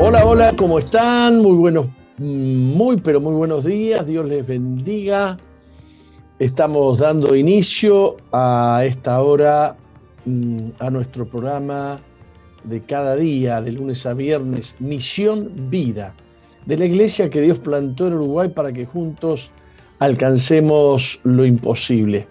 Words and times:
Hola, 0.00 0.26
hola, 0.26 0.52
¿cómo 0.56 0.80
están? 0.80 1.40
Muy 1.40 1.56
buenos, 1.56 1.86
muy, 2.18 2.96
pero 2.96 3.20
muy 3.20 3.32
buenos 3.32 3.64
días. 3.64 4.04
Dios 4.04 4.28
les 4.28 4.44
bendiga. 4.44 5.36
Estamos 6.40 6.98
dando 6.98 7.36
inicio 7.36 8.16
a 8.32 8.82
esta 8.84 9.22
hora 9.22 9.76
mm, 10.24 10.56
a 10.80 10.90
nuestro 10.90 11.26
programa 11.26 12.00
de 12.64 12.82
cada 12.82 13.14
día, 13.14 13.62
de 13.62 13.72
lunes 13.72 14.04
a 14.04 14.14
viernes, 14.14 14.74
Misión 14.80 15.52
Vida, 15.70 16.12
de 16.66 16.76
la 16.76 16.86
iglesia 16.86 17.30
que 17.30 17.40
Dios 17.40 17.60
plantó 17.60 18.08
en 18.08 18.14
Uruguay 18.14 18.48
para 18.48 18.72
que 18.72 18.86
juntos 18.86 19.52
alcancemos 20.00 21.20
lo 21.22 21.46
imposible. 21.46 22.26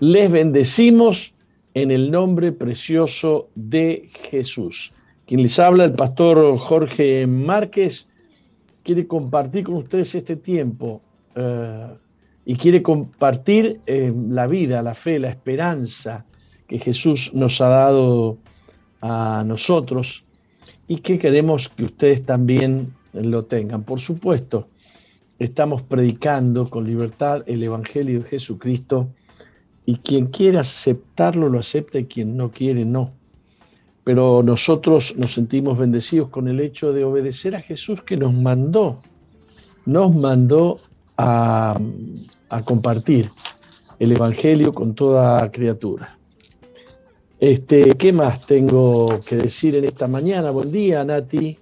Les 0.00 0.30
bendecimos 0.30 1.34
en 1.72 1.90
el 1.90 2.10
nombre 2.10 2.52
precioso 2.52 3.48
de 3.54 4.06
Jesús. 4.30 4.92
Quien 5.26 5.42
les 5.42 5.58
habla, 5.58 5.84
el 5.84 5.94
pastor 5.94 6.56
Jorge 6.56 7.26
Márquez, 7.26 8.08
quiere 8.84 9.08
compartir 9.08 9.64
con 9.64 9.74
ustedes 9.74 10.14
este 10.14 10.36
tiempo 10.36 11.02
eh, 11.34 11.88
y 12.44 12.54
quiere 12.54 12.80
compartir 12.80 13.80
eh, 13.86 14.12
la 14.14 14.46
vida, 14.46 14.82
la 14.82 14.94
fe, 14.94 15.18
la 15.18 15.30
esperanza 15.30 16.24
que 16.68 16.78
Jesús 16.78 17.32
nos 17.34 17.60
ha 17.60 17.68
dado 17.68 18.38
a 19.00 19.42
nosotros 19.44 20.24
y 20.86 20.98
que 20.98 21.18
queremos 21.18 21.68
que 21.68 21.86
ustedes 21.86 22.24
también 22.24 22.94
lo 23.12 23.46
tengan. 23.46 23.82
Por 23.82 23.98
supuesto, 23.98 24.68
estamos 25.40 25.82
predicando 25.82 26.70
con 26.70 26.86
libertad 26.86 27.42
el 27.46 27.64
Evangelio 27.64 28.20
de 28.22 28.28
Jesucristo 28.28 29.08
y 29.84 29.96
quien 29.96 30.26
quiera 30.26 30.60
aceptarlo 30.60 31.48
lo 31.48 31.58
acepta 31.58 31.98
y 31.98 32.04
quien 32.04 32.36
no 32.36 32.52
quiere 32.52 32.84
no. 32.84 33.12
Pero 34.06 34.40
nosotros 34.44 35.16
nos 35.16 35.34
sentimos 35.34 35.76
bendecidos 35.76 36.28
con 36.28 36.46
el 36.46 36.60
hecho 36.60 36.92
de 36.92 37.02
obedecer 37.02 37.56
a 37.56 37.60
Jesús 37.60 38.02
que 38.02 38.16
nos 38.16 38.32
mandó, 38.32 39.02
nos 39.84 40.14
mandó 40.14 40.78
a, 41.18 41.76
compartir 42.64 43.32
el 43.98 44.12
Evangelio 44.12 44.72
con 44.72 44.94
toda 44.94 45.50
criatura. 45.50 46.16
Este, 47.40 47.96
¿Qué 47.96 48.12
más 48.12 48.46
tengo 48.46 49.18
que 49.26 49.34
decir 49.34 49.74
en 49.74 49.82
esta 49.82 50.06
mañana? 50.06 50.52
Buen 50.52 50.70
día, 50.70 51.04
Nati. 51.04 51.58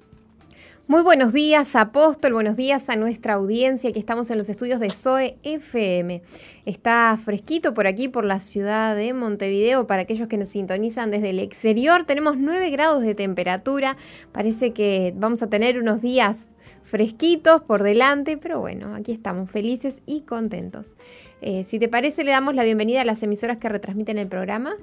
Muy 0.86 1.00
buenos 1.00 1.32
días, 1.32 1.76
apóstol. 1.76 2.34
Buenos 2.34 2.58
días 2.58 2.90
a 2.90 2.96
nuestra 2.96 3.32
audiencia 3.34 3.90
que 3.90 3.98
estamos 3.98 4.30
en 4.30 4.36
los 4.36 4.50
estudios 4.50 4.80
de 4.80 4.90
SOE 4.90 5.38
FM. 5.42 6.20
Está 6.66 7.18
fresquito 7.24 7.72
por 7.72 7.86
aquí, 7.86 8.08
por 8.08 8.26
la 8.26 8.38
ciudad 8.38 8.94
de 8.94 9.14
Montevideo. 9.14 9.86
Para 9.86 10.02
aquellos 10.02 10.28
que 10.28 10.36
nos 10.36 10.50
sintonizan 10.50 11.10
desde 11.10 11.30
el 11.30 11.38
exterior, 11.38 12.04
tenemos 12.04 12.36
9 12.36 12.68
grados 12.68 13.02
de 13.02 13.14
temperatura. 13.14 13.96
Parece 14.30 14.74
que 14.74 15.14
vamos 15.16 15.42
a 15.42 15.48
tener 15.48 15.80
unos 15.80 16.02
días 16.02 16.48
fresquitos 16.82 17.62
por 17.62 17.82
delante, 17.82 18.36
pero 18.36 18.60
bueno, 18.60 18.94
aquí 18.94 19.12
estamos 19.12 19.50
felices 19.50 20.02
y 20.04 20.20
contentos. 20.20 20.96
Eh, 21.40 21.64
si 21.64 21.78
te 21.78 21.88
parece, 21.88 22.24
le 22.24 22.32
damos 22.32 22.54
la 22.54 22.62
bienvenida 22.62 23.00
a 23.00 23.04
las 23.06 23.22
emisoras 23.22 23.56
que 23.56 23.70
retransmiten 23.70 24.18
el 24.18 24.28
programa. 24.28 24.76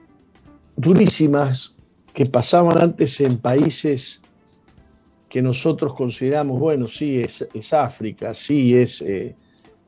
durísimas 0.76 1.76
que 2.14 2.26
pasaban 2.26 2.80
antes 2.80 3.22
en 3.22 3.38
países 3.38 4.24
que 5.30 5.42
nosotros 5.42 5.94
consideramos, 5.94 6.60
bueno, 6.60 6.88
sí, 6.88 7.22
es, 7.22 7.74
África, 7.74 8.34
sí, 8.34 8.76
es, 8.76 9.02
eh, 9.02 9.36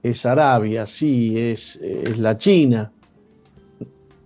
es 0.04 0.26
Arabia, 0.26 0.86
sí, 0.86 1.38
es, 1.40 1.78
es 1.78 2.18
la 2.18 2.38
China. 2.38 2.92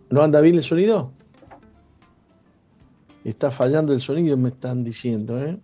¿No 0.09 0.21
anda 0.21 0.41
bien 0.41 0.55
el 0.55 0.63
sonido? 0.63 1.11
Está 3.23 3.51
fallando 3.51 3.93
el 3.93 4.01
sonido, 4.01 4.37
me 4.37 4.49
están 4.49 4.83
diciendo. 4.83 5.39
¿eh? 5.39 5.57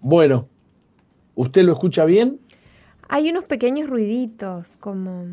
Bueno, 0.00 0.48
¿usted 1.34 1.62
lo 1.62 1.72
escucha 1.72 2.04
bien? 2.04 2.40
Hay 3.08 3.30
unos 3.30 3.44
pequeños 3.44 3.88
ruiditos, 3.88 4.76
como... 4.78 5.26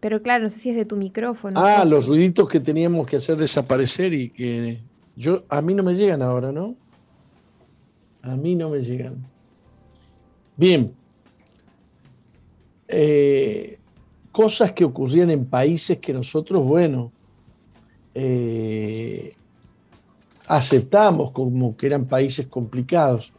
Pero 0.00 0.20
claro, 0.20 0.44
no 0.44 0.50
sé 0.50 0.58
si 0.60 0.70
es 0.70 0.76
de 0.76 0.84
tu 0.84 0.96
micrófono. 0.96 1.58
Ah, 1.64 1.84
los 1.86 2.08
ruiditos 2.08 2.46
que 2.48 2.60
teníamos 2.60 3.06
que 3.06 3.16
hacer 3.16 3.36
desaparecer 3.36 4.12
y 4.12 4.28
que 4.28 4.82
yo 5.16 5.44
a 5.48 5.62
mí 5.62 5.74
no 5.74 5.82
me 5.82 5.94
llegan 5.94 6.22
ahora, 6.22 6.52
¿no? 6.52 6.74
A 8.22 8.36
mí 8.36 8.54
no 8.54 8.70
me 8.70 8.80
llegan. 8.82 9.24
Bien. 10.56 10.94
Eh, 12.88 13.78
cosas 14.32 14.72
que 14.72 14.84
ocurrían 14.84 15.30
en 15.30 15.46
países 15.46 15.98
que 15.98 16.12
nosotros, 16.12 16.64
bueno, 16.64 17.12
eh, 18.14 19.34
aceptamos 20.46 21.30
como 21.32 21.76
que 21.76 21.86
eran 21.86 22.06
países 22.06 22.46
complicados. 22.46 23.32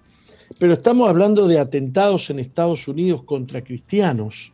Pero 0.60 0.74
estamos 0.74 1.10
hablando 1.10 1.48
de 1.48 1.60
atentados 1.60 2.30
en 2.30 2.40
Estados 2.40 2.88
Unidos 2.88 3.24
contra 3.24 3.64
cristianos. 3.64 4.54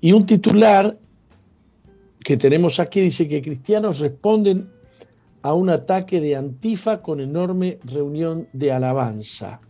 Y 0.00 0.12
un 0.12 0.26
titular 0.26 0.98
que 2.24 2.36
tenemos 2.36 2.80
aquí 2.80 3.00
dice 3.00 3.28
que 3.28 3.42
cristianos 3.42 4.00
responden 4.00 4.79
a 5.42 5.54
un 5.54 5.70
ataque 5.70 6.20
de 6.20 6.36
Antifa 6.36 7.02
con 7.02 7.20
enorme 7.20 7.78
reunión 7.84 8.48
de 8.52 8.72
alabanza. 8.72 9.60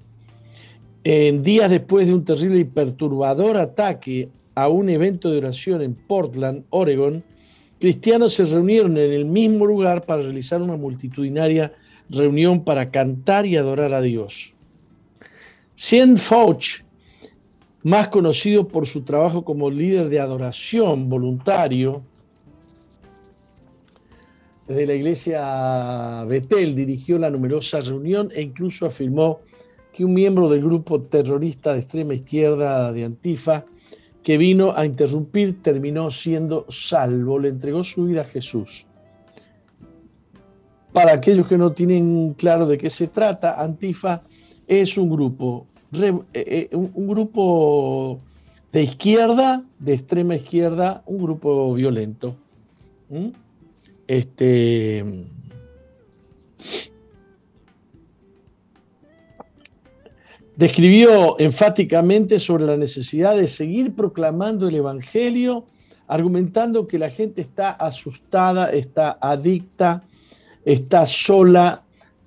En 1.05 1.43
días 1.43 1.71
después 1.71 2.07
de 2.07 2.15
un 2.15 2.25
terrible 2.25 2.59
y 2.59 2.65
perturbador 2.65 3.57
ataque 3.57 4.29
a 4.55 4.69
un 4.69 4.89
evento 4.89 5.31
de 5.31 5.39
oración 5.39 5.83
en 5.83 5.95
Portland, 5.95 6.65
Oregon, 6.71 7.25
cristianos 7.79 8.35
se 8.35 8.45
reunieron 8.45 8.97
en 8.99 9.13
el 9.13 9.25
mismo 9.25 9.65
lugar 9.65 10.05
para 10.05 10.23
realizar 10.23 10.61
una 10.61 10.77
multitudinaria 10.77 11.73
reunión 12.11 12.65
para 12.65 12.91
cantar 12.91 13.47
y 13.47 13.57
adorar 13.57 13.95
a 13.95 14.03
Dios. 14.03 14.53
Cien 15.75 16.19
Fauch, 16.19 16.83
más 17.83 18.09
conocido 18.09 18.69
por 18.69 18.87
su 18.87 19.03
trabajo 19.03 19.45
como 19.45 19.71
líder 19.71 20.11
de 20.11 20.21
adoración 20.21 21.09
voluntario 21.09 22.03
de 24.75 24.87
la 24.87 24.95
iglesia 24.95 26.25
Betel, 26.27 26.75
dirigió 26.75 27.19
la 27.19 27.31
numerosa 27.31 27.81
reunión 27.81 28.31
e 28.35 28.43
incluso 28.43 28.87
afirmó 28.87 29.41
que 29.93 30.05
un 30.05 30.15
miembro 30.15 30.49
del 30.49 30.63
grupo 30.63 31.01
terrorista 31.01 31.73
de 31.73 31.81
extrema 31.81 32.15
izquierda 32.15 32.93
de 32.93 33.05
Antifa 33.05 33.65
que 34.23 34.39
vino 34.39 34.73
a 34.77 34.87
interrumpir 34.87 35.61
terminó 35.61 36.11
siendo 36.11 36.67
salvo, 36.69 37.39
le 37.39 37.49
entregó 37.49 37.83
su 37.83 38.05
vida 38.05 38.21
a 38.23 38.25
Jesús. 38.25 38.87
Para 40.93 41.15
aquellos 41.15 41.47
que 41.47 41.59
no 41.59 41.73
tienen 41.73 42.35
claro 42.35 42.67
de 42.67 42.79
qué 42.79 42.91
se 42.91 43.09
trata, 43.09 43.61
Antifa 43.61 44.23
es 44.69 44.97
un 44.97 45.11
grupo, 45.11 45.67
eh, 46.01 46.13
eh, 46.33 46.69
un, 46.73 47.09
grupo 47.09 48.21
de 48.73 48.83
izquierda, 48.83 49.65
de 49.79 49.95
extrema 49.95 50.37
izquierda, 50.37 51.03
un 51.07 51.23
grupo 51.23 51.75
violento. 51.75 52.37
¿Mm? 53.09 53.31
Este, 54.11 55.05
describió 60.57 61.39
enfáticamente 61.39 62.41
sobre 62.41 62.67
la 62.67 62.77
necesidad 62.77 63.37
de 63.37 63.47
seguir 63.47 63.95
proclamando 63.95 64.67
el 64.67 64.75
Evangelio, 64.75 65.65
argumentando 66.09 66.89
que 66.89 66.99
la 66.99 67.09
gente 67.09 67.41
está 67.41 67.71
asustada, 67.71 68.73
está 68.73 69.17
adicta, 69.21 70.03
está 70.65 71.07
sola, 71.07 71.85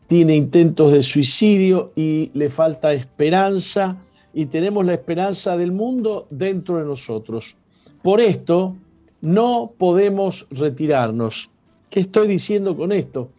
tiene 0.07 0.38
intentos 0.38 0.94
de 0.94 1.03
suicidio 1.03 1.91
y 1.97 2.31
le 2.33 2.50
falta 2.50 2.94
esperanza 2.94 3.97
y 4.33 4.45
tenemos 4.45 4.86
la 4.86 4.94
esperanza 4.94 5.57
del 5.57 5.74
mundo 5.74 6.27
dentro 6.29 6.77
de 6.77 6.86
nosotros. 6.86 7.57
Por 8.01 8.21
esto 8.21 8.74
no 9.19 9.74
podemos 9.77 10.47
retirarnos. 10.50 11.50
¿Qué 11.94 12.00
estoy 12.00 12.28
diciendo 12.28 12.75
con 12.75 12.92
esto? 12.92 13.30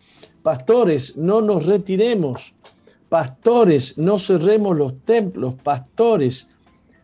Pastores, 0.45 1.17
no 1.17 1.41
nos 1.41 1.67
retiremos 1.67 2.55
Pastores, 3.09 3.99
no 3.99 4.19
cerremos 4.19 4.77
los 4.77 5.05
templos, 5.05 5.55
pastores, 5.63 6.49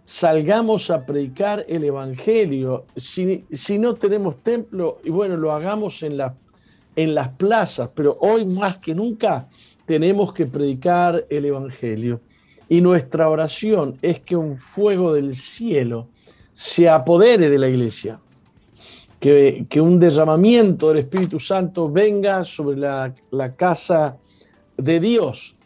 salgamos 0.04 0.90
a 0.90 1.04
predicar 1.04 1.64
el 1.68 1.82
Evangelio. 1.82 2.84
Si, 2.96 3.44
no 3.78 3.94
tenemos 3.94 4.42
templo, 4.44 4.98
y 5.04 5.10
bueno, 5.10 5.36
lo 5.36 5.50
hagamos 5.50 6.04
en, 6.04 6.16
la, 6.16 6.36
en 6.96 7.14
las 7.14 7.30
plazas, 7.30 7.90
pero 7.94 8.16
hoy 8.20 8.44
más 8.46 8.78
que 8.78 8.94
nunca 8.94 9.48
tenemos 9.86 10.32
que 10.32 10.46
predicar 10.46 11.26
el 11.30 11.46
Evangelio. 11.46 12.20
Y 12.68 12.80
nuestra 12.80 13.28
oración 13.28 13.98
es 14.02 14.20
que 14.20 14.36
un 14.36 14.56
fuego 14.56 15.12
del 15.14 15.34
cielo 15.34 16.08
se 16.52 16.88
apodere 16.88 17.48
de 17.50 17.58
la 17.58 17.68
iglesia, 17.68 18.20
que, 19.20 19.80
un 19.80 20.00
derramamiento 20.00 20.88
del 20.88 20.98
Espíritu 20.98 21.38
Santo 21.38 21.90
venga 21.90 22.44
sobre 22.44 22.78
la, 22.78 23.14
la 23.30 23.52
casa 23.52 24.16
de 24.78 24.98
Dios 24.98 25.56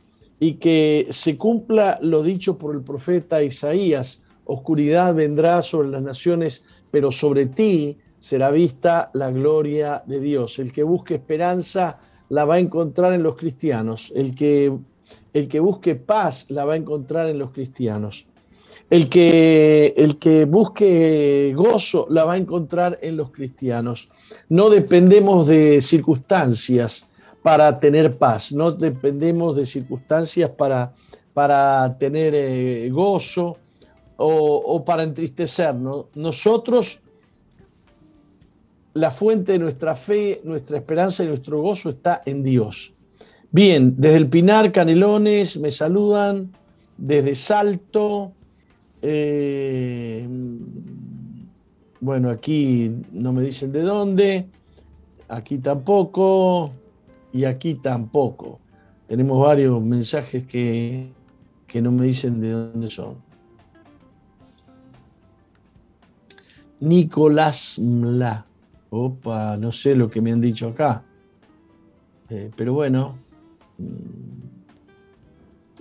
y 0.41 0.55
que 0.55 1.06
se 1.11 1.37
cumpla 1.37 1.99
lo 2.03 2.23
dicho 2.25 2.59
por 2.59 2.75
el 2.75 2.83
profeta 2.83 3.43
Isaías, 3.43 4.23
oscuridad 4.45 5.15
vendrá 5.15 5.62
sobre 5.62 5.89
las 5.89 6.03
naciones, 6.03 6.65
pero 6.91 7.12
sobre 7.12 7.47
ti 7.47 7.97
será 8.19 8.51
vista 8.51 9.11
la 9.15 9.31
gloria 9.31 10.03
de 10.05 10.19
Dios. 10.19 10.59
El 10.59 10.73
que 10.73 10.83
busque 10.83 11.15
esperanza 11.15 11.99
la 12.31 12.45
va 12.45 12.55
a 12.55 12.59
encontrar 12.59 13.12
en 13.12 13.23
los 13.23 13.37
cristianos, 13.37 14.12
el 14.17 14.35
que, 14.35 14.77
el 15.33 15.49
que 15.49 15.61
busque 15.61 15.95
paz 15.95 16.47
la 16.49 16.65
va 16.65 16.73
a 16.73 16.77
encontrar 16.77 17.29
en 17.29 17.39
los 17.39 17.53
cristianos. 17.53 18.27
El 18.94 19.08
que, 19.08 19.93
el 19.96 20.19
que 20.19 20.44
busque 20.44 21.52
gozo 21.56 22.06
la 22.11 22.25
va 22.25 22.35
a 22.35 22.37
encontrar 22.37 22.99
en 23.02 23.17
los 23.17 23.32
cristianos. 23.32 24.08
No 24.49 24.70
dependemos 24.70 25.49
de 25.49 25.82
circunstancias, 25.82 27.12
para 27.44 27.79
tener 27.79 28.17
paz, 28.17 28.52
no 28.52 28.73
dependemos 28.73 29.56
de 29.56 29.67
circunstancias 29.67 30.49
para, 30.49 30.94
para 31.35 31.94
tener 31.99 32.35
eh, 32.35 32.88
gozo 32.91 33.58
o, 34.17 34.82
para 34.82 35.02
entristecernos. 35.02 36.06
Nosotros, 36.14 37.00
la 38.94 39.11
fuente 39.11 39.52
de 39.52 39.58
nuestra 39.58 39.94
fe, 39.94 40.41
nuestra 40.43 40.79
esperanza 40.79 41.23
y 41.23 41.26
nuestro 41.26 41.61
gozo 41.61 41.91
está 41.91 42.23
en 42.25 42.43
Dios. 42.43 42.94
Bien, 43.50 43.94
desde 43.99 44.17
el 44.17 44.29
Pinar, 44.31 44.73
Canelones, 44.73 45.58
me 45.58 45.70
saludan, 45.70 46.50
desde 46.96 47.35
Salto, 47.35 48.32
eh, 49.06 50.27
bueno, 52.01 52.31
aquí 52.31 52.91
no 53.12 53.33
me 53.33 53.43
dicen 53.43 53.71
de 53.71 53.83
dónde, 53.83 54.49
aquí 55.29 55.58
tampoco, 55.58 56.73
y 57.34 57.44
aquí 57.44 57.75
tampoco. 57.75 58.61
Tenemos 59.08 59.39
varios 59.41 59.82
mensajes 59.82 60.46
que, 60.46 61.11
no 61.75 61.91
me 61.91 62.06
dicen 62.06 62.41
de 62.41 62.53
dónde 62.53 62.89
son. 62.89 63.17
Nicolás 66.81 67.79
Mla. 67.81 68.46
Opa, 68.91 69.56
no 69.56 69.73
sé 69.73 69.96
lo 69.96 70.08
que 70.08 70.20
me 70.23 70.31
han 70.31 70.41
dicho 70.41 70.69
acá. 70.69 71.03
Eh, 72.31 72.51
pero 72.56 72.73
bueno, 72.73 73.19
mm, 73.79 74.44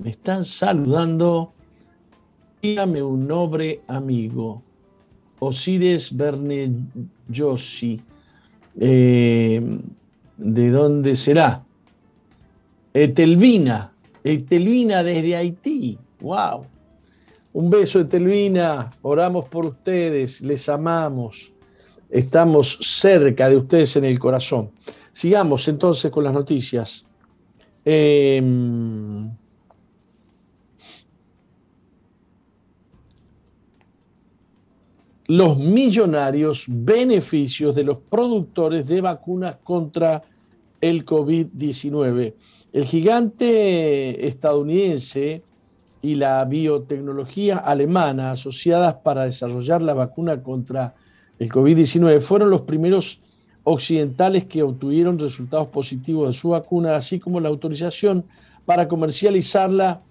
me 0.03 0.09
están 0.09 0.43
saludando. 0.43 1.53
Dígame 2.63 3.03
un 3.03 3.27
nombre 3.27 3.81
amigo. 3.89 4.63
Osiris 5.39 6.15
Berne 6.15 6.71
Yossi. 7.27 7.99
Eh, 8.79 9.81
¿De 10.37 10.69
dónde 10.69 11.13
será? 11.17 11.61
Etelvina, 12.93 13.91
Etelvina 14.23 15.03
desde 15.03 15.35
Haití. 15.35 15.97
¡Wow! 16.21 16.65
Un 17.51 17.69
beso, 17.69 17.99
Etelvina. 17.99 18.89
Oramos 19.01 19.49
por 19.49 19.65
ustedes, 19.65 20.39
les 20.39 20.69
amamos. 20.69 21.51
Estamos 22.11 22.77
cerca 22.81 23.49
de 23.49 23.57
ustedes 23.57 23.97
en 23.97 24.05
el 24.05 24.19
corazón. 24.19 24.71
Sigamos 25.11 25.67
entonces 25.67 26.09
con 26.09 26.23
las 26.23 26.33
noticias. 26.33 27.05
Em, 27.83 29.29
los 35.33 35.57
millonarios 35.57 36.65
beneficios 36.67 37.73
de 37.73 37.83
los 37.83 37.97
productores 37.97 38.85
de 38.85 39.01
vacunas 39.01 39.55
contra 39.63 40.21
el 40.79 41.03
COVID-19. 41.03 42.35
El 42.71 42.85
gigante 42.85 44.27
estadounidense 44.27 45.41
y 46.03 46.13
la 46.13 46.45
biotecnología 46.45 47.57
alemana 47.57 48.29
asociadas 48.29 48.93
para 49.03 49.23
desarrollar 49.23 49.81
la 49.81 49.95
vacuna 49.95 50.43
contra 50.43 50.93
el 51.39 51.49
COVID-19 51.49 52.21
fueron 52.21 52.51
los 52.51 52.61
primeros 52.61 53.19
occidentales 53.63 54.43
que 54.43 54.61
obtuvieron 54.61 55.17
resultados 55.17 55.69
positivos 55.69 56.27
de 56.27 56.33
su 56.33 56.49
vacuna, 56.49 56.95
así 56.95 57.19
como 57.19 57.39
la 57.39 57.49
autorización 57.49 58.23
para 58.67 58.87
comercializarla 58.87 60.03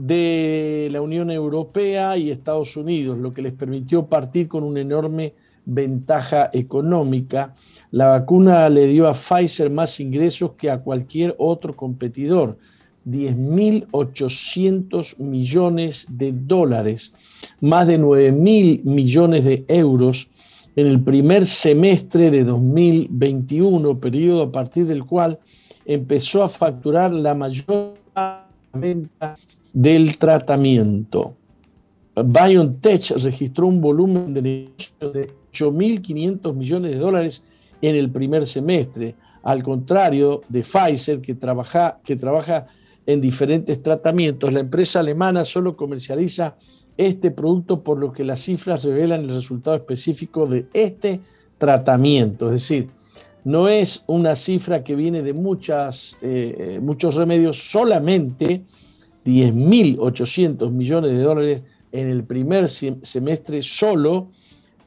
de 0.00 0.88
la 0.90 1.00
Unión 1.02 1.30
Europea 1.30 2.16
y 2.16 2.30
Estados 2.30 2.76
Unidos, 2.76 3.18
lo 3.18 3.32
que 3.34 3.42
les 3.42 3.52
permitió 3.52 4.06
partir 4.06 4.48
con 4.48 4.64
un 4.64 4.78
enorme 4.78 5.34
ventaja 5.66 6.48
económica. 6.52 7.54
La 7.90 8.06
vacuna 8.06 8.70
le 8.70 8.86
dio 8.86 9.08
a 9.08 9.14
Pfizer 9.14 9.68
más 9.70 10.00
ingresos 10.00 10.52
que 10.52 10.70
a 10.70 10.80
cualquier 10.80 11.34
otro 11.38 11.76
competidor, 11.76 12.56
10.800 13.06 15.18
millones 15.18 16.06
de 16.08 16.32
dólares, 16.32 17.12
más 17.60 17.86
de 17.86 18.00
9.000 18.00 18.82
millones 18.84 19.44
de 19.44 19.66
euros 19.68 20.28
en 20.76 20.86
el 20.86 21.02
primer 21.02 21.44
semestre 21.44 22.30
de 22.30 22.44
2021, 22.44 24.00
periodo 24.00 24.44
a 24.44 24.52
partir 24.52 24.86
del 24.86 25.04
cual 25.04 25.38
empezó 25.84 26.42
a 26.42 26.48
facturar 26.48 27.12
la 27.12 27.34
mayor 27.34 27.96
venta 28.72 29.36
del 29.72 30.18
tratamiento. 30.18 31.36
BioNTech 32.14 33.10
registró 33.22 33.68
un 33.68 33.80
volumen 33.80 34.34
de 34.34 34.42
negocios 34.42 35.12
de 35.12 35.30
8.500 35.52 36.54
millones 36.54 36.90
de 36.92 36.98
dólares 36.98 37.44
en 37.82 37.96
el 37.96 38.10
primer 38.10 38.44
semestre, 38.44 39.14
al 39.42 39.62
contrario 39.62 40.42
de 40.48 40.62
Pfizer, 40.62 41.20
que 41.20 41.34
trabaja, 41.34 41.98
que 42.04 42.16
trabaja 42.16 42.66
en 43.06 43.20
diferentes 43.20 43.80
tratamientos. 43.80 44.52
La 44.52 44.60
empresa 44.60 45.00
alemana 45.00 45.44
solo 45.44 45.76
comercializa 45.76 46.56
este 46.96 47.30
producto, 47.30 47.82
por 47.82 47.98
lo 47.98 48.12
que 48.12 48.24
las 48.24 48.40
cifras 48.40 48.84
revelan 48.84 49.22
el 49.22 49.30
resultado 49.30 49.76
específico 49.76 50.46
de 50.46 50.66
este 50.74 51.20
tratamiento. 51.56 52.46
Es 52.46 52.62
decir, 52.62 52.90
no 53.44 53.68
es 53.68 54.04
una 54.06 54.36
cifra 54.36 54.84
que 54.84 54.94
viene 54.94 55.22
de 55.22 55.30
eh, 55.30 56.78
muchos 56.82 57.14
remedios, 57.14 57.70
solamente 57.70 58.64
10.800 59.24 60.70
millones 60.70 61.12
de 61.12 61.18
dólares 61.18 61.64
en 61.92 62.08
el 62.08 62.24
primer 62.24 62.68
semestre 62.68 63.62
solo 63.62 64.28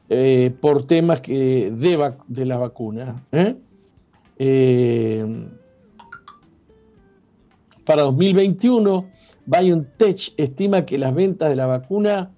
eh, 0.08 0.54
por 0.60 0.86
temas 0.86 1.20
que 1.20 1.70
de, 1.70 2.44
la 2.46 2.58
vacuna. 2.58 3.22
¿eh? 3.32 3.56
para 7.84 8.02
2021, 8.02 9.08
BioNTech 9.46 10.32
estima 10.36 10.86
que 10.86 10.98
las 10.98 11.14
ventas 11.14 11.50
de 11.50 11.56
la 11.56 11.66
vacuna 11.66 12.30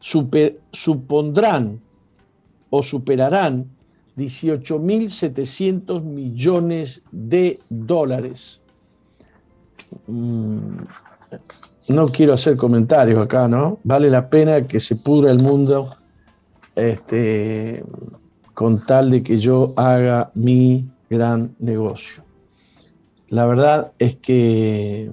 supondrán 0.00 1.80
o 2.70 2.82
superarán 2.82 3.66
18.700 4.16 6.02
millones 6.02 7.02
de 7.10 7.60
dólares. 7.68 8.60
Mm, 10.06 10.78
no 11.88 12.06
quiero 12.06 12.32
hacer 12.32 12.56
comentarios 12.56 13.22
acá, 13.22 13.48
¿no? 13.48 13.78
Vale 13.84 14.10
la 14.10 14.28
pena 14.28 14.66
que 14.66 14.80
se 14.80 14.96
pudra 14.96 15.30
el 15.30 15.38
mundo 15.38 15.96
este, 16.74 17.84
con 18.54 18.84
tal 18.86 19.10
de 19.10 19.22
que 19.22 19.36
yo 19.36 19.72
haga 19.76 20.30
mi 20.34 20.88
gran 21.10 21.54
negocio. 21.58 22.24
La 23.28 23.46
verdad 23.46 23.92
es 23.98 24.16
que, 24.16 25.10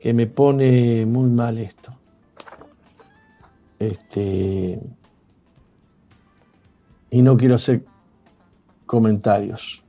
que 0.00 0.12
me 0.12 0.26
pone 0.26 1.06
muy 1.06 1.30
mal 1.30 1.58
esto. 1.58 1.94
Este, 3.78 4.80
y 7.10 7.22
no 7.22 7.36
quiero 7.36 7.54
hacer 7.54 7.84
comentarios. 8.86 9.82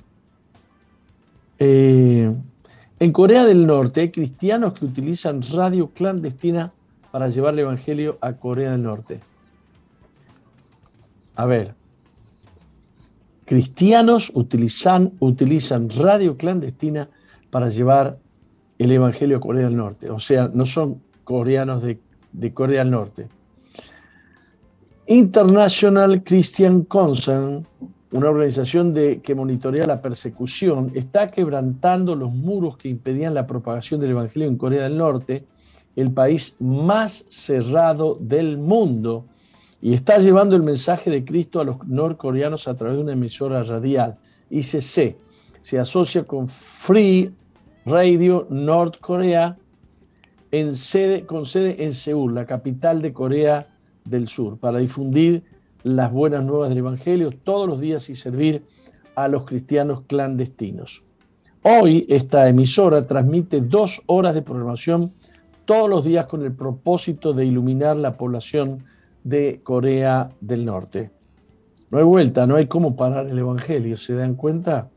Eh, 1.60 2.36
en 3.00 3.12
Corea 3.12 3.46
del 3.46 3.66
Norte 3.68 4.01
hay 4.01 4.12
cristianos 4.12 4.74
que 4.74 4.86
utilizan 4.86 5.42
radio 5.54 5.89
clandestina 5.89 6.74
para 7.12 7.30
llevar 7.30 7.54
el 7.54 7.60
Evangelio 7.60 8.18
a 8.22 8.34
Corea 8.34 8.72
del 8.72 8.84
Norte. 8.84 9.20
A 11.36 11.46
ver, 11.46 11.75
cristianos 13.46 14.32
utilizan, 14.34 15.13
utilizan 15.20 15.89
radio 15.89 16.36
clandestina 16.38 17.08
para 17.51 17.70
llevar 17.70 18.18
el 18.80 18.92
Evangelio 18.92 19.38
a 19.38 19.42
Corea 19.42 19.66
del 19.66 19.77
Norte. 19.77 20.10
O 20.10 20.20
sea, 20.20 20.50
no 20.54 20.66
son 20.66 21.01
coreanos 21.24 21.84
de, 21.84 22.00
de 22.34 22.54
Corea 22.54 22.80
del 22.80 22.92
Norte. 22.92 23.30
International 25.08 26.24
Christian 26.24 26.84
Concern, 26.84 27.66
una 28.12 28.30
organización 28.30 28.94
que 28.94 29.36
monitorea 29.36 29.86
la 29.86 30.02
persecución, 30.02 30.92
está 30.96 31.30
quebrantando 31.30 32.16
los 32.16 32.32
muros 32.32 32.78
que 32.78 32.88
impedían 32.88 33.34
la 33.34 33.48
propagación 33.48 34.00
del 34.00 34.12
Evangelio 34.12 34.48
en 34.48 34.58
Corea 34.58 34.84
del 34.84 34.98
Norte, 34.98 35.46
el 35.96 36.12
país 36.12 36.56
más 36.60 37.26
cerrado 37.30 38.18
del 38.20 38.58
mundo, 38.58 39.26
y 39.82 39.94
está 39.94 40.18
llevando 40.20 40.56
el 40.56 40.64
mensaje 40.64 41.10
de 41.10 41.26
Cristo 41.26 41.60
a 41.60 41.66
los 41.66 41.86
norcoreanos 41.88 42.68
a 42.68 42.76
través 42.76 42.98
de 42.98 43.04
una 43.04 43.14
emisora 43.14 43.64
radial, 43.64 44.18
ICC. 44.50 45.18
Se 45.62 45.80
asocia 45.80 46.24
con 46.24 46.48
Free 46.48 47.32
Radio 47.86 48.48
North 48.50 49.00
Korea 49.00 49.58
en 50.52 50.74
sede, 50.74 51.26
con 51.26 51.46
sede 51.46 51.84
en 51.84 51.94
Seúl, 51.94 52.34
la 52.36 52.46
capital 52.46 53.02
de 53.02 53.12
Corea 53.14 53.68
del 54.06 54.28
Sur, 54.28 54.58
para 54.58 54.80
difundir 54.80 55.44
las 55.88 56.12
buenas 56.12 56.44
nuevas 56.44 56.70
del 56.70 56.79
Evangelio 56.79 57.32
todos 57.32 57.67
los 57.67 57.79
días 57.79 58.10
y 58.10 58.15
servir 58.15 58.63
a 59.15 59.27
los 59.27 59.46
cristianos 59.46 60.01
clandestinos. 60.08 61.03
Hoy 61.63 62.06
esta 62.10 62.48
emisora 62.48 63.08
transmite 63.08 63.62
dos 63.62 64.03
horas 64.06 64.34
de 64.34 64.41
programación 64.41 65.13
todos 65.65 65.89
los 65.89 66.06
días 66.06 66.25
con 66.27 66.44
el 66.44 66.53
propósito 66.53 67.34
de 67.34 67.46
iluminar 67.46 67.98
la 67.98 68.17
población 68.17 68.84
de 69.24 69.62
Corea 69.63 70.29
del 70.39 70.65
Norte. 70.65 71.12
No 71.89 71.98
hay 71.98 72.03
vuelta, 72.03 72.46
no 72.46 72.56
hay 72.56 72.67
cómo 72.67 72.96
parar 72.96 73.27
el 73.27 73.39
Evangelio, 73.39 73.98
¿se 73.98 74.13
dan 74.13 74.36
cuenta? 74.36 74.89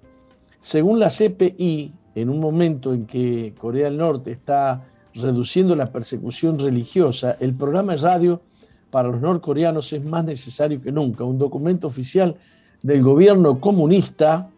Según 0.60 0.98
la 0.98 1.08
CPI, 1.08 1.92
en 2.14 2.28
un 2.28 2.40
momento 2.40 2.92
en 2.92 3.06
que 3.06 3.54
Corea 3.58 3.86
del 3.86 3.96
Norte 3.96 4.32
está 4.32 4.84
reduciendo 5.14 5.74
la 5.76 5.92
persecución 5.92 6.58
religiosa, 6.58 7.36
el 7.40 7.54
programa 7.54 7.92
de 7.92 8.02
radio 8.02 8.42
para 8.90 9.08
los 9.08 9.20
norcoreanos 9.20 9.92
es 9.92 10.04
más 10.04 10.24
necesario 10.24 10.80
que 10.80 10.92
nunca. 10.92 11.24
Un 11.24 11.38
documento 11.38 11.86
oficial 11.86 12.36
del 12.82 13.02
gobierno 13.02 13.60
comunista, 13.60 14.50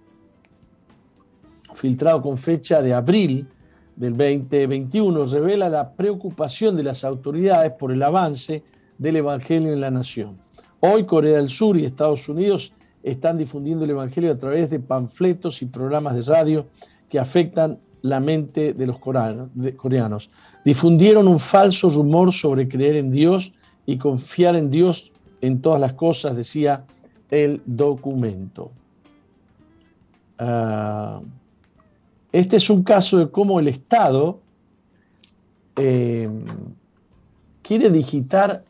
filtrado 1.75 2.23
con 2.23 2.39
fecha 2.39 2.83
de 2.83 2.95
abril 2.95 3.47
del 3.97 4.17
2021, 4.17 5.25
revela 5.27 5.69
la 5.69 5.93
preocupación 5.93 6.77
de 6.77 6.83
las 6.83 7.05
autoridades 7.05 7.73
por 7.73 7.93
el 7.93 8.03
avance 8.03 8.62
del 8.99 9.17
Evangelio 9.17 9.73
en 9.73 9.81
la 9.81 9.91
nación. 9.91 10.39
Hoy 10.81 11.05
Corea 11.05 11.37
del 11.37 11.49
Sur 11.49 11.77
y 11.77 11.85
Estados 11.85 12.29
Unidos 12.29 12.73
están 13.03 13.37
difundiendo 13.37 13.85
el 13.85 13.91
Evangelio 13.91 14.33
a 14.33 14.39
través 14.39 14.71
de 14.71 14.81
panfletos 14.81 15.62
y 15.62 15.67
programas 15.67 16.15
de 16.15 16.23
radio 16.23 16.67
que 17.09 17.19
afectan 17.19 17.79
la 18.03 18.19
mente 18.21 18.73
de 18.73 18.87
los 18.87 18.99
coreanos. 18.99 20.31
Difundieron 20.65 21.29
un 21.29 21.39
falso 21.39 21.89
rumor 21.89 22.33
sobre 22.33 22.69
creer 22.69 22.97
en 22.97 23.11
Dios 23.11 23.53
y 23.87 23.99
confiar 23.99 24.57
en 24.57 24.71
Dios 24.71 25.12
en 25.41 25.61
todas 25.61 25.81
las 25.81 25.95
cosas, 25.95 26.37
decía 26.37 26.85
el 27.31 27.62
documento. 27.67 28.71
Ah, 30.39 31.21
este 32.31 32.57
es 32.57 32.71
un 32.71 32.83
caso 32.83 33.19
de 33.19 33.31
cómo 33.31 33.61
el 33.61 33.69
Estado 33.69 34.41
eh, 35.77 36.29
quiere 37.62 37.91
digitar 37.91 38.62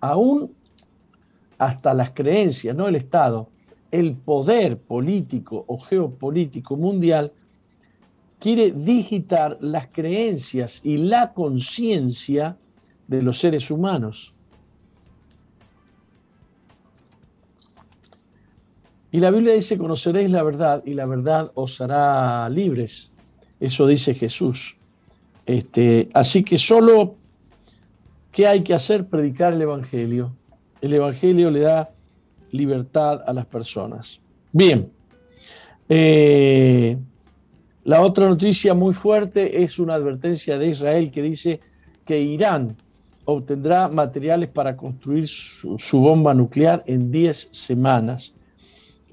aún 0.00 0.52
hasta 1.58 1.94
las 1.94 2.10
creencias, 2.10 2.76
no 2.76 2.88
el 2.88 2.96
Estado, 2.96 3.48
el 3.90 4.14
poder 4.16 4.78
político 4.78 5.64
o 5.68 5.78
geopolítico 5.78 6.76
mundial 6.76 7.32
quiere 8.40 8.72
digitar 8.72 9.56
las 9.60 9.86
creencias 9.86 10.80
y 10.84 10.98
la 10.98 11.32
conciencia 11.32 12.58
de 13.06 13.22
los 13.22 13.38
seres 13.38 13.70
humanos. 13.70 14.33
Y 19.14 19.20
la 19.20 19.30
Biblia 19.30 19.54
dice, 19.54 19.78
conoceréis 19.78 20.28
la 20.32 20.42
verdad 20.42 20.82
y 20.84 20.94
la 20.94 21.06
verdad 21.06 21.52
os 21.54 21.80
hará 21.80 22.48
libres. 22.48 23.12
Eso 23.60 23.86
dice 23.86 24.12
Jesús. 24.12 24.76
Este, 25.46 26.08
así 26.14 26.42
que 26.42 26.58
solo, 26.58 27.14
¿qué 28.32 28.48
hay 28.48 28.64
que 28.64 28.74
hacer? 28.74 29.06
Predicar 29.06 29.52
el 29.52 29.62
Evangelio. 29.62 30.32
El 30.80 30.94
Evangelio 30.94 31.52
le 31.52 31.60
da 31.60 31.92
libertad 32.50 33.22
a 33.24 33.32
las 33.32 33.46
personas. 33.46 34.20
Bien. 34.50 34.90
Eh, 35.88 36.98
la 37.84 38.00
otra 38.00 38.28
noticia 38.28 38.74
muy 38.74 38.94
fuerte 38.94 39.62
es 39.62 39.78
una 39.78 39.94
advertencia 39.94 40.58
de 40.58 40.70
Israel 40.70 41.12
que 41.12 41.22
dice 41.22 41.60
que 42.04 42.20
Irán 42.20 42.76
obtendrá 43.26 43.86
materiales 43.86 44.48
para 44.48 44.76
construir 44.76 45.28
su, 45.28 45.78
su 45.78 46.00
bomba 46.00 46.34
nuclear 46.34 46.82
en 46.88 47.12
10 47.12 47.50
semanas. 47.52 48.34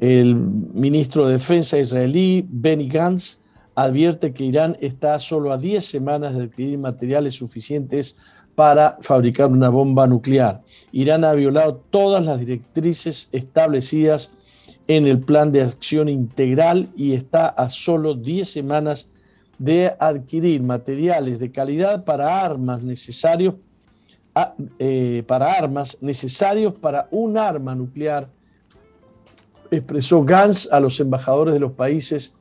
El 0.02 0.36
ministro 0.36 1.28
de 1.28 1.34
Defensa 1.34 1.78
israelí, 1.78 2.44
Benny 2.50 2.90
Gantz, 2.90 3.38
advierte 3.76 4.34
que 4.34 4.46
Irán 4.46 4.76
está 4.82 5.18
solo 5.20 5.54
a 5.54 5.58
10 5.58 5.86
semanas 5.86 6.36
de 6.36 6.46
adquirir 6.46 6.80
materiales 6.80 7.36
suficientes 7.36 8.16
para 8.56 8.98
fabricar 9.02 9.50
una 9.50 9.70
bomba 9.70 10.08
nuclear. 10.08 10.62
Irán 10.92 11.24
ha 11.24 11.34
violado 11.34 11.84
todas 11.92 12.26
las 12.26 12.40
directrices 12.40 13.30
establecidas 13.32 14.32
en 14.88 15.06
el 15.06 15.20
plan 15.20 15.52
de 15.52 15.62
acción 15.62 16.10
integral 16.10 16.90
y 16.96 17.14
está 17.14 17.48
a 17.50 17.70
solo 17.70 18.16
10 18.16 18.50
semanas 18.50 19.08
de 19.60 19.94
adquirir 20.00 20.64
materiales 20.64 21.40
de 21.40 21.52
calidad 21.52 22.04
para 22.04 22.44
armas 22.44 22.84
necesarios 22.84 23.54
eh, 24.80 25.24
para 25.28 25.54
armas 25.54 25.98
necesarios 26.02 26.74
para 26.74 27.08
un 27.12 27.38
arma 27.38 27.76
nuclear, 27.76 28.30
expresó 29.72 30.24
Gantz 30.24 30.68
a 30.72 30.80
los 30.80 31.00
embajadores 31.00 31.54
de 31.54 31.60
los 31.60 31.72
países 31.72 32.34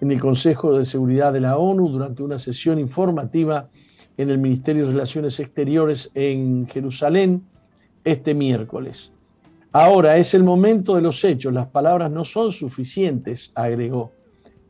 en 0.00 0.10
el 0.12 0.20
Consejo 0.20 0.78
de 0.78 0.84
Seguridad 0.84 1.32
de 1.32 1.40
la 1.40 1.56
ONU 1.58 1.88
durante 1.88 2.22
una 2.22 2.38
sesión 2.38 2.78
informativa 2.78 3.68
en 4.16 4.30
el 4.30 4.38
Ministerio 4.38 4.86
de 4.86 4.92
Relaciones 4.92 5.40
Exteriores 5.40 6.10
en 6.14 6.66
Jerusalén 6.68 7.42
este 8.04 8.34
miércoles. 8.34 9.12
Ahora 9.72 10.16
es 10.16 10.32
el 10.32 10.44
momento 10.44 10.94
de 10.94 11.02
los 11.02 11.22
hechos, 11.24 11.52
las 11.52 11.66
palabras 11.66 12.10
no 12.10 12.24
son 12.24 12.52
suficientes, 12.52 13.52
agregó. 13.54 14.12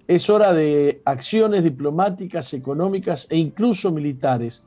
Es 0.08 0.30
hora 0.30 0.52
de 0.52 1.02
acciones 1.04 1.62
diplomáticas, 1.64 2.54
económicas 2.54 3.26
e 3.30 3.36
incluso 3.36 3.92
militares. 3.92 4.64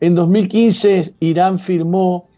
En 0.00 0.14
2015 0.14 1.14
Irán 1.20 1.58
firmó 1.58 2.28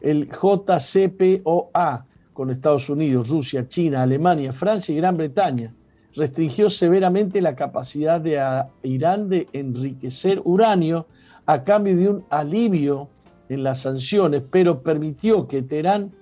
el 0.00 0.28
JCPOA 0.28 2.06
con 2.36 2.50
Estados 2.50 2.90
Unidos, 2.90 3.30
Rusia, 3.30 3.66
China, 3.66 4.02
Alemania, 4.02 4.52
Francia 4.52 4.92
y 4.92 4.98
Gran 4.98 5.16
Bretaña. 5.16 5.72
Restringió 6.14 6.68
severamente 6.68 7.40
la 7.40 7.56
capacidad 7.56 8.20
de 8.20 8.38
Irán 8.82 9.30
de 9.30 9.48
enriquecer 9.54 10.42
uranio 10.44 11.06
a 11.46 11.64
cambio 11.64 11.96
de 11.96 12.08
un 12.10 12.24
alivio 12.28 13.08
en 13.48 13.62
las 13.62 13.80
sanciones, 13.80 14.42
pero 14.50 14.82
permitió 14.82 15.48
que 15.48 15.62
Teherán 15.62 16.12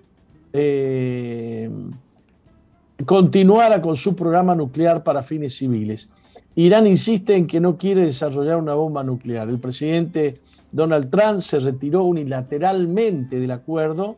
eh, 0.52 1.68
continuara 3.06 3.82
con 3.82 3.96
su 3.96 4.14
programa 4.14 4.54
nuclear 4.54 5.02
para 5.02 5.20
fines 5.20 5.56
civiles. 5.56 6.08
Irán 6.54 6.86
insiste 6.86 7.34
en 7.34 7.48
que 7.48 7.58
no 7.58 7.76
quiere 7.76 8.06
desarrollar 8.06 8.58
una 8.58 8.74
bomba 8.74 9.02
nuclear. 9.02 9.48
El 9.48 9.58
presidente 9.58 10.40
Donald 10.70 11.10
Trump 11.10 11.40
se 11.40 11.58
retiró 11.58 12.04
unilateralmente 12.04 13.40
del 13.40 13.50
acuerdo 13.50 14.16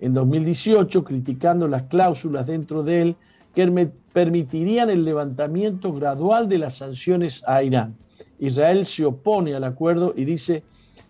en 0.00 0.14
2018, 0.14 1.04
criticando 1.04 1.68
las 1.68 1.84
cláusulas 1.84 2.46
dentro 2.46 2.82
de 2.82 3.02
él 3.02 3.16
que 3.54 3.90
permitirían 4.12 4.90
el 4.90 5.04
levantamiento 5.04 5.92
gradual 5.92 6.48
de 6.48 6.58
las 6.58 6.76
sanciones 6.76 7.42
a 7.46 7.62
Irán. 7.62 7.96
Israel 8.38 8.84
se 8.84 9.04
opone 9.04 9.54
al 9.54 9.64
acuerdo 9.64 10.14
y 10.16 10.24
dice 10.24 10.62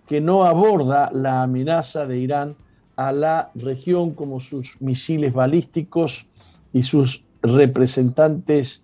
que 0.07 0.21
no 0.21 0.45
aborda 0.45 1.11
la 1.13 1.43
amenaza 1.43 2.07
de 2.07 2.19
Irán 2.19 2.57
a 2.97 3.13
la 3.13 3.51
región 3.55 4.13
como 4.13 4.41
sus 4.41 4.81
misiles 4.81 5.33
balísticos 5.33 6.27
y 6.73 6.83
sus 6.83 7.25
representantes 7.43 8.83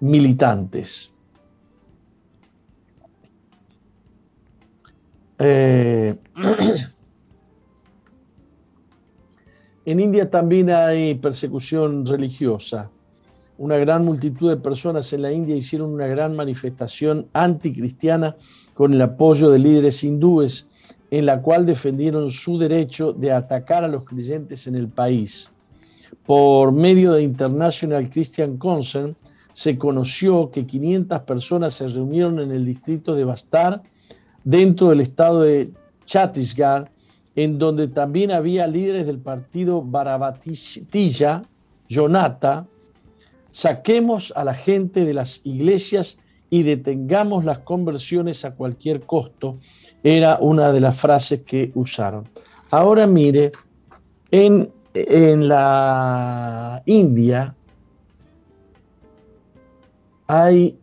militantes. 0.00 1.12
Eh, 5.38 6.16
en 9.84 10.00
India 10.00 10.30
también 10.30 10.70
hay 10.70 11.14
persecución 11.14 12.06
religiosa 12.06 12.90
una 13.62 13.76
gran 13.76 14.04
multitud 14.04 14.50
de 14.50 14.56
personas 14.56 15.12
en 15.12 15.22
la 15.22 15.30
India 15.30 15.54
hicieron 15.54 15.92
una 15.92 16.08
gran 16.08 16.34
manifestación 16.34 17.28
anticristiana 17.32 18.36
con 18.74 18.92
el 18.92 19.00
apoyo 19.00 19.50
de 19.50 19.60
líderes 19.60 20.02
hindúes, 20.02 20.66
en 21.12 21.26
la 21.26 21.42
cual 21.42 21.64
defendieron 21.64 22.32
su 22.32 22.58
derecho 22.58 23.12
de 23.12 23.30
atacar 23.30 23.84
a 23.84 23.88
los 23.88 24.02
creyentes 24.02 24.66
en 24.66 24.74
el 24.74 24.88
país. 24.88 25.50
Por 26.26 26.72
medio 26.72 27.12
de 27.12 27.22
International 27.22 28.10
Christian 28.10 28.56
Concern, 28.56 29.14
se 29.52 29.78
conoció 29.78 30.50
que 30.50 30.66
500 30.66 31.20
personas 31.20 31.74
se 31.74 31.86
reunieron 31.86 32.40
en 32.40 32.50
el 32.50 32.64
distrito 32.64 33.14
de 33.14 33.24
Bastar, 33.24 33.80
dentro 34.42 34.88
del 34.88 35.02
estado 35.02 35.42
de 35.42 35.70
Chhattisgarh, 36.06 36.90
en 37.36 37.58
donde 37.58 37.88
también 37.88 38.30
había 38.30 38.66
líderes 38.66 39.06
del 39.06 39.18
partido 39.18 39.82
Barabatilla, 39.82 41.42
Jonata, 41.90 42.66
Saquemos 43.52 44.32
a 44.34 44.44
la 44.44 44.54
gente 44.54 45.04
de 45.04 45.12
las 45.12 45.42
iglesias 45.44 46.18
y 46.48 46.62
detengamos 46.62 47.44
las 47.44 47.58
conversiones 47.60 48.46
a 48.46 48.54
cualquier 48.54 49.00
costo, 49.00 49.58
era 50.02 50.38
una 50.40 50.72
de 50.72 50.80
las 50.80 50.96
frases 50.98 51.42
que 51.42 51.70
usaron. 51.74 52.26
Ahora 52.70 53.06
mire, 53.06 53.52
en, 54.30 54.72
en 54.94 55.48
la 55.48 56.82
India 56.86 57.54
hay 60.26 60.78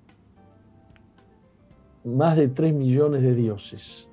más 2.03 2.37
de 2.37 2.49
3 2.49 2.71
millones 2.73 3.23
de 3.23 3.33
dioses. 3.33 4.08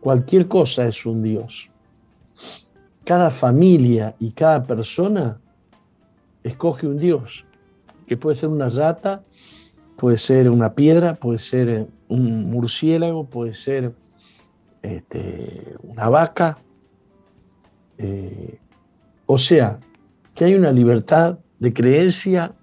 Cualquier 0.00 0.48
cosa 0.48 0.86
es 0.86 1.04
un 1.04 1.22
dios. 1.22 1.70
Cada 3.04 3.30
familia 3.30 4.14
y 4.18 4.30
cada 4.30 4.62
persona 4.62 5.40
escoge 6.42 6.86
un 6.86 6.98
dios, 6.98 7.44
que 8.06 8.16
puede 8.16 8.36
ser 8.36 8.48
una 8.48 8.70
rata, 8.70 9.22
puede 9.96 10.16
ser 10.16 10.48
una 10.48 10.74
piedra, 10.74 11.14
puede 11.14 11.38
ser 11.38 11.86
un 12.08 12.50
murciélago, 12.50 13.24
puede 13.26 13.52
ser 13.52 13.92
este, 14.82 15.76
una 15.82 16.08
vaca. 16.08 16.58
Eh, 17.98 18.58
o 19.26 19.36
sea, 19.36 19.78
que 20.34 20.46
hay 20.46 20.54
una 20.54 20.72
libertad 20.72 21.38
de 21.58 21.72
creencia 21.74 22.54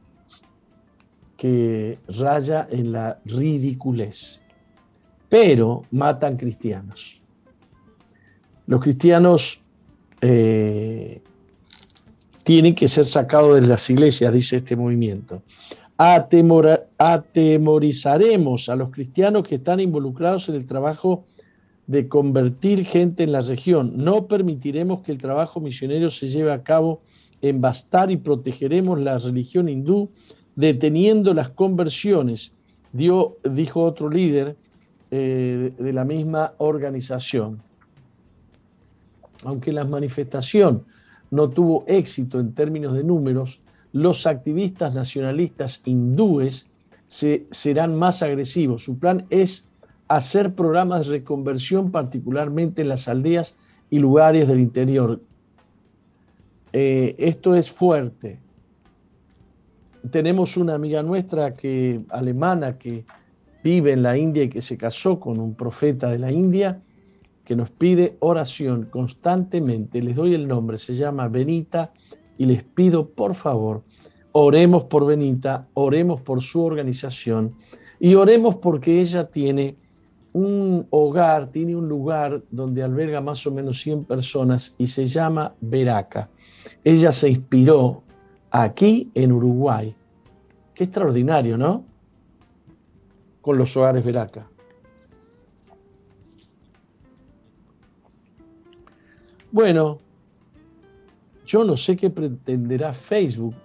que 1.37 1.99
raya 2.07 2.67
en 2.71 2.91
la 2.91 3.19
ridiculez. 3.25 4.41
Pero 5.29 5.83
matan 5.91 6.37
cristianos. 6.37 7.21
Los 8.67 8.81
cristianos 8.81 9.61
eh, 10.21 11.21
tienen 12.43 12.75
que 12.75 12.87
ser 12.87 13.05
sacados 13.05 13.59
de 13.59 13.67
las 13.67 13.89
iglesias, 13.89 14.31
dice 14.31 14.57
este 14.57 14.75
movimiento. 14.75 15.41
atemorizaremos 15.97 18.69
a 18.69 18.75
los 18.75 18.91
cristianos 18.91 19.47
que 19.47 19.55
están 19.55 19.79
involucrados 19.79 20.47
en 20.49 20.55
el 20.55 20.65
trabajo 20.65 21.23
de 21.87 22.07
convertir 22.07 22.85
gente 22.85 23.23
en 23.23 23.31
la 23.31 23.41
región. 23.41 23.97
No 23.97 24.27
permitiremos 24.27 25.01
que 25.01 25.13
el 25.13 25.17
trabajo 25.17 25.61
misionero 25.61 26.11
se 26.11 26.27
lleve 26.27 26.51
a 26.51 26.61
cabo 26.61 27.01
en 27.41 27.61
Bastar 27.61 28.11
y 28.11 28.17
protegeremos 28.17 28.99
la 28.99 29.17
religión 29.17 29.69
hindú 29.69 30.09
deteniendo 30.55 31.33
las 31.33 31.49
conversiones, 31.49 32.51
dio, 32.91 33.37
dijo 33.43 33.83
otro 33.83 34.09
líder 34.09 34.57
eh, 35.11 35.71
de 35.77 35.93
la 35.93 36.03
misma 36.03 36.53
organización. 36.57 37.61
Aunque 39.43 39.71
las 39.71 39.87
manifestaciones 39.87 40.81
no 41.31 41.49
tuvo 41.49 41.83
éxito 41.87 42.39
en 42.39 42.53
términos 42.53 42.93
de 42.93 43.03
números, 43.03 43.61
los 43.91 44.27
activistas 44.27 44.95
nacionalistas 44.95 45.81
hindúes 45.85 46.69
se, 47.07 47.47
serán 47.51 47.95
más 47.95 48.21
agresivos. 48.21 48.83
Su 48.83 48.97
plan 48.97 49.25
es 49.29 49.67
hacer 50.07 50.53
programas 50.53 51.05
de 51.05 51.13
reconversión, 51.13 51.91
particularmente 51.91 52.81
en 52.81 52.89
las 52.89 53.07
aldeas 53.07 53.55
y 53.89 53.99
lugares 53.99 54.47
del 54.47 54.59
interior. 54.59 55.21
Eh, 56.73 57.15
esto 57.17 57.55
es 57.55 57.71
fuerte. 57.71 58.39
Tenemos 60.11 60.57
una 60.57 60.75
amiga 60.75 61.03
nuestra 61.03 61.53
que, 61.53 62.01
alemana 62.09 62.77
que 62.77 63.05
vive 63.63 63.91
en 63.91 64.03
la 64.03 64.17
India 64.17 64.43
y 64.43 64.49
que 64.49 64.61
se 64.61 64.77
casó 64.77 65.19
con 65.19 65.39
un 65.39 65.55
profeta 65.55 66.09
de 66.09 66.19
la 66.19 66.31
India 66.31 66.81
que 67.47 67.55
nos 67.55 67.69
pide 67.69 68.17
oración 68.19 68.89
constantemente. 68.91 70.01
Les 70.01 70.17
doy 70.17 70.33
el 70.33 70.49
nombre, 70.49 70.75
se 70.75 70.95
llama 70.95 71.29
Benita 71.29 71.93
y 72.37 72.45
les 72.45 72.65
pido 72.65 73.07
por 73.07 73.35
favor, 73.35 73.83
oremos 74.33 74.83
por 74.83 75.05
Benita, 75.05 75.65
oremos 75.73 76.19
por 76.19 76.43
su 76.43 76.61
organización 76.61 77.55
y 78.01 78.15
oremos 78.15 78.57
porque 78.57 78.99
ella 78.99 79.29
tiene 79.31 79.77
un 80.33 80.87
hogar, 80.89 81.47
tiene 81.47 81.73
un 81.73 81.87
lugar 81.87 82.43
donde 82.51 82.83
alberga 82.83 83.21
más 83.21 83.47
o 83.47 83.51
menos 83.53 83.79
100 83.79 84.03
personas 84.03 84.75
y 84.77 84.87
se 84.87 85.05
llama 85.05 85.55
Veraca. 85.61 86.29
Ella 86.83 87.13
se 87.13 87.29
inspiró 87.29 88.03
aquí 88.51 89.09
en 89.13 89.31
Uruguay. 89.31 89.95
Qué 90.73 90.83
extraordinario, 90.83 91.57
¿no? 91.57 91.85
Con 93.39 93.57
los 93.57 93.77
hogares 93.77 94.03
Veraca. 94.03 94.49
Bueno, 99.51 99.99
yo 101.45 101.63
no 101.63 101.77
sé 101.77 101.95
qué 101.95 102.09
pretenderá 102.09 102.93
Facebook, 102.93 103.55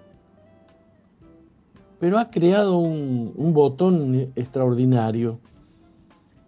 pero 1.99 2.19
ha 2.19 2.31
creado 2.31 2.79
un, 2.79 3.53
botón 3.53 4.33
extraordinario 4.35 5.39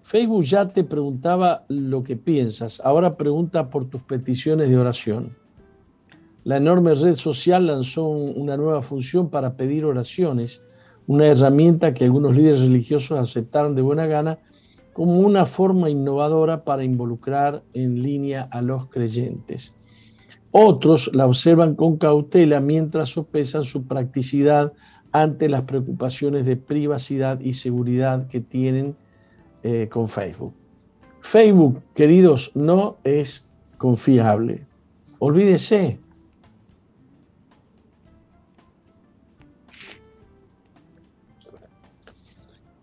Facebook 0.05 0.45
ya 0.45 0.69
te 0.69 0.85
preguntaba 0.85 1.65
lo 1.69 2.05
que 2.05 2.15
piensas, 2.15 2.81
ahora 2.85 3.17
pregunta 3.17 3.71
por 3.71 3.87
tus 3.87 4.03
peticiones 4.03 4.69
de 4.69 4.77
oración. 4.77 5.35
La 6.45 6.59
enorme 6.59 6.93
red 6.93 7.15
social 7.15 7.67
lanzó 7.67 8.07
una 8.07 8.57
nueva 8.59 8.83
función 8.83 9.31
para 9.31 9.57
pedir 9.57 9.87
oraciones, 9.87 10.63
una 11.07 11.27
herramienta 11.27 11.95
que 11.95 12.05
algunos 12.05 12.37
líderes 12.37 12.61
religiosos 12.61 13.19
aceptaron 13.19 13.75
de 13.75 13.81
buena 13.81 14.07
gana 14.07 14.39
como 14.95 15.19
una 15.19 15.45
forma 15.45 15.91
innovadora 15.91 16.65
para 16.65 16.85
involucrar 16.85 17.63
en 17.75 18.03
línea 18.03 18.49
a 18.53 18.63
los 18.63 18.87
creyentes. 18.89 19.75
Otros 20.53 21.11
la 21.13 21.27
observan 21.27 21.75
con 21.75 21.97
cautela 21.97 22.61
mientras 22.61 23.09
sopesan 23.11 23.65
su 23.65 23.87
practicidad 23.87 24.73
ante 25.11 25.49
las 25.49 25.63
preocupaciones 25.63 26.47
de 26.47 26.57
privacidad 26.57 27.41
y 27.41 27.55
seguridad 27.55 28.29
que 28.29 28.41
tienen 28.41 28.97
eh, 29.65 29.89
con 29.91 30.09
Facebook. 30.09 30.55
Facebook, 31.23 31.83
queridos, 31.95 32.53
no 32.55 32.99
es 33.03 33.49
confiable. 33.79 34.65
Olvídese. 35.19 35.99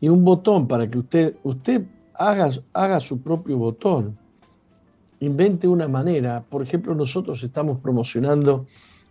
Y 0.02 0.10
un 0.10 0.26
botón 0.26 0.68
para 0.68 0.90
que 0.90 0.98
usted, 0.98 1.38
usted 1.44 1.86
haga, 2.30 2.50
haga 2.74 3.00
su 3.00 3.22
propio 3.22 3.58
botón 3.58 4.18
invente 5.22 5.68
una 5.68 5.88
manera. 5.88 6.44
Por 6.50 6.62
ejemplo, 6.62 6.94
nosotros 6.96 7.42
estamos 7.44 7.80
promocionando 7.80 8.66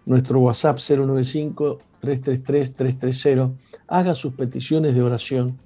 nuestro 0.07 0.38
WhatsApp 0.40 0.79
095-333-330. 0.79 3.53
Haga 3.88 4.14
sus 4.14 4.33
peticiones 4.35 4.94
de 4.94 5.03
oración. 5.03 5.59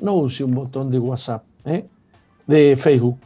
No 0.00 0.14
use 0.14 0.44
un 0.44 0.54
botón 0.54 0.90
de 0.90 0.98
WhatsApp, 0.98 1.44
¿eh? 1.64 1.86
de 2.46 2.76
Facebook. 2.76 3.18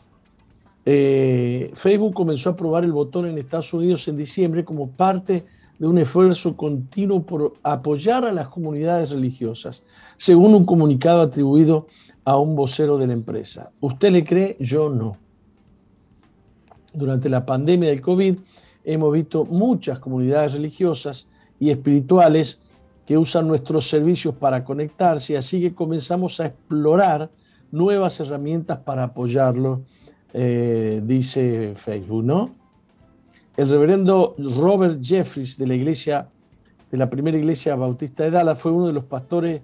Eh, 0.84 1.72
Facebook 1.74 2.14
comenzó 2.14 2.50
a 2.50 2.56
probar 2.56 2.84
el 2.84 2.92
botón 2.92 3.26
en 3.26 3.38
Estados 3.38 3.74
Unidos 3.74 4.06
en 4.08 4.16
diciembre 4.16 4.64
como 4.64 4.90
parte 4.90 5.44
de 5.78 5.86
un 5.86 5.98
esfuerzo 5.98 6.56
continuo 6.56 7.22
por 7.22 7.54
apoyar 7.62 8.24
a 8.24 8.32
las 8.32 8.48
comunidades 8.48 9.10
religiosas, 9.10 9.84
según 10.16 10.52
un 10.54 10.64
comunicado 10.64 11.20
atribuido 11.22 11.86
a 12.28 12.36
un 12.36 12.54
vocero 12.54 12.98
de 12.98 13.06
la 13.06 13.14
empresa. 13.14 13.70
¿Usted 13.80 14.10
le 14.12 14.24
cree? 14.24 14.56
Yo 14.60 14.90
no 14.90 15.16
durante 16.92 17.28
la 17.28 17.46
pandemia 17.46 17.88
del 17.88 18.00
COVID 18.00 18.36
hemos 18.84 19.12
visto 19.12 19.44
muchas 19.44 19.98
comunidades 19.98 20.52
religiosas 20.52 21.26
y 21.60 21.70
espirituales 21.70 22.60
que 23.06 23.16
usan 23.16 23.48
nuestros 23.48 23.88
servicios 23.88 24.34
para 24.34 24.64
conectarse, 24.64 25.36
así 25.36 25.60
que 25.60 25.74
comenzamos 25.74 26.40
a 26.40 26.46
explorar 26.46 27.30
nuevas 27.70 28.20
herramientas 28.20 28.78
para 28.78 29.04
apoyarlo, 29.04 29.82
eh, 30.34 31.00
dice 31.04 31.74
Facebook, 31.76 32.24
¿no? 32.24 32.54
El 33.56 33.68
reverendo 33.70 34.34
Robert 34.38 35.00
Jeffries 35.02 35.56
de 35.56 35.66
la 35.66 35.74
iglesia, 35.74 36.28
de 36.90 36.98
la 36.98 37.10
primera 37.10 37.38
iglesia 37.38 37.74
bautista 37.74 38.24
de 38.24 38.30
Dallas, 38.30 38.58
fue 38.58 38.72
uno 38.72 38.86
de 38.86 38.92
los 38.92 39.04
pastores 39.04 39.62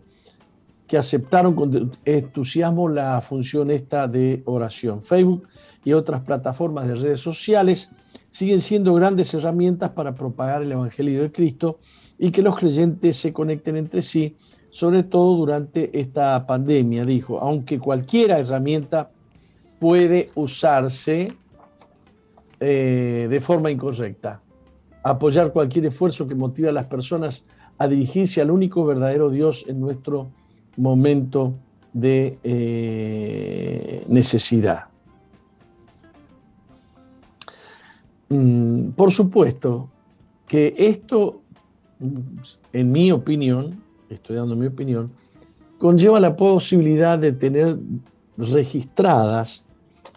que 0.87 0.99
aceptaron 0.99 1.55
con 1.55 1.93
entusiasmo 2.05 2.89
la 2.89 3.21
función 3.21 3.71
esta 3.71 4.07
de 4.07 4.43
oración. 4.45 5.01
Facebook 5.01 5.49
y 5.85 5.93
otras 5.93 6.23
plataformas 6.23 6.87
de 6.87 6.95
redes 6.95 7.21
sociales 7.21 7.91
siguen 8.31 8.61
siendo 8.61 8.95
grandes 8.95 9.33
herramientas 9.35 9.91
para 9.91 10.15
propagar 10.15 10.63
el 10.63 10.73
Evangelio 10.73 11.23
de 11.23 11.33
Cristo 11.33 11.79
y 12.19 12.31
que 12.31 12.43
los 12.43 12.57
creyentes 12.57 13.17
se 13.17 13.33
conecten 13.33 13.77
entre 13.77 14.03
sí, 14.03 14.37
sobre 14.71 15.05
todo 15.05 15.37
durante 15.37 15.99
esta 15.99 16.47
pandemia, 16.47 17.05
dijo, 17.05 17.39
aunque 17.39 17.79
cualquier 17.79 18.33
herramienta 18.33 19.11
puede 19.79 20.31
usarse 20.35 21.29
eh, 22.61 23.27
de 23.31 23.41
forma 23.41 23.71
incorrecta. 23.71 24.41
Apoyar 25.03 25.53
cualquier 25.53 25.87
esfuerzo 25.87 26.27
que 26.27 26.35
motive 26.35 26.69
a 26.69 26.73
las 26.73 26.87
personas 26.87 27.45
a 27.79 27.87
dirigirse 27.89 28.41
al 28.41 28.51
único 28.51 28.85
verdadero 28.85 29.31
Dios 29.31 29.65
en 29.69 29.81
nuestro 29.81 30.31
momento 30.77 31.55
de 31.93 32.39
eh, 32.43 34.05
necesidad. 34.09 34.87
Mm, 38.29 38.91
por 38.91 39.13
supuesto 39.13 39.89
que 40.47 40.75
esto, 40.77 41.43
en 42.73 42.93
mi 42.93 43.13
opinión, 43.13 43.81
estoy 44.11 44.37
dando 44.37 44.57
mi 44.57 44.67
opinión, 44.67 45.11
conlleva 45.79 46.21
la 46.21 46.37
posibilidad 46.37 47.19
de 47.19 47.33
tener 47.33 47.79
registradas 48.37 49.63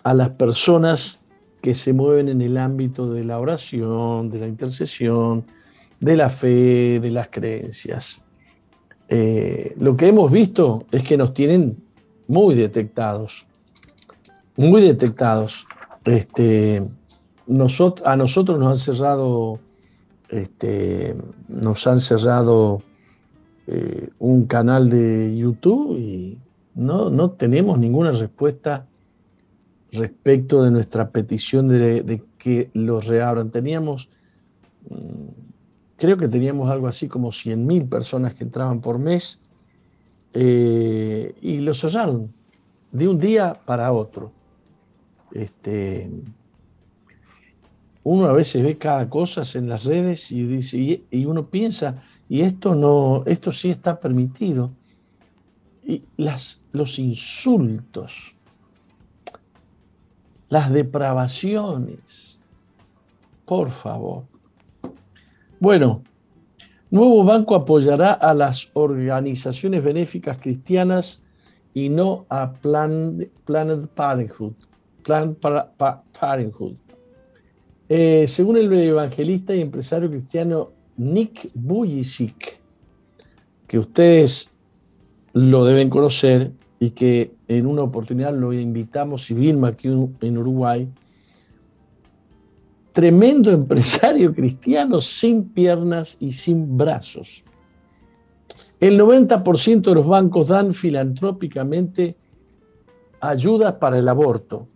a 0.04 0.14
las 0.14 0.30
personas 0.32 1.20
que 1.62 1.74
se 1.74 1.94
mueven 1.94 2.30
en 2.30 2.42
el 2.42 2.58
ámbito 2.58 3.12
de 3.12 3.24
la 3.24 3.40
oración, 3.40 4.30
de 4.30 4.40
la 4.40 4.48
intercesión, 4.48 5.46
de 6.00 6.16
la 6.16 6.30
fe, 6.30 7.00
de 7.00 7.12
las 7.12 7.30
creencias. 7.30 8.27
Eh, 9.10 9.76
lo 9.80 9.96
que 9.96 10.08
hemos 10.08 10.32
visto 10.32 10.86
es 10.92 11.04
que 11.04 11.18
nos 11.18 11.34
tienen 11.34 11.78
muy 12.28 12.56
detectados, 12.56 13.46
muy 14.56 14.82
detectados. 14.82 15.66
Este, 16.06 16.78
a 18.06 18.16
nosotros 18.16 18.60
nos 18.60 18.70
han 18.70 18.96
cerrado, 18.96 19.60
este, 20.30 21.16
nos 21.48 21.88
han 21.88 22.00
cerrado 22.00 22.82
eh, 23.68 24.10
un 24.20 24.46
canal 24.46 24.90
de 24.90 25.36
YouTube 25.38 25.98
y 25.98 26.38
no, 26.76 27.10
no 27.10 27.32
tenemos 27.32 27.78
ninguna 27.80 28.12
respuesta 28.12 28.86
respecto 29.92 30.64
de 30.64 30.72
nuestra 30.72 31.10
petición 31.10 31.68
de, 31.68 32.24
que 32.38 32.70
los 32.74 33.08
reabran. 33.08 33.52
Teníamos, 33.52 34.10
mm, 34.90 35.47
creo 35.98 36.18
que 36.18 36.28
teníamos 36.28 36.70
algo 36.70 36.88
así 36.88 37.08
como 37.08 37.30
100.000 37.30 37.90
personas 37.90 38.34
que 38.34 38.44
entraban 38.44 38.82
por 38.82 39.00
mes 39.00 39.40
eh, 40.34 41.34
y 41.42 41.60
los 41.60 41.82
cerraron 41.82 42.32
de 42.92 43.08
un 43.08 43.18
día 43.18 43.60
para 43.66 43.92
otro. 43.92 44.32
Este, 45.32 46.10
uno 48.04 48.26
a 48.26 48.34
veces 48.34 48.64
ve 48.64 48.78
cada 48.78 49.10
cosa 49.10 49.44
en 49.58 49.68
las 49.68 49.84
redes 49.84 50.32
y, 50.32 50.44
dice, 50.44 51.04
y, 51.12 51.26
uno 51.26 51.50
piensa, 51.50 52.02
y 52.30 52.42
esto 52.42 52.76
no, 52.76 53.24
esto 53.26 53.52
sí 53.52 53.70
está 53.70 54.00
permitido. 54.00 54.72
Y 55.84 56.04
las, 56.18 56.62
los 56.72 57.00
insultos, 57.00 58.36
las 60.50 60.72
depravaciones, 60.72 62.40
por 63.46 63.72
favor. 63.72 64.24
Bueno, 65.60 66.04
Nuevo 66.92 67.24
Banco 67.24 67.56
apoyará 67.56 68.14
a 68.14 68.34
las 68.34 68.70
organizaciones 68.74 69.84
benéficas 69.84 70.38
cristianas 70.38 71.22
y 71.74 71.90
no 71.90 72.26
a 72.30 72.54
Planned, 72.54 73.28
Parenthood. 73.96 74.54
Parenthood. 76.20 76.76
Eh, 77.90 78.26
según 78.28 78.58
el 78.58 78.72
evangelista 78.72 79.56
y 79.56 79.62
empresario 79.62 80.10
cristiano 80.10 80.72
Nick 80.98 81.50
Bujicic, 81.56 82.60
que 83.68 83.80
ustedes 83.80 84.52
lo 85.34 85.66
deben 85.66 85.90
conocer 85.90 86.52
y 86.80 86.92
que 86.92 87.34
en 87.48 87.66
una 87.66 87.82
oportunidad 87.82 88.34
lo 88.34 88.54
invitamos 88.54 89.30
y 89.32 89.34
Vilma 89.34 89.70
aquí 89.70 89.88
en 90.22 90.38
Uruguay, 90.38 90.88
tremendo 92.98 93.52
empresario 93.52 94.34
cristiano 94.40 95.02
sin 95.02 95.50
piernas 95.50 96.18
y 96.20 96.32
sin 96.32 96.76
brazos. 96.76 97.44
El 98.80 99.00
90% 99.00 99.82
de 99.82 99.94
los 99.94 100.08
bancos 100.08 100.48
dan 100.48 100.74
filantrópicamente 100.74 102.18
ayudas 103.20 103.76
para 103.76 104.00
el 104.00 104.08
aborto 104.08 104.68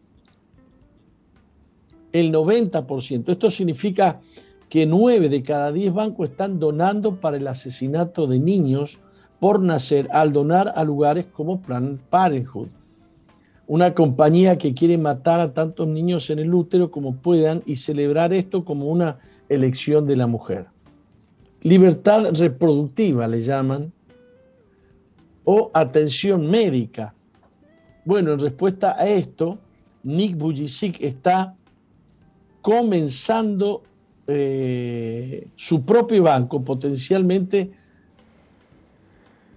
el 2.11 2.31
90%. 2.31 3.23
Esto 3.27 3.49
significa 3.49 4.21
que 4.69 4.85
9 4.85 5.27
de 5.27 5.41
cada 5.41 5.71
10 5.71 5.91
bancos 5.91 6.29
están 6.29 6.59
donando 6.59 7.19
para 7.19 7.37
el 7.37 7.47
asesinato 7.47 8.27
de 8.27 8.37
niños 8.37 8.99
por 9.39 9.59
nacer 9.59 10.07
al 10.11 10.31
donar 10.31 10.73
a 10.75 10.83
lugares 10.83 11.25
como 11.33 11.59
Planned 11.59 11.99
Parenthood, 12.11 12.69
una 13.71 13.93
compañía 13.93 14.57
que 14.57 14.73
quiere 14.73 14.97
matar 14.97 15.39
a 15.39 15.53
tantos 15.53 15.87
niños 15.87 16.29
en 16.29 16.39
el 16.39 16.53
útero 16.53 16.91
como 16.91 17.15
puedan 17.15 17.63
y 17.65 17.77
celebrar 17.77 18.33
esto 18.33 18.65
como 18.65 18.87
una 18.87 19.17
elección 19.47 20.05
de 20.05 20.17
la 20.17 20.27
mujer. 20.27 20.65
Libertad 21.61 22.33
reproductiva 22.37 23.29
le 23.29 23.39
llaman, 23.39 23.93
o 25.45 25.71
atención 25.73 26.51
médica. 26.51 27.13
Bueno, 28.03 28.33
en 28.33 28.39
respuesta 28.41 28.93
a 28.99 29.07
esto, 29.07 29.57
Nick 30.03 30.35
Bujicic 30.35 30.99
está 30.99 31.55
comenzando 32.61 33.83
eh, 34.27 35.47
su 35.55 35.85
propio 35.85 36.23
banco 36.23 36.61
potencialmente 36.61 37.71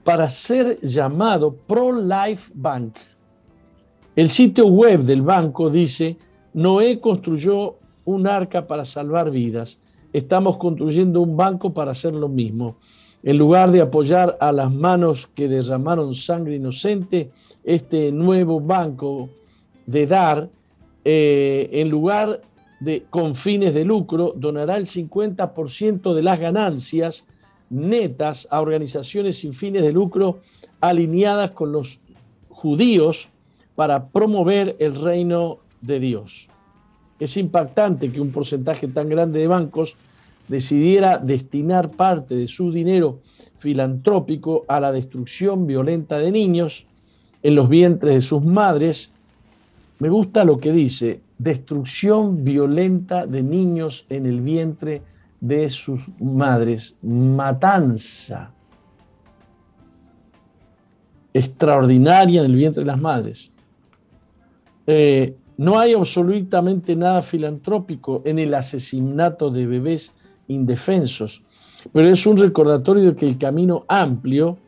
para 0.04 0.30
ser 0.30 0.78
llamado 0.82 1.52
Pro 1.66 2.00
Life 2.00 2.52
Bank. 2.54 2.94
El 4.16 4.30
sitio 4.30 4.66
web 4.66 5.00
del 5.02 5.22
banco 5.22 5.70
dice, 5.70 6.16
Noé 6.52 7.00
construyó 7.00 7.78
un 8.04 8.28
arca 8.28 8.68
para 8.68 8.84
salvar 8.84 9.32
vidas. 9.32 9.80
Estamos 10.12 10.56
construyendo 10.56 11.20
un 11.20 11.36
banco 11.36 11.74
para 11.74 11.90
hacer 11.90 12.14
lo 12.14 12.28
mismo. 12.28 12.76
En 13.24 13.38
lugar 13.38 13.72
de 13.72 13.80
apoyar 13.80 14.36
a 14.40 14.52
las 14.52 14.72
manos 14.72 15.28
que 15.34 15.48
derramaron 15.48 16.14
sangre 16.14 16.54
inocente, 16.54 17.32
este 17.64 18.12
nuevo 18.12 18.60
banco 18.60 19.30
de 19.86 20.06
dar, 20.06 20.48
eh, 21.04 21.68
en 21.72 21.88
lugar 21.88 22.40
de 22.78 23.04
con 23.10 23.34
fines 23.34 23.74
de 23.74 23.84
lucro, 23.84 24.32
donará 24.36 24.76
el 24.76 24.86
50% 24.86 26.14
de 26.14 26.22
las 26.22 26.38
ganancias 26.38 27.24
netas 27.68 28.46
a 28.52 28.60
organizaciones 28.60 29.38
sin 29.38 29.54
fines 29.54 29.82
de 29.82 29.92
lucro 29.92 30.38
alineadas 30.80 31.50
con 31.50 31.72
los 31.72 31.98
judíos 32.48 33.30
para 33.74 34.08
promover 34.08 34.76
el 34.78 35.00
reino 35.00 35.58
de 35.80 36.00
Dios. 36.00 36.48
Es 37.18 37.36
impactante 37.36 38.10
que 38.10 38.20
un 38.20 38.30
porcentaje 38.30 38.88
tan 38.88 39.08
grande 39.08 39.40
de 39.40 39.48
bancos 39.48 39.96
decidiera 40.48 41.18
destinar 41.18 41.90
parte 41.90 42.34
de 42.36 42.46
su 42.46 42.70
dinero 42.70 43.20
filantrópico 43.56 44.64
a 44.68 44.80
la 44.80 44.92
destrucción 44.92 45.66
violenta 45.66 46.18
de 46.18 46.30
niños 46.30 46.86
en 47.42 47.54
los 47.54 47.68
vientres 47.68 48.14
de 48.14 48.20
sus 48.20 48.44
madres. 48.44 49.10
Me 49.98 50.08
gusta 50.08 50.44
lo 50.44 50.58
que 50.58 50.72
dice, 50.72 51.20
destrucción 51.38 52.44
violenta 52.44 53.26
de 53.26 53.42
niños 53.42 54.06
en 54.10 54.26
el 54.26 54.40
vientre 54.40 55.02
de 55.40 55.68
sus 55.68 56.00
madres, 56.20 56.96
matanza 57.02 58.50
extraordinaria 61.32 62.40
en 62.40 62.46
el 62.46 62.56
vientre 62.56 62.82
de 62.82 62.86
las 62.86 63.00
madres. 63.00 63.50
Eh, 64.86 65.34
no 65.56 65.78
hay 65.78 65.94
absolutamente 65.94 66.96
nada 66.96 67.22
filantrópico 67.22 68.22
en 68.24 68.38
el 68.38 68.54
asesinato 68.54 69.50
de 69.50 69.66
bebés 69.66 70.12
indefensos, 70.48 71.42
pero 71.92 72.08
es 72.08 72.26
un 72.26 72.36
recordatorio 72.36 73.04
de 73.04 73.16
que 73.16 73.26
el 73.26 73.38
camino 73.38 73.84
amplio, 73.88 74.58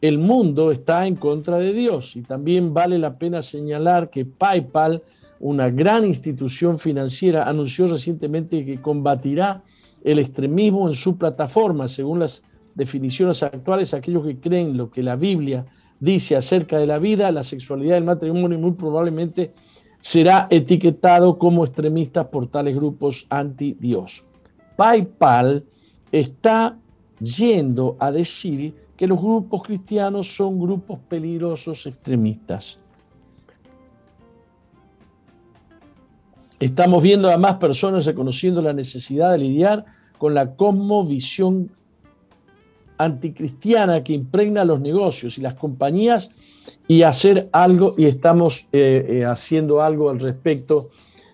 el 0.00 0.18
mundo 0.18 0.70
está 0.70 1.06
en 1.06 1.16
contra 1.16 1.58
de 1.58 1.72
Dios. 1.72 2.16
Y 2.16 2.22
también 2.22 2.74
vale 2.74 2.98
la 2.98 3.16
pena 3.18 3.42
señalar 3.42 4.10
que 4.10 4.24
PayPal, 4.24 5.02
una 5.40 5.70
gran 5.70 6.04
institución 6.04 6.78
financiera, 6.78 7.48
anunció 7.48 7.86
recientemente 7.86 8.64
que 8.64 8.80
combatirá 8.80 9.62
el 10.04 10.18
extremismo 10.18 10.88
en 10.88 10.94
su 10.94 11.16
plataforma, 11.16 11.88
según 11.88 12.18
las 12.18 12.42
definiciones 12.74 13.42
actuales, 13.42 13.94
aquellos 13.94 14.24
que 14.24 14.38
creen 14.38 14.76
lo 14.76 14.90
que 14.90 15.02
la 15.02 15.16
Biblia 15.16 15.64
dice 16.02 16.34
acerca 16.34 16.78
de 16.78 16.86
la 16.88 16.98
vida, 16.98 17.30
la 17.30 17.44
sexualidad, 17.44 17.96
el 17.96 18.04
matrimonio, 18.04 18.58
muy 18.58 18.72
probablemente 18.72 19.52
será 20.00 20.48
etiquetado 20.50 21.38
como 21.38 21.64
extremista 21.64 22.28
por 22.28 22.48
tales 22.48 22.74
grupos 22.74 23.24
anti-Dios. 23.30 24.24
PayPal 24.76 25.64
está 26.10 26.76
yendo 27.20 27.96
a 28.00 28.10
decir 28.10 28.74
que 28.96 29.06
los 29.06 29.20
grupos 29.20 29.62
cristianos 29.62 30.34
son 30.34 30.58
grupos 30.58 30.98
peligrosos 31.08 31.86
extremistas. 31.86 32.80
Estamos 36.58 37.00
viendo 37.00 37.30
a 37.30 37.38
más 37.38 37.54
personas 37.54 38.06
reconociendo 38.06 38.60
la 38.60 38.72
necesidad 38.72 39.30
de 39.30 39.38
lidiar 39.38 39.84
con 40.18 40.34
la 40.34 40.56
cosmovisión 40.56 41.70
anticristiana 43.04 44.04
que 44.04 44.12
impregna 44.12 44.64
los 44.64 44.80
negocios 44.80 45.38
y 45.38 45.42
las 45.42 45.54
compañías 45.54 46.30
y 46.86 47.02
hacer 47.02 47.48
algo, 47.52 47.94
y 47.96 48.06
estamos 48.06 48.66
eh, 48.72 49.06
eh, 49.08 49.24
haciendo 49.24 49.82
algo 49.82 50.10
al 50.10 50.20
respecto, 50.20 50.88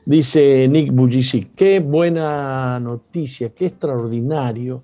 dice 0.06 0.68
Nick 0.68 0.92
Bujicic. 0.92 1.54
Qué 1.54 1.80
buena 1.80 2.78
noticia, 2.80 3.50
qué 3.50 3.66
extraordinario, 3.66 4.82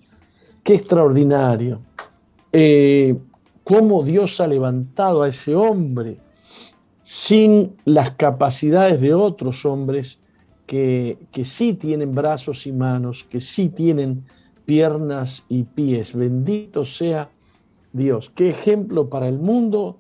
qué 0.62 0.74
extraordinario. 0.74 1.80
Eh, 2.52 3.16
cómo 3.64 4.02
Dios 4.02 4.40
ha 4.40 4.46
levantado 4.46 5.22
a 5.22 5.28
ese 5.28 5.54
hombre 5.54 6.18
sin 7.02 7.76
las 7.84 8.10
capacidades 8.12 9.00
de 9.00 9.14
otros 9.14 9.64
hombres 9.64 10.18
que, 10.66 11.18
que 11.32 11.44
sí 11.44 11.74
tienen 11.74 12.14
brazos 12.14 12.66
y 12.66 12.72
manos, 12.72 13.24
que 13.24 13.40
sí 13.40 13.68
tienen 13.68 14.24
piernas 14.64 15.44
y 15.48 15.64
pies. 15.64 16.14
Bendito 16.14 16.84
sea 16.84 17.30
Dios. 17.92 18.30
Qué 18.30 18.48
ejemplo 18.48 19.08
para 19.08 19.28
el 19.28 19.38
mundo 19.38 19.98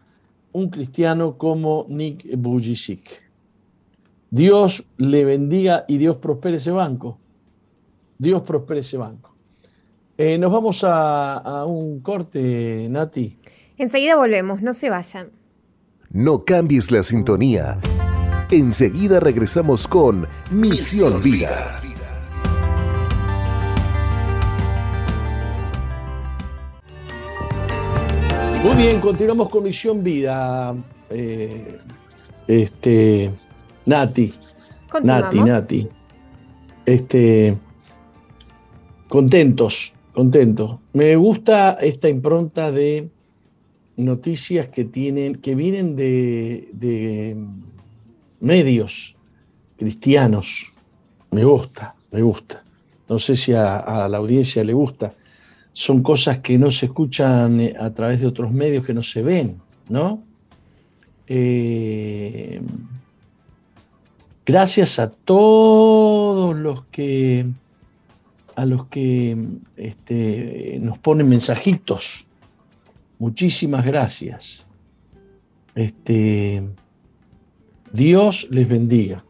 un 0.52 0.70
cristiano 0.70 1.36
como 1.36 1.86
Nick 1.88 2.24
Bujicic. 2.36 3.24
Dios 4.30 4.84
le 4.96 5.24
bendiga 5.24 5.84
y 5.88 5.98
Dios 5.98 6.16
prospere 6.16 6.56
ese 6.56 6.70
banco. 6.70 7.18
Dios 8.18 8.42
prospere 8.42 8.80
ese 8.80 8.96
banco. 8.96 9.34
Eh, 10.16 10.38
nos 10.38 10.52
vamos 10.52 10.84
a, 10.84 11.38
a 11.38 11.64
un 11.66 12.00
corte, 12.00 12.88
Nati. 12.88 13.38
Enseguida 13.76 14.16
volvemos, 14.16 14.62
no 14.62 14.72
se 14.72 14.90
vayan. 14.90 15.30
No 16.10 16.44
cambies 16.44 16.92
la 16.92 17.02
sintonía. 17.02 17.78
Enseguida 18.50 19.18
regresamos 19.18 19.88
con 19.88 20.28
Misión 20.50 21.20
Vida. 21.20 21.80
Muy 28.64 28.76
bien, 28.76 28.98
continuamos 29.02 29.50
con 29.50 29.64
Misión 29.64 30.02
Vida. 30.02 30.74
Eh, 31.10 31.76
este, 32.48 33.30
Nati. 33.84 34.32
Nati, 35.02 35.40
Nati. 35.40 35.88
Este, 36.86 37.58
contentos, 39.06 39.92
contentos. 40.14 40.80
Me 40.94 41.14
gusta 41.14 41.72
esta 41.72 42.08
impronta 42.08 42.72
de 42.72 43.10
noticias 43.98 44.68
que 44.68 44.86
tienen, 44.86 45.34
que 45.34 45.54
vienen 45.54 45.94
de, 45.94 46.70
de 46.72 47.36
medios 48.40 49.14
cristianos. 49.76 50.72
Me 51.32 51.44
gusta, 51.44 51.94
me 52.12 52.22
gusta. 52.22 52.64
No 53.10 53.18
sé 53.18 53.36
si 53.36 53.52
a 53.52 54.08
la 54.08 54.16
audiencia 54.16 54.64
le 54.64 54.72
gusta 54.72 55.12
son 55.74 56.02
cosas 56.02 56.38
que 56.38 56.56
no 56.56 56.70
se 56.70 56.86
escuchan 56.86 57.60
eh, 57.60 57.74
a 57.78 57.90
través 57.90 58.20
de 58.20 58.28
otros 58.28 58.52
medios 58.52 58.86
que 58.86 58.94
no 58.94 59.02
se 59.02 59.22
ven, 59.22 59.60
¿no? 59.88 60.22
Eh, 61.26 62.62
gracias 64.46 64.98
a 65.00 65.10
todos 65.10 66.56
los 66.56 66.84
que 66.86 67.46
a 68.54 68.64
los 68.66 68.86
que 68.86 69.36
este, 69.76 70.78
nos 70.80 70.96
ponen 71.00 71.28
mensajitos. 71.28 72.24
Muchísimas 73.18 73.84
gracias. 73.84 74.64
Este, 75.74 76.70
Dios 77.92 78.46
les 78.52 78.68
bendiga. 78.68 79.24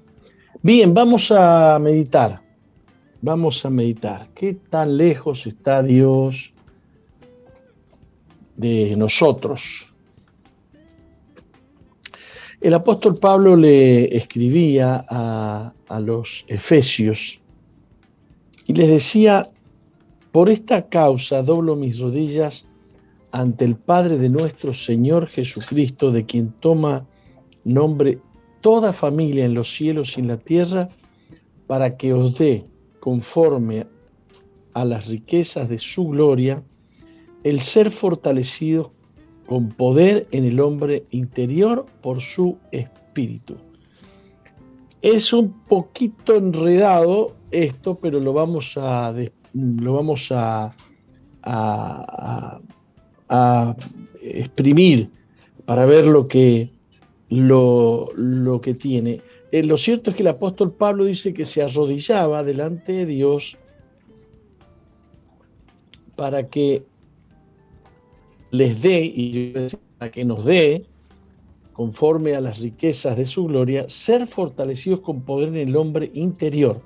Bien, 0.61 0.93
vamos 0.93 1.33
a 1.33 1.79
meditar 1.79 2.44
vamos 3.25 3.65
a 3.65 3.71
meditar. 3.71 4.29
¿Qué 4.35 4.53
tan 4.53 4.99
lejos 4.99 5.47
está 5.47 5.83
Dios 5.83 6.53
de 8.55 8.95
nosotros? 8.97 9.91
El 12.61 12.75
apóstol 12.75 13.17
Pablo 13.19 13.57
le 13.57 14.15
escribía 14.15 15.07
a, 15.09 15.73
los 16.01 16.45
efesios 16.49 17.41
y 18.67 18.75
les 18.75 18.89
decía, 18.89 19.51
por 20.33 20.51
esta 20.51 20.89
causa 20.89 21.43
doblo 21.43 21.77
mis 21.77 22.01
rodillas 22.01 22.67
ante 23.33 23.65
el 23.65 23.77
Padre 23.77 24.19
de 24.19 24.29
nuestro 24.29 24.75
Señor 24.75 25.29
Jesucristo, 25.29 26.11
de 26.11 26.27
quien 26.27 26.53
toma 26.61 27.07
nombre 27.65 28.19
toda 28.61 28.93
familia 28.93 29.47
en 29.47 29.55
los 29.55 29.75
cielos 29.75 30.19
y 30.19 30.21
en 30.21 30.29
la 30.29 30.37
tierra, 30.37 30.89
para 31.67 31.97
que 31.97 32.13
os 32.13 32.37
dé 32.37 32.67
conforme 33.05 33.87
a 34.73 34.83
las 34.83 35.09
riquezas 35.09 35.69
de 35.69 35.79
su 35.79 36.09
gloria, 36.09 36.63
el 37.43 37.61
ser 37.61 37.91
fortalecido 37.91 38.95
con 39.45 39.69
poder 39.69 40.27
en 40.31 40.47
el 40.47 40.59
hombre 40.59 41.05
interior 41.11 41.85
por 42.01 42.23
su 42.23 42.57
espíritu. 42.73 43.57
Es 45.03 45.35
un 45.35 45.53
poquito 45.69 46.35
enredado 46.35 47.37
esto, 47.51 47.95
pero 47.97 48.21
lo 48.21 48.33
vamos 48.33 48.79
a, 48.79 49.15
lo 49.53 49.93
vamos 49.93 50.33
a, 50.33 50.75
a, 51.43 52.59
exprimir 54.23 55.11
para 55.67 55.85
ver 55.85 56.07
lo 56.07 56.27
que, 56.27 56.71
lo, 57.29 58.09
lo 58.17 58.63
que 58.63 58.73
tiene. 58.73 59.21
Eh, 59.55 59.63
lo 59.63 59.79
cierto 59.79 60.11
es 60.11 60.17
que 60.17 60.25
el 60.25 60.29
apóstol 60.31 60.73
Pablo 60.73 61.05
dice 61.05 61.33
que 61.33 61.45
se 61.45 61.63
arrodillaba 61.63 62.43
delante 62.43 62.93
de 62.93 63.07
Dios 63.07 63.57
para 66.17 66.45
que 66.49 66.85
les 68.51 68.83
dé 68.83 69.05
y 69.05 69.55
para 69.97 70.11
que 70.11 70.25
nos 70.25 70.45
dé 70.45 70.85
conforme 71.73 72.35
a 72.35 72.41
las 72.41 72.59
riquezas 72.59 73.17
de 73.17 73.27
su 73.27 73.45
gloria, 73.45 73.89
ser 73.89 74.27
fortalecidos 74.27 74.99
con 75.03 75.21
poder 75.21 75.51
en 75.51 75.69
el 75.69 75.77
hombre 75.77 76.11
interior. 76.15 76.81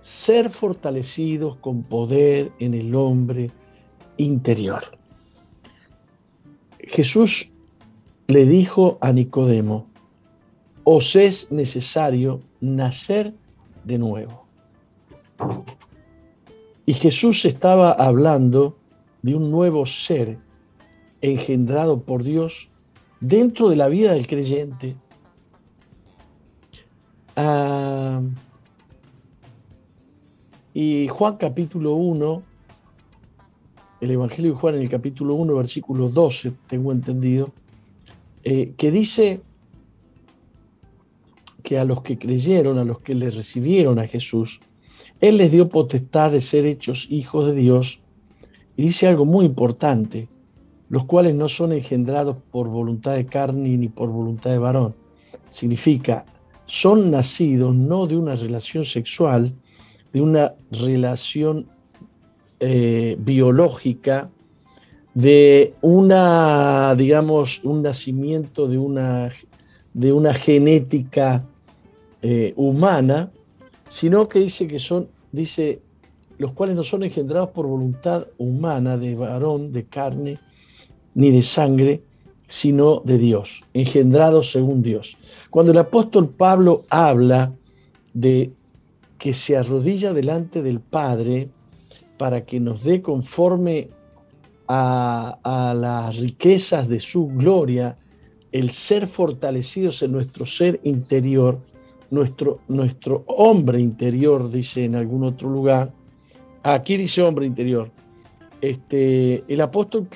Ser 0.00 0.48
fortalecidos 0.48 1.56
con 1.56 1.82
poder 1.82 2.50
en 2.60 2.72
el 2.72 2.94
hombre 2.94 3.50
interior. 4.16 4.84
Jesús 6.78 7.50
le 8.28 8.46
dijo 8.46 8.96
a 9.02 9.12
Nicodemo, 9.12 9.86
os 10.88 11.16
es 11.16 11.50
necesario 11.50 12.40
nacer 12.60 13.34
de 13.82 13.98
nuevo. 13.98 14.46
Y 16.86 16.94
Jesús 16.94 17.44
estaba 17.44 17.90
hablando 17.90 18.76
de 19.22 19.34
un 19.34 19.50
nuevo 19.50 19.84
ser 19.84 20.38
engendrado 21.22 22.00
por 22.00 22.22
Dios 22.22 22.70
dentro 23.18 23.68
de 23.68 23.74
la 23.74 23.88
vida 23.88 24.12
del 24.12 24.28
creyente. 24.28 24.94
Ah, 27.34 28.22
y 30.72 31.08
Juan 31.08 31.36
capítulo 31.36 31.96
1, 31.96 32.42
el 34.02 34.10
Evangelio 34.12 34.52
de 34.52 34.56
Juan 34.56 34.74
en 34.76 34.82
el 34.82 34.88
capítulo 34.88 35.34
1, 35.34 35.56
versículo 35.56 36.08
12, 36.10 36.52
tengo 36.68 36.92
entendido, 36.92 37.50
eh, 38.44 38.72
que 38.76 38.92
dice 38.92 39.40
que 41.66 41.80
a 41.80 41.84
los 41.84 42.02
que 42.02 42.16
creyeron, 42.16 42.78
a 42.78 42.84
los 42.84 43.00
que 43.00 43.12
le 43.12 43.28
recibieron 43.28 43.98
a 43.98 44.06
Jesús, 44.06 44.60
Él 45.20 45.38
les 45.38 45.50
dio 45.50 45.68
potestad 45.68 46.30
de 46.30 46.40
ser 46.40 46.64
hechos 46.64 47.08
hijos 47.10 47.48
de 47.48 47.54
Dios. 47.54 48.00
Y 48.76 48.84
dice 48.84 49.08
algo 49.08 49.24
muy 49.24 49.46
importante, 49.46 50.28
los 50.88 51.06
cuales 51.06 51.34
no 51.34 51.48
son 51.48 51.72
engendrados 51.72 52.36
por 52.52 52.68
voluntad 52.68 53.16
de 53.16 53.26
carne 53.26 53.76
ni 53.76 53.88
por 53.88 54.10
voluntad 54.10 54.52
de 54.52 54.60
varón. 54.60 54.94
Significa, 55.50 56.24
son 56.66 57.10
nacidos 57.10 57.74
no 57.74 58.06
de 58.06 58.16
una 58.16 58.36
relación 58.36 58.84
sexual, 58.84 59.52
de 60.12 60.20
una 60.20 60.54
relación 60.70 61.66
eh, 62.60 63.16
biológica, 63.18 64.30
de 65.14 65.74
una, 65.80 66.94
digamos, 66.94 67.60
un 67.64 67.82
nacimiento 67.82 68.68
de 68.68 68.78
una, 68.78 69.32
de 69.94 70.12
una 70.12 70.32
genética 70.32 71.44
eh, 72.22 72.52
humana, 72.56 73.30
sino 73.88 74.28
que 74.28 74.40
dice 74.40 74.66
que 74.66 74.78
son, 74.78 75.08
dice, 75.32 75.80
los 76.38 76.52
cuales 76.52 76.76
no 76.76 76.84
son 76.84 77.02
engendrados 77.02 77.50
por 77.50 77.66
voluntad 77.66 78.26
humana 78.38 78.96
de 78.96 79.14
varón, 79.14 79.72
de 79.72 79.84
carne, 79.84 80.38
ni 81.14 81.30
de 81.30 81.42
sangre, 81.42 82.02
sino 82.46 83.00
de 83.04 83.18
Dios, 83.18 83.64
engendrados 83.74 84.52
según 84.52 84.82
Dios. 84.82 85.16
Cuando 85.50 85.72
el 85.72 85.78
apóstol 85.78 86.28
Pablo 86.28 86.84
habla 86.90 87.52
de 88.14 88.52
que 89.18 89.32
se 89.32 89.56
arrodilla 89.56 90.12
delante 90.12 90.62
del 90.62 90.80
Padre 90.80 91.48
para 92.18 92.44
que 92.44 92.60
nos 92.60 92.84
dé 92.84 93.02
conforme 93.02 93.90
a, 94.68 95.74
las 95.76 96.16
riquezas 96.16 96.88
de 96.88 97.00
su 97.00 97.28
gloria, 97.28 97.96
el 98.52 98.70
ser 98.70 99.06
fortalecidos 99.06 100.02
en 100.02 100.12
nuestro 100.12 100.46
ser 100.46 100.80
interior, 100.82 101.58
nuestro, 102.10 102.60
nuestro 102.68 103.24
hombre 103.26 103.80
interior, 103.80 104.50
dice 104.50 104.84
en 104.84 104.94
algún 104.94 105.24
otro 105.24 105.48
lugar, 105.48 105.92
aquí 106.62 106.96
dice 106.96 107.22
hombre 107.22 107.46
interior, 107.46 107.90
este, 108.60 109.44
el 109.48 109.60
apóstol 109.60 110.08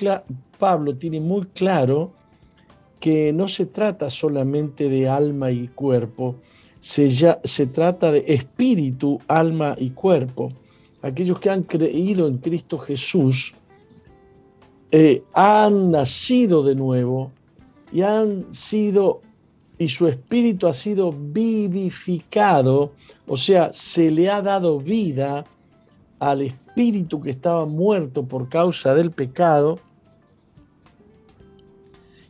Pablo 0.57 0.95
tiene 0.95 1.19
muy 1.19 1.45
claro 1.47 2.11
que 2.99 3.33
no 3.33 3.47
se 3.47 3.65
trata 3.65 4.09
solamente 4.09 4.89
de 4.89 5.09
alma 5.09 5.51
y 5.51 5.67
cuerpo, 5.69 6.35
se, 6.79 7.09
se 7.43 7.67
trata 7.67 8.11
de 8.11 8.23
espíritu, 8.27 9.19
alma 9.27 9.75
y 9.77 9.91
cuerpo. 9.91 10.51
Aquellos 11.01 11.39
que 11.39 11.49
han 11.49 11.63
creído 11.63 12.27
en 12.27 12.37
Cristo 12.37 12.77
Jesús 12.77 13.55
eh, 14.91 15.23
han 15.33 15.91
nacido 15.91 16.63
de 16.63 16.75
nuevo 16.75 17.31
y 17.91 18.01
han 18.01 18.53
sido, 18.53 19.21
y 19.81 19.89
su 19.89 20.07
espíritu 20.07 20.67
ha 20.67 20.75
sido 20.75 21.11
vivificado, 21.11 22.91
o 23.25 23.35
sea, 23.35 23.73
se 23.73 24.11
le 24.11 24.29
ha 24.29 24.39
dado 24.39 24.79
vida 24.79 25.43
al 26.19 26.43
espíritu 26.43 27.19
que 27.19 27.31
estaba 27.31 27.65
muerto 27.65 28.23
por 28.23 28.47
causa 28.47 28.93
del 28.93 29.09
pecado 29.09 29.79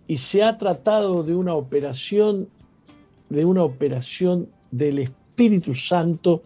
y 0.07 0.15
se 0.15 0.41
ha 0.43 0.57
tratado 0.57 1.23
de 1.23 1.35
una 1.35 1.53
operación, 1.53 2.47
de 3.29 3.43
una 3.43 3.65
operación 3.65 4.47
del 4.71 4.99
Espíritu 4.99 5.75
Santo 5.75 6.43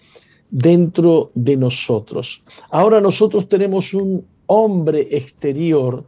dentro 0.49 1.29
de 1.35 1.55
nosotros. 1.55 2.43
Ahora 2.71 2.99
nosotros 2.99 3.47
tenemos 3.47 3.93
un 3.93 4.25
hombre 4.47 5.07
exterior 5.11 6.03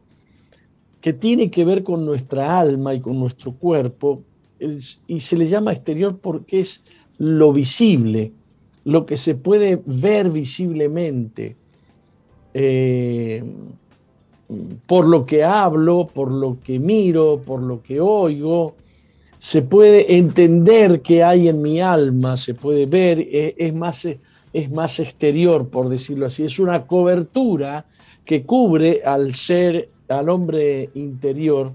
que 1.02 1.14
tiene 1.14 1.52
que 1.52 1.64
ver 1.66 1.84
con 1.84 2.04
nuestra 2.04 2.60
alma 2.60 2.96
y 2.96 3.00
con 3.00 3.20
nuestro 3.20 3.54
cuerpo, 3.54 4.24
y 5.08 5.20
se 5.20 5.38
le 5.38 5.48
llama 5.48 5.74
exterior 5.74 6.18
porque 6.18 6.62
es 6.62 6.84
lo 7.18 7.54
visible, 7.54 8.32
lo 8.84 9.06
que 9.06 9.18
se 9.18 9.36
puede 9.36 9.82
ver 9.86 10.30
visiblemente. 10.30 11.56
Eh, 12.54 13.44
por 14.86 15.08
lo 15.08 15.26
que 15.26 15.44
hablo, 15.44 16.08
por 16.14 16.32
lo 16.32 16.58
que 16.64 16.80
miro, 16.80 17.42
por 17.46 17.62
lo 17.62 17.82
que 17.84 18.00
oigo, 18.00 18.76
se 19.38 19.62
puede 19.62 20.18
entender 20.18 21.02
qué 21.02 21.24
hay 21.24 21.48
en 21.48 21.62
mi 21.62 21.80
alma, 21.80 22.38
se 22.38 22.54
puede 22.54 22.86
ver, 22.86 23.20
e, 23.20 23.56
es 23.58 23.74
más, 23.74 24.08
es 24.54 24.72
más 24.72 25.00
exterior, 25.00 25.68
por 25.68 25.90
decirlo 25.90 26.28
así, 26.28 26.44
es 26.44 26.60
una 26.60 26.88
cobertura 26.88 27.86
que 28.26 28.44
cubre 28.44 29.02
al 29.06 29.36
ser, 29.36 29.90
al 30.08 30.30
hombre 30.30 30.90
interior. 30.96 31.72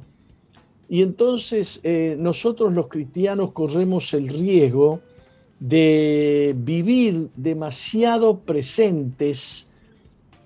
Y 0.92 1.00
entonces 1.00 1.80
eh, 1.84 2.16
nosotros 2.18 2.74
los 2.74 2.88
cristianos 2.88 3.52
corremos 3.52 4.12
el 4.12 4.28
riesgo 4.28 5.00
de 5.58 6.54
vivir 6.54 7.30
demasiado 7.34 8.40
presentes 8.40 9.66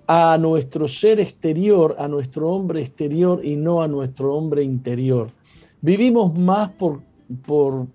a 0.07 0.39
nuestro 0.39 0.87
ser 0.87 1.19
exterior, 1.19 1.97
a 1.99 2.07
nuestro 2.07 2.51
hombre 2.51 2.83
exterior 2.83 3.45
y 3.45 3.57
no 3.57 3.83
a 3.83 3.89
nuestro 3.89 4.37
hombre 4.37 4.63
interior. 4.63 5.33
Vivimos 5.81 6.33
más 6.39 6.71
por, 6.71 7.01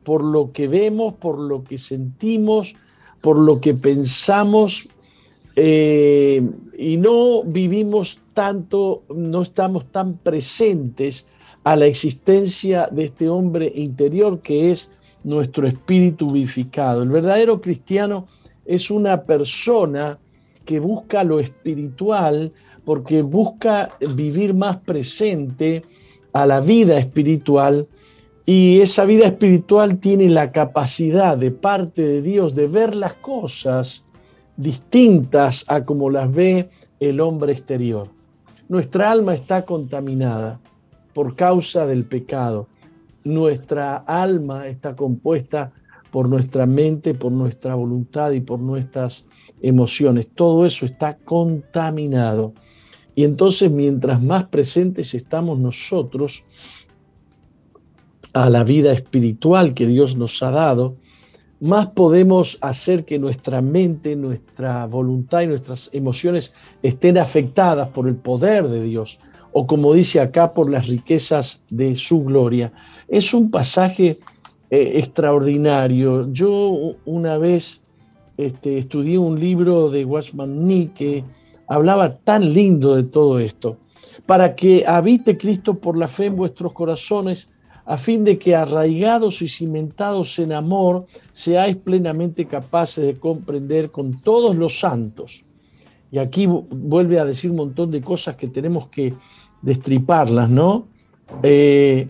por, 0.03 0.21
lo 0.21 0.51
que 0.51 0.67
vemos, 0.67 1.13
por 1.13 1.39
lo 1.39 1.63
que 1.63 1.77
sentimos, 1.77 2.75
por 3.21 3.37
lo 3.37 3.61
que 3.61 3.75
pensamos 3.75 4.89
eh, 5.55 6.45
y 6.77 6.97
no 6.97 7.43
vivimos 7.43 8.19
tanto, 8.33 9.03
no 9.07 9.43
estamos 9.43 9.85
tan 9.89 10.17
presentes 10.17 11.27
a 11.63 11.75
la 11.75 11.85
existencia 11.85 12.87
de 12.91 13.05
este 13.05 13.29
hombre 13.29 13.71
interior 13.75 14.41
que 14.41 14.71
es 14.71 14.91
nuestro 15.23 15.67
espíritu 15.67 16.31
vivificado. 16.31 17.03
El 17.03 17.09
verdadero 17.09 17.61
cristiano 17.61 18.27
es 18.65 18.89
una 18.89 19.23
persona 19.23 20.17
que 20.65 20.79
busca 20.79 21.23
lo 21.23 21.39
espiritual 21.39 22.51
porque 22.85 23.21
busca 23.21 23.89
vivir 24.15 24.53
más 24.53 24.77
presente 24.77 25.83
a 26.33 26.45
la 26.45 26.61
vida 26.61 26.97
espiritual 26.97 27.85
y 28.45 28.81
esa 28.81 29.05
vida 29.05 29.27
espiritual 29.27 29.97
tiene 29.97 30.29
la 30.29 30.51
capacidad 30.51 31.37
de 31.37 31.51
parte 31.51 32.01
de 32.01 32.21
Dios 32.21 32.55
de 32.55 32.67
ver 32.67 32.95
las 32.95 33.13
cosas 33.15 34.05
distintas 34.57 35.63
a 35.67 35.85
como 35.85 36.09
las 36.09 36.33
ve 36.33 36.69
el 36.99 37.19
hombre 37.19 37.51
exterior. 37.51 38.07
Nuestra 38.67 39.11
alma 39.11 39.35
está 39.35 39.65
contaminada 39.65 40.59
por 41.13 41.35
causa 41.35 41.85
del 41.85 42.05
pecado. 42.05 42.67
Nuestra 43.23 43.97
alma 43.97 44.67
está 44.67 44.95
compuesta 44.95 45.71
por 46.11 46.27
nuestra 46.27 46.65
mente, 46.65 47.13
por 47.13 47.31
nuestra 47.31 47.75
voluntad 47.75 48.31
y 48.31 48.41
por 48.41 48.59
nuestras 48.59 49.25
emociones. 49.61 50.29
Todo 50.33 50.65
eso 50.65 50.85
está 50.85 51.17
contaminado. 51.17 52.53
Y 53.15 53.23
entonces 53.23 53.71
mientras 53.71 54.21
más 54.21 54.45
presentes 54.45 55.13
estamos 55.13 55.59
nosotros 55.59 56.43
a 58.33 58.49
la 58.49 58.63
vida 58.63 58.93
espiritual 58.93 59.73
que 59.73 59.87
Dios 59.87 60.15
nos 60.15 60.41
ha 60.43 60.51
dado, 60.51 60.95
más 61.61 61.87
podemos 61.87 62.57
hacer 62.61 63.05
que 63.05 63.19
nuestra 63.19 63.61
mente, 63.61 64.15
nuestra 64.15 64.87
voluntad 64.87 65.41
y 65.41 65.47
nuestras 65.47 65.91
emociones 65.93 66.53
estén 66.81 67.17
afectadas 67.19 67.89
por 67.89 68.07
el 68.07 68.15
poder 68.15 68.67
de 68.67 68.81
Dios, 68.81 69.19
o 69.53 69.67
como 69.67 69.93
dice 69.93 70.19
acá, 70.19 70.53
por 70.53 70.69
las 70.69 70.87
riquezas 70.87 71.59
de 71.69 71.95
su 71.95 72.23
gloria. 72.23 72.71
Es 73.07 73.33
un 73.33 73.51
pasaje 73.51 74.19
eh, 74.69 74.91
extraordinario. 74.95 76.31
Yo 76.31 76.95
una 77.05 77.37
vez 77.37 77.81
este, 78.37 78.77
estudié 78.77 79.17
un 79.17 79.39
libro 79.39 79.89
de 79.89 80.05
Watchman 80.05 80.65
Nee 80.65 80.91
que 80.95 81.23
hablaba 81.67 82.15
tan 82.17 82.53
lindo 82.53 82.95
de 82.95 83.03
todo 83.03 83.39
esto. 83.39 83.77
Para 84.25 84.55
que 84.55 84.85
habite 84.85 85.37
Cristo 85.37 85.73
por 85.73 85.97
la 85.97 86.07
fe 86.07 86.25
en 86.25 86.35
vuestros 86.35 86.73
corazones, 86.73 87.49
a 87.85 87.97
fin 87.97 88.23
de 88.23 88.37
que 88.37 88.55
arraigados 88.55 89.41
y 89.41 89.47
cimentados 89.47 90.39
en 90.39 90.53
amor, 90.53 91.05
seáis 91.33 91.75
plenamente 91.75 92.45
capaces 92.45 93.05
de 93.05 93.19
comprender 93.19 93.91
con 93.91 94.21
todos 94.21 94.55
los 94.55 94.79
santos. 94.79 95.43
Y 96.11 96.17
aquí 96.19 96.45
vuelve 96.45 97.19
a 97.19 97.25
decir 97.25 97.51
un 97.51 97.57
montón 97.57 97.91
de 97.91 98.01
cosas 98.01 98.35
que 98.35 98.47
tenemos 98.47 98.87
que 98.89 99.13
destriparlas, 99.61 100.49
¿no? 100.49 100.87
Eh, 101.43 102.07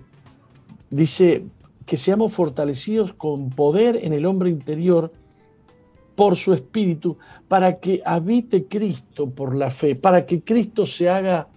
dice 0.89 1.43
que 1.85 1.97
seamos 1.97 2.33
fortalecidos 2.33 3.13
con 3.13 3.49
poder 3.49 3.99
en 4.01 4.13
el 4.13 4.25
hombre 4.25 4.49
interior 4.49 5.11
por 6.15 6.35
su 6.35 6.53
espíritu, 6.53 7.17
para 7.47 7.79
que 7.79 8.01
habite 8.05 8.65
Cristo 8.65 9.29
por 9.29 9.55
la 9.55 9.69
fe, 9.69 9.95
para 9.95 10.25
que 10.25 10.41
Cristo 10.41 10.85
se 10.85 11.09
haga 11.09 11.47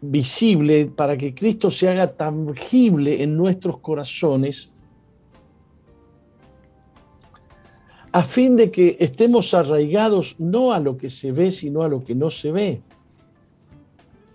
visible, 0.00 0.86
para 0.86 1.16
que 1.16 1.34
Cristo 1.34 1.70
se 1.70 1.88
haga 1.88 2.12
tangible 2.12 3.22
en 3.22 3.36
nuestros 3.36 3.78
corazones, 3.78 4.70
a 8.12 8.22
fin 8.22 8.56
de 8.56 8.70
que 8.70 8.96
estemos 9.00 9.54
arraigados 9.54 10.36
no 10.38 10.72
a 10.72 10.80
lo 10.80 10.96
que 10.96 11.10
se 11.10 11.32
ve, 11.32 11.50
sino 11.50 11.82
a 11.82 11.88
lo 11.88 12.04
que 12.04 12.14
no 12.14 12.30
se 12.30 12.52
ve, 12.52 12.80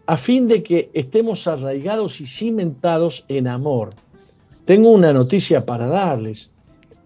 a 0.10 0.18
fin 0.18 0.48
de 0.48 0.64
que 0.64 0.90
estemos 0.96 1.46
arraigados 1.46 2.20
y 2.20 2.26
cimentados 2.26 3.26
en 3.28 3.48
amor. 3.48 3.92
Tengo 4.66 4.90
una 4.90 5.14
noticia 5.14 5.68
para 5.68 5.86
darles. 5.86 6.50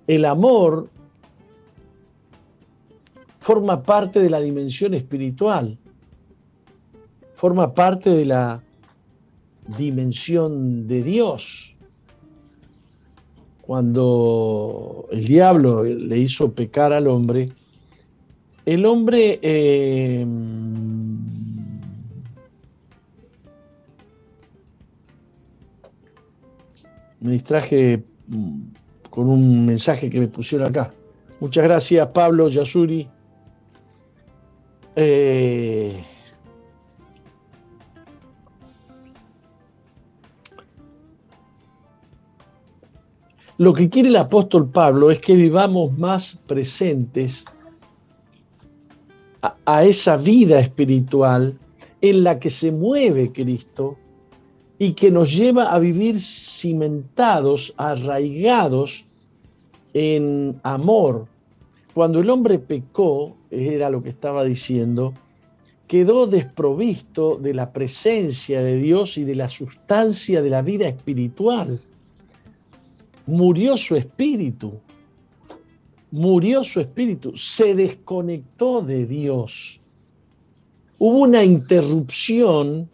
El 0.07 0.23
amor 0.23 0.89
forma 3.41 3.83
parte 3.83 4.21
de 4.21 4.29
la 4.29 4.39
dimensión 4.39 4.93
espiritual 4.93 5.77
forma 7.35 7.73
parte 7.73 8.09
de 8.09 8.25
la 8.25 8.63
dimensión 9.77 10.87
de 10.87 11.03
Dios. 11.03 11.75
Cuando 13.63 15.09
el 15.11 15.27
diablo 15.27 15.83
le 15.83 16.17
hizo 16.19 16.53
pecar 16.53 16.93
al 16.93 17.07
hombre, 17.07 17.49
el 18.65 18.85
hombre 18.85 19.39
eh, 19.41 20.25
me 27.23 27.31
distraje 27.31 28.03
mm, 28.27 28.61
con 29.09 29.29
un 29.29 29.65
mensaje 29.65 30.09
que 30.09 30.19
me 30.19 30.27
pusieron 30.27 30.67
acá. 30.67 30.93
Muchas 31.39 31.63
gracias, 31.63 32.07
Pablo 32.09 32.49
Yasuri. 32.49 33.07
Eh, 34.95 36.03
Lo 43.57 43.73
que 43.73 43.89
quiere 43.89 44.09
el 44.09 44.15
apóstol 44.15 44.67
Pablo 44.69 45.11
es 45.11 45.19
que 45.19 45.35
vivamos 45.35 45.97
más 45.97 46.39
presentes 46.47 47.45
a, 49.65 49.83
esa 49.83 50.17
vida 50.17 50.59
espiritual 50.59 51.57
en 52.01 52.23
la 52.23 52.39
que 52.39 52.49
se 52.49 52.71
mueve 52.71 53.31
Cristo 53.31 53.97
y 54.83 54.91
que 54.93 55.09
nos 55.09 55.33
lleva 55.33 55.73
a 55.73 55.79
vivir 55.79 56.19
cimentados, 56.19 57.73
arraigados 57.77 59.05
en 59.93 60.59
amor. 60.63 61.25
Cuando 61.93 62.19
el 62.19 62.29
hombre 62.29 62.59
pecó, 62.59 63.37
era 63.49 63.89
lo 63.89 64.03
que 64.03 64.09
estaba 64.09 64.43
diciendo, 64.43 65.13
quedó 65.87 66.27
desprovisto 66.27 67.37
de 67.37 67.53
la 67.53 67.71
presencia 67.71 68.61
de 68.61 68.75
Dios 68.77 69.17
y 69.17 69.23
de 69.23 69.35
la 69.35 69.47
sustancia 69.47 70.41
de 70.41 70.49
la 70.49 70.61
vida 70.61 70.89
espiritual 70.89 71.79
murió 73.25 73.77
su 73.77 73.95
espíritu, 73.95 74.81
murió 76.11 76.61
su 76.65 76.81
espíritu, 76.81 77.37
se 77.37 77.73
desconectó 77.73 78.81
de 78.81 79.05
Dios. 79.05 79.79
Hubo 80.99 81.19
una 81.19 81.45
interrupción 81.45 82.89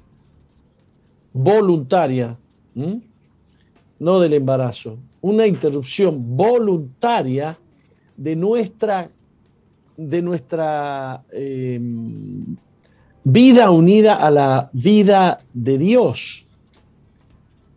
voluntaria, 1.34 2.38
no 4.00 4.20
del 4.20 4.34
embarazo, 4.34 4.98
una 5.22 5.46
interrupción 5.46 6.38
voluntaria 6.38 7.58
de 8.18 8.36
nuestra, 8.36 9.10
de 9.98 10.22
nuestra 10.22 11.24
em, 11.32 12.56
vida 13.24 13.72
unida 13.72 14.16
a 14.16 14.32
la 14.32 14.70
vida 14.74 15.40
de 15.54 15.78
Dios. 15.78 16.46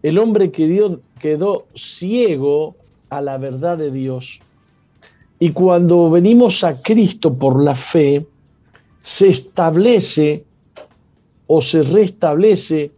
El 0.03 0.19
hombre 0.19 0.51
quedó, 0.51 1.01
quedó 1.21 1.67
ciego 1.75 2.77
a 3.11 3.21
la 3.21 3.39
verdad 3.39 3.79
de 3.79 3.91
Dios. 3.91 4.41
Y 5.39 5.51
cuando 5.51 6.11
venimos 6.11 6.65
a 6.65 6.81
Cristo 6.81 7.35
por 7.35 7.63
la 7.63 7.75
fe, 7.75 8.27
se 9.01 9.29
establece 9.29 10.45
o 11.49 11.61
se 11.61 11.83
restablece 11.83 12.93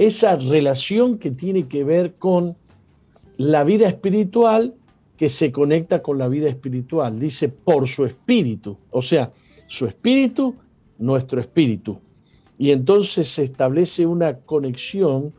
esa 0.00 0.34
relación 0.36 1.18
que 1.18 1.30
tiene 1.30 1.68
que 1.68 1.84
ver 1.84 2.14
con 2.14 2.56
la 3.36 3.64
vida 3.64 3.86
espiritual 3.86 4.74
que 5.18 5.28
se 5.28 5.52
conecta 5.52 6.02
con 6.02 6.16
la 6.16 6.26
vida 6.26 6.48
espiritual. 6.48 7.20
Dice 7.20 7.50
por 7.50 7.86
su 7.86 8.06
espíritu, 8.06 8.78
o 8.90 9.02
sea, 9.02 9.30
su 9.66 9.84
espíritu, 9.84 10.54
nuestro 10.96 11.38
espíritu. 11.38 12.00
Y 12.56 12.70
entonces 12.70 13.28
se 13.28 13.42
establece 13.42 14.06
una 14.06 14.38
conexión 14.38 15.34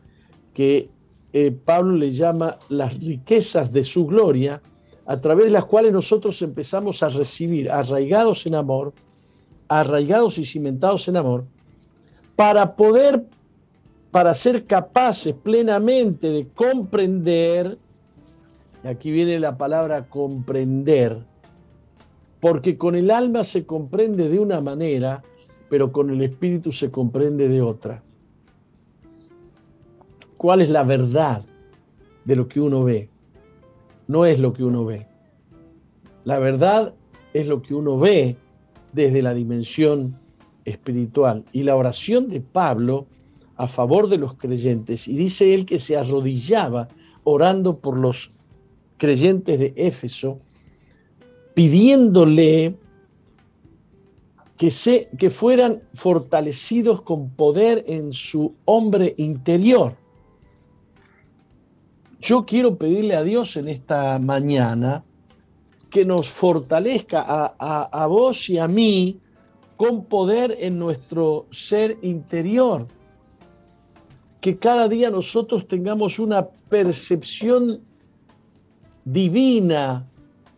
que 0.54 0.88
eh, 1.32 1.50
Pablo 1.50 1.96
le 1.96 2.12
llama 2.12 2.60
las 2.68 2.96
riquezas 3.00 3.72
de 3.72 3.82
su 3.82 4.06
gloria, 4.06 4.62
a 5.06 5.20
través 5.20 5.46
de 5.46 5.50
las 5.50 5.64
cuales 5.64 5.92
nosotros 5.92 6.40
empezamos 6.40 7.02
a 7.02 7.08
recibir, 7.08 7.68
arraigados 7.68 8.46
en 8.46 8.54
amor, 8.54 8.92
arraigados 9.66 10.38
y 10.38 10.44
cimentados 10.44 11.08
en 11.08 11.16
amor, 11.16 11.46
para 12.36 12.76
poder, 12.76 13.24
para 14.12 14.34
ser 14.34 14.66
capaces 14.66 15.34
plenamente 15.34 16.30
de 16.30 16.46
comprender, 16.54 17.78
y 18.84 18.86
aquí 18.86 19.10
viene 19.10 19.40
la 19.40 19.58
palabra 19.58 20.08
comprender, 20.08 21.18
porque 22.40 22.78
con 22.78 22.94
el 22.94 23.10
alma 23.10 23.42
se 23.42 23.66
comprende 23.66 24.28
de 24.28 24.38
una 24.38 24.60
manera, 24.60 25.22
pero 25.68 25.90
con 25.90 26.10
el 26.10 26.22
espíritu 26.22 26.70
se 26.70 26.92
comprende 26.92 27.48
de 27.48 27.60
otra 27.60 28.00
cuál 30.42 30.60
es 30.60 30.70
la 30.70 30.82
verdad 30.82 31.44
de 32.24 32.34
lo 32.34 32.48
que 32.48 32.60
uno 32.60 32.82
ve. 32.82 33.08
No 34.08 34.26
es 34.26 34.40
lo 34.40 34.52
que 34.52 34.64
uno 34.64 34.84
ve. 34.84 35.06
La 36.24 36.40
verdad 36.40 36.96
es 37.32 37.46
lo 37.46 37.62
que 37.62 37.76
uno 37.76 37.96
ve 37.96 38.36
desde 38.92 39.22
la 39.22 39.34
dimensión 39.34 40.18
espiritual. 40.64 41.44
Y 41.52 41.62
la 41.62 41.76
oración 41.76 42.28
de 42.28 42.40
Pablo 42.40 43.06
a 43.62 43.66
favor 43.66 44.08
de 44.08 44.18
los 44.18 44.34
creyentes, 44.34 45.08
y 45.08 45.16
dice 45.16 45.54
él 45.54 45.64
que 45.66 45.78
se 45.78 45.96
arrodillaba 45.96 46.88
orando 47.24 47.78
por 47.78 47.96
los 47.96 48.32
creyentes 48.96 49.58
de 49.58 49.72
Éfeso, 49.76 50.40
pidiéndole 51.54 52.76
que, 54.56 54.70
se, 54.70 55.08
que 55.18 55.30
fueran 55.30 55.82
fortalecidos 55.94 57.02
con 57.02 57.30
poder 57.30 57.84
en 57.86 58.12
su 58.12 58.54
hombre 58.64 59.14
interior 59.16 59.96
yo 62.22 62.46
quiero 62.46 62.76
pedirle 62.76 63.16
a 63.16 63.24
Dios 63.24 63.56
en 63.56 63.68
esta 63.68 64.18
mañana 64.20 65.04
que 65.90 66.04
nos 66.04 66.30
fortalezca 66.30 67.52
a, 67.58 68.06
vos 68.06 68.48
y 68.48 68.58
a 68.58 68.68
mí 68.68 69.18
con 69.76 70.04
poder 70.04 70.56
en 70.60 70.78
nuestro 70.78 71.46
ser 71.50 71.98
interior. 72.00 72.86
Que 74.42 74.58
cada 74.58 74.88
día 74.88 75.08
nosotros 75.08 75.66
tengamos 75.66 76.18
una 76.18 76.46
percepción 76.68 77.80
divina 79.06 80.06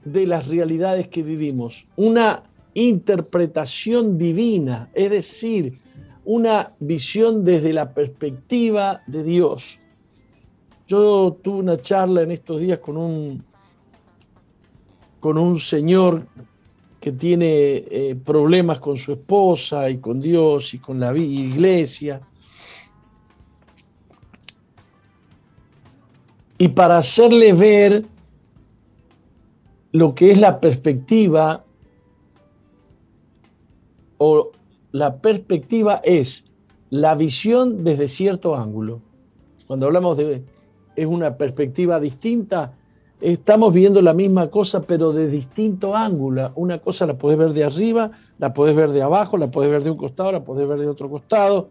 de 0.04 0.26
las 0.26 0.48
realidades 0.48 1.06
que 1.08 1.22
vivimos, 1.22 1.86
una 1.96 2.42
interpretación 2.74 4.18
divina, 4.18 4.90
es 4.94 5.10
decir, 5.10 5.78
una 6.24 6.72
visión 6.80 7.44
desde 7.44 7.72
la 7.72 7.92
perspectiva 7.92 9.02
de 9.06 9.22
Dios. 9.22 9.78
Yo 10.88 11.38
tuve 11.42 11.58
una 11.58 11.80
charla 11.80 12.22
en 12.22 12.30
estos 12.30 12.60
días 12.60 12.78
con 12.78 12.96
un, 12.96 13.44
con 15.20 15.38
un 15.38 15.58
señor 15.58 16.26
que 17.00 17.12
tiene 17.12 17.84
eh, 17.90 18.16
problemas 18.24 18.78
con 18.78 18.96
su 18.96 19.12
esposa 19.12 19.90
y 19.90 19.98
con 19.98 20.20
Dios 20.20 20.72
y 20.72 20.78
con 20.78 20.98
la 20.98 21.14
iglesia. 21.16 22.18
Y 26.58 26.68
para 26.68 26.98
hacerle 26.98 27.52
ver 27.52 28.04
lo 29.92 30.14
que 30.14 30.30
es 30.30 30.40
la 30.40 30.60
perspectiva, 30.60 31.64
o 34.18 34.50
la 34.92 35.16
perspectiva 35.18 36.00
es 36.04 36.44
la 36.90 37.14
visión 37.14 37.82
desde 37.84 38.08
cierto 38.08 38.54
ángulo. 38.54 39.00
Cuando 39.66 39.86
hablamos 39.86 40.16
de 40.16 40.42
es 40.96 41.06
una 41.06 41.36
perspectiva 41.36 41.98
distinta, 41.98 42.72
estamos 43.20 43.72
viendo 43.72 44.00
la 44.00 44.12
misma 44.12 44.48
cosa, 44.48 44.82
pero 44.82 45.12
de 45.12 45.28
distinto 45.28 45.96
ángulo. 45.96 46.52
Una 46.54 46.78
cosa 46.78 47.06
la 47.06 47.18
puedes 47.18 47.38
ver 47.38 47.52
de 47.52 47.64
arriba, 47.64 48.10
la 48.38 48.54
puedes 48.54 48.76
ver 48.76 48.90
de 48.90 49.02
abajo, 49.02 49.36
la 49.36 49.50
puedes 49.50 49.70
ver 49.70 49.82
de 49.82 49.90
un 49.90 49.96
costado, 49.96 50.32
la 50.32 50.44
puedes 50.44 50.68
ver 50.68 50.78
de 50.78 50.88
otro 50.88 51.10
costado. 51.10 51.70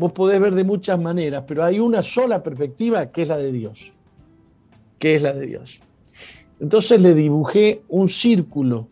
Vos 0.00 0.12
podés 0.12 0.40
ver 0.40 0.54
de 0.54 0.64
muchas 0.64 0.98
maneras, 0.98 1.44
pero 1.46 1.62
hay 1.62 1.78
una 1.78 2.02
sola 2.02 2.42
perspectiva 2.42 3.12
que 3.12 3.20
es 3.20 3.28
la 3.28 3.36
de 3.36 3.52
Dios. 3.52 3.92
Que 4.98 5.14
es 5.16 5.22
la 5.22 5.34
de 5.34 5.46
Dios. 5.46 5.82
Entonces 6.58 7.02
le 7.02 7.14
dibujé 7.14 7.82
un 7.88 8.08
círculo. 8.08 8.88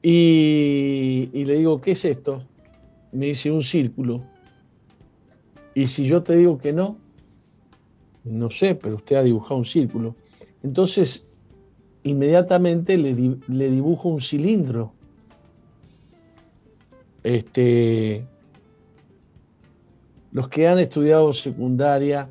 Y, 0.00 1.28
y 1.32 1.44
le 1.44 1.56
digo, 1.56 1.80
¿qué 1.80 1.90
es 1.90 2.04
esto? 2.04 2.44
Me 3.10 3.26
dice 3.26 3.50
un 3.50 3.64
círculo. 3.64 4.22
Y 5.74 5.88
si 5.88 6.06
yo 6.06 6.22
te 6.22 6.36
digo 6.36 6.58
que 6.58 6.72
no, 6.72 6.98
no 8.22 8.48
sé, 8.52 8.76
pero 8.76 8.94
usted 8.94 9.16
ha 9.16 9.24
dibujado 9.24 9.56
un 9.56 9.64
círculo. 9.64 10.14
Entonces, 10.62 11.26
inmediatamente 12.04 12.96
le, 12.96 13.12
dibujo 13.70 14.08
un 14.08 14.20
cilindro. 14.20 14.92
Este, 17.22 18.26
los 20.32 20.48
que 20.48 20.66
han 20.66 20.78
estudiado 20.78 21.32
secundaria 21.32 22.28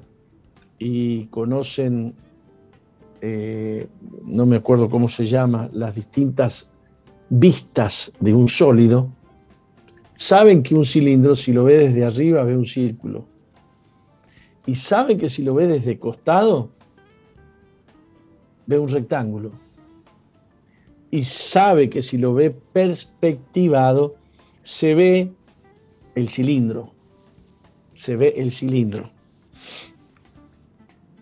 y 0.80 1.26
conocen, 1.28 2.14
eh, 3.22 3.88
no 4.24 4.46
me 4.46 4.58
acuerdo 4.58 4.89
cómo 4.89 5.08
se 5.08 5.26
llama, 5.26 5.70
las 5.74 5.96
distintas 5.96 6.70
vistas 7.30 8.12
de 8.20 8.34
un 8.34 8.48
sólido, 8.48 9.10
saben 10.16 10.64
que 10.64 10.76
un 10.76 10.86
cilindro, 10.86 11.36
si 11.36 11.54
lo 11.54 11.64
ve 11.64 11.78
desde 11.78 12.06
arriba, 12.06 12.44
ve 12.44 12.58
un 12.58 12.66
círculo 12.66 13.32
y 14.66 14.76
sabe 14.76 15.18
que 15.18 15.30
si 15.30 15.44
lo 15.44 15.54
ve 15.56 15.68
desde 15.68 16.00
costado, 16.00 16.70
ve 18.68 18.78
un 18.78 18.89
rectángulo. 18.89 19.52
Y 21.10 21.24
sabe 21.24 21.89
que 21.89 22.02
si 22.02 22.18
lo 22.18 22.34
ve 22.34 22.52
perspectivado, 22.52 24.16
se 24.64 24.95
ve 24.95 25.32
el 26.16 26.30
cilindro. 26.30 26.93
Se 27.95 28.16
ve 28.16 28.34
el 28.38 28.51
cilindro. 28.51 29.09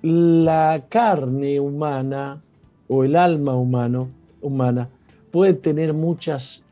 La 0.01 0.85
carne 0.89 1.59
humana 1.59 2.41
o 2.87 3.03
el 3.03 3.15
alma 3.15 3.55
humano, 3.55 4.09
humana 4.41 4.89
puede 5.31 5.53
tener 5.53 5.93
muchos 5.93 6.63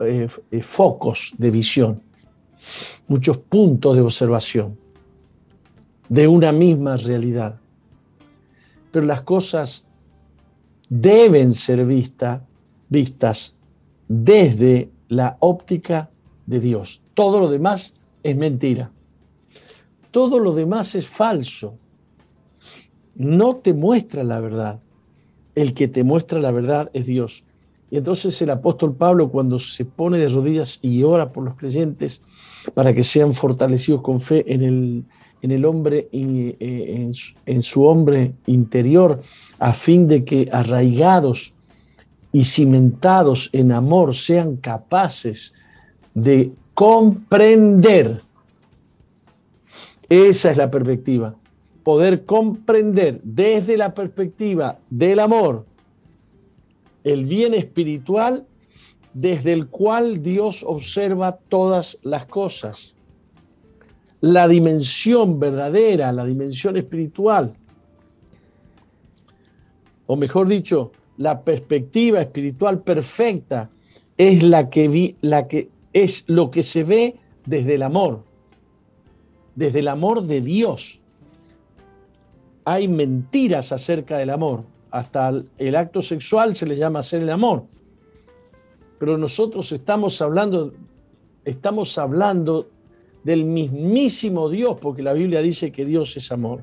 eh, 0.00 0.28
eh, 0.50 0.62
focos 0.62 1.32
de 1.38 1.50
visión, 1.50 2.02
muchos 3.08 3.38
puntos 3.38 3.96
de 3.96 4.02
observación 4.02 4.78
de 6.08 6.28
una 6.28 6.52
misma 6.52 6.96
realidad. 6.96 7.58
Pero 8.92 9.06
las 9.06 9.22
cosas 9.22 9.86
deben 10.88 11.52
ser 11.54 11.84
vistas 11.84 13.56
desde 14.08 14.90
la 15.08 15.36
óptica 15.40 16.10
de 16.46 16.60
Dios. 16.60 17.02
Todo 17.14 17.40
lo 17.40 17.50
demás 17.50 17.94
es 18.22 18.36
mentira. 18.36 18.90
Todo 20.10 20.38
lo 20.38 20.52
demás 20.54 20.94
es 20.94 21.06
falso. 21.06 21.74
No 23.14 23.56
te 23.56 23.74
muestra 23.74 24.24
la 24.24 24.40
verdad. 24.40 24.80
El 25.54 25.74
que 25.74 25.88
te 25.88 26.04
muestra 26.04 26.40
la 26.40 26.50
verdad 26.50 26.90
es 26.92 27.06
Dios. 27.06 27.44
Y 27.90 27.96
entonces 27.96 28.40
el 28.42 28.50
apóstol 28.50 28.94
Pablo 28.94 29.30
cuando 29.30 29.58
se 29.58 29.84
pone 29.84 30.18
de 30.18 30.28
rodillas 30.28 30.78
y 30.82 31.02
ora 31.02 31.32
por 31.32 31.44
los 31.44 31.56
creyentes 31.56 32.20
para 32.74 32.92
que 32.92 33.02
sean 33.02 33.34
fortalecidos 33.34 34.02
con 34.02 34.20
fe 34.20 34.44
en 34.52 34.62
el, 34.62 35.04
en 35.40 35.50
el 35.50 35.64
hombre, 35.64 36.08
eh, 36.12 37.12
en 37.46 37.62
su 37.62 37.84
hombre 37.84 38.34
interior, 38.46 39.22
a 39.58 39.72
fin 39.72 40.06
de 40.06 40.24
que 40.24 40.48
arraigados 40.52 41.54
y 42.32 42.44
cimentados 42.44 43.50
en 43.52 43.72
amor 43.72 44.14
sean 44.14 44.56
capaces 44.56 45.54
de 46.14 46.52
comprender. 46.74 48.20
Esa 50.08 50.50
es 50.50 50.56
la 50.56 50.70
perspectiva. 50.70 51.34
Poder 51.84 52.24
comprender 52.24 53.20
desde 53.22 53.76
la 53.76 53.94
perspectiva 53.94 54.78
del 54.90 55.20
amor 55.20 55.64
el 57.04 57.24
bien 57.24 57.54
espiritual 57.54 58.46
desde 59.14 59.52
el 59.52 59.68
cual 59.68 60.22
Dios 60.22 60.62
observa 60.66 61.38
todas 61.48 61.98
las 62.02 62.26
cosas 62.26 62.94
la 64.20 64.48
dimensión 64.48 65.38
verdadera, 65.38 66.12
la 66.12 66.24
dimensión 66.24 66.76
espiritual, 66.76 67.54
o 70.06 70.16
mejor 70.16 70.48
dicho, 70.48 70.92
la 71.18 71.42
perspectiva 71.42 72.20
espiritual 72.22 72.80
perfecta 72.80 73.70
es 74.16 74.42
la 74.42 74.70
que, 74.70 74.88
vi, 74.88 75.16
la 75.20 75.46
que 75.46 75.68
es 75.92 76.24
lo 76.26 76.50
que 76.50 76.62
se 76.62 76.84
ve 76.84 77.16
desde 77.44 77.74
el 77.74 77.82
amor, 77.82 78.24
desde 79.54 79.80
el 79.80 79.88
amor 79.88 80.22
de 80.22 80.40
Dios. 80.40 81.00
Hay 82.64 82.88
mentiras 82.88 83.72
acerca 83.72 84.18
del 84.18 84.30
amor, 84.30 84.64
hasta 84.90 85.42
el 85.58 85.76
acto 85.76 86.02
sexual 86.02 86.54
se 86.54 86.66
le 86.66 86.76
llama 86.76 87.00
hacer 87.00 87.22
el 87.22 87.30
amor. 87.30 87.64
Pero 88.98 89.18
nosotros 89.18 89.70
estamos 89.72 90.20
hablando 90.22 90.72
estamos 91.48 91.96
hablando 91.98 92.68
del 93.24 93.44
mismísimo 93.44 94.48
Dios, 94.48 94.76
porque 94.80 95.02
la 95.02 95.12
Biblia 95.12 95.40
dice 95.42 95.72
que 95.72 95.84
Dios 95.84 96.16
es 96.16 96.30
amor. 96.30 96.62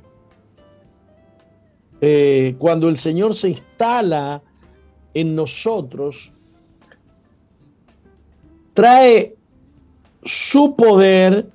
Eh, 2.08 2.53
cuando 2.60 2.88
el 2.88 2.99
Señor 2.99 3.34
se 3.34 3.49
instala 3.49 4.39
en 5.16 5.36
nosotros, 5.36 6.32
trae 8.76 9.36
su 10.24 10.76
poder 10.76 11.47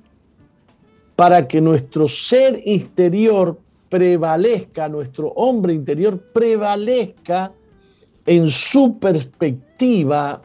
para 1.15 1.47
que 1.47 1.61
nuestro 1.61 2.05
ser 2.09 2.61
interior 2.65 3.57
prevalezca, 3.87 4.89
nuestro 4.89 5.29
hombre 5.37 5.71
interior 5.71 6.19
prevalezca 6.33 7.53
en 8.25 8.49
su 8.49 8.99
perspectiva 8.99 10.41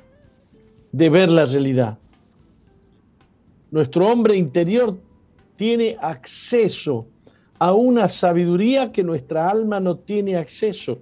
de 0.93 1.11
ver 1.11 1.31
la 1.31 1.47
realidad. 1.47 1.99
Nuestro 3.73 4.07
hombre 4.07 4.37
interior 4.37 4.97
tiene 5.57 5.97
acceso 6.01 7.09
a 7.59 7.73
una 7.73 8.09
sabiduría 8.09 8.93
que 8.93 9.03
nuestra 9.03 9.51
alma 9.51 9.81
no 9.81 9.97
tiene 9.97 10.37
acceso. 10.37 10.99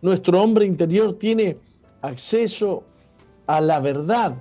Nuestro 0.00 0.40
hombre 0.42 0.66
interior 0.66 1.18
tiene 1.18 1.56
acceso 2.00 2.82
a 3.46 3.60
la 3.60 3.80
verdad 3.80 4.34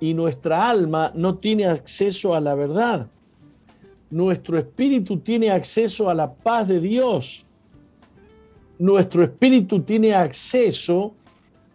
y 0.00 0.14
nuestra 0.14 0.70
alma 0.70 1.12
no 1.14 1.36
tiene 1.36 1.66
acceso 1.66 2.34
a 2.34 2.40
la 2.40 2.54
verdad. 2.54 3.08
Nuestro 4.10 4.58
espíritu 4.58 5.18
tiene 5.18 5.50
acceso 5.50 6.08
a 6.10 6.14
la 6.14 6.32
paz 6.32 6.68
de 6.68 6.80
Dios. 6.80 7.46
Nuestro 8.78 9.22
espíritu 9.24 9.82
tiene 9.82 10.14
acceso 10.14 11.14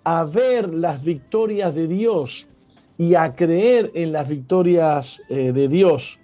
a 0.03 0.23
ver 0.23 0.73
las 0.73 1.03
victorias 1.03 1.73
de 1.75 1.87
Dios 1.87 2.47
y 2.97 3.15
a 3.15 3.35
creer 3.35 3.91
en 3.93 4.11
las 4.11 4.27
victorias 4.27 5.21
eh, 5.29 5.51
de 5.51 5.67
Dios. 5.67 6.19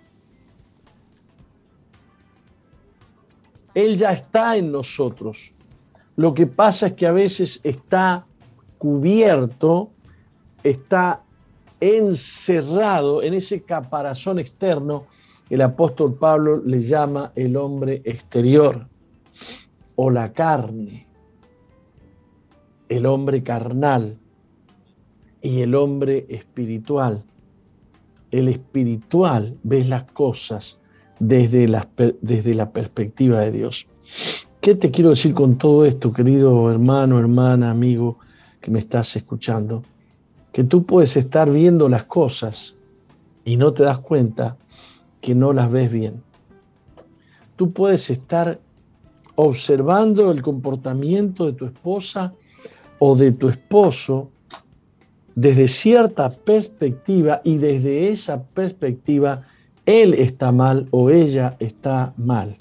Él 3.74 3.98
ya 3.98 4.12
está 4.12 4.58
en 4.58 4.72
nosotros. 4.72 5.54
Lo 6.16 6.34
que 6.34 6.48
pasa 6.48 6.88
es 6.88 6.94
que 6.94 7.08
a 7.08 7.12
veces 7.12 7.62
está 7.64 8.26
cubierto, 8.78 9.92
está 10.64 11.24
encerrado 11.80 13.24
en 13.24 13.34
ese 13.34 13.62
caparazón 13.62 14.40
externo 14.40 15.06
el 15.52 15.62
apóstol 15.62 16.14
Pablo 16.14 16.62
le 16.64 16.82
llama 16.82 17.34
el 17.36 17.58
hombre 17.58 18.02
exterior 18.06 18.88
o 19.98 20.10
la 20.10 20.32
carne, 20.32 21.06
el 22.88 23.06
hombre 23.06 23.44
carnal 23.44 24.18
y 25.42 25.60
el 25.60 25.76
hombre 25.76 26.26
espiritual. 26.30 27.26
El 28.32 28.48
espiritual 28.48 29.58
ve 29.64 29.84
las 29.84 30.10
cosas 30.14 30.80
desde 31.22 31.68
la, 31.68 31.88
desde 32.22 32.56
la 32.56 32.72
perspectiva 32.72 33.42
de 33.42 33.52
Dios. 33.52 33.88
¿Qué 34.60 34.74
te 34.74 34.90
quiero 34.90 35.12
decir 35.12 35.36
con 35.36 35.58
todo 35.58 35.86
esto, 35.86 36.12
querido 36.12 36.72
hermano, 36.72 37.20
hermana, 37.20 37.70
amigo 37.70 38.18
que 38.60 38.72
me 38.72 38.80
estás 38.80 39.16
escuchando? 39.16 39.84
Que 40.52 40.64
tú 40.64 40.84
puedes 40.84 41.16
estar 41.16 41.52
viendo 41.52 41.88
las 41.88 42.06
cosas 42.06 42.76
y 43.46 43.56
no 43.56 43.72
te 43.72 43.84
das 43.84 44.00
cuenta 44.00 44.58
que 45.22 45.36
no 45.36 45.54
las 45.54 45.72
ves 45.72 45.92
bien. 45.92 46.24
Tú 47.56 47.72
puedes 47.72 48.10
estar 48.10 48.60
observando 49.36 50.32
el 50.32 50.42
comportamiento 50.42 51.46
de 51.46 51.54
tu 51.54 51.66
esposa 51.66 52.34
o 52.98 53.16
de 53.16 53.32
tu 53.32 53.48
esposo 53.48 54.32
desde 55.36 55.68
cierta 55.68 56.32
perspectiva 56.32 57.42
y 57.44 57.58
desde 57.58 58.10
esa 58.10 58.42
perspectiva 58.42 59.44
él 59.86 60.14
está 60.14 60.52
mal 60.52 60.88
o 60.92 61.10
ella 61.10 61.56
está 61.60 62.14
mal. 62.18 62.58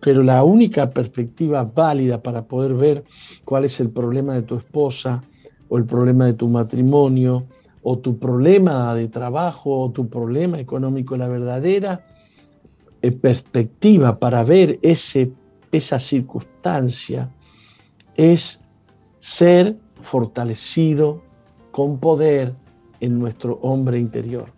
Pero 0.00 0.22
la 0.22 0.42
única 0.42 0.90
perspectiva 0.90 1.62
válida 1.64 2.22
para 2.22 2.44
poder 2.44 2.74
ver 2.74 3.04
cuál 3.44 3.64
es 3.64 3.78
el 3.80 3.90
problema 3.90 4.34
de 4.34 4.42
tu 4.42 4.56
esposa 4.56 5.22
o 5.68 5.78
el 5.78 5.84
problema 5.84 6.26
de 6.26 6.34
tu 6.34 6.48
matrimonio 6.48 7.46
o 7.82 7.98
tu 7.98 8.18
problema 8.18 8.94
de 8.94 9.08
trabajo 9.08 9.80
o 9.80 9.90
tu 9.90 10.08
problema 10.08 10.58
económico, 10.58 11.16
la 11.16 11.28
verdadera 11.28 12.04
eh, 13.02 13.10
perspectiva 13.10 14.18
para 14.18 14.44
ver 14.44 14.78
ese, 14.82 15.32
esa 15.72 15.98
circunstancia 15.98 17.28
es 18.16 18.60
ser 19.18 19.76
fortalecido 20.00 21.22
con 21.72 21.98
poder 21.98 22.54
en 23.00 23.18
nuestro 23.18 23.58
hombre 23.62 23.98
interior, 23.98 24.52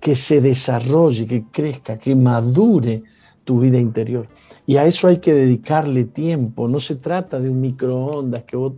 que 0.00 0.14
se 0.14 0.40
desarrolle, 0.40 1.26
que 1.26 1.44
crezca, 1.50 1.98
que 1.98 2.14
madure 2.14 3.02
tu 3.44 3.60
vida 3.60 3.78
interior. 3.78 4.28
Y 4.66 4.76
a 4.76 4.84
eso 4.84 5.08
hay 5.08 5.18
que 5.18 5.32
dedicarle 5.32 6.04
tiempo. 6.04 6.68
No 6.68 6.78
se 6.80 6.96
trata 6.96 7.40
de 7.40 7.48
un 7.50 7.60
microondas 7.60 8.44
que 8.44 8.56
vos 8.56 8.74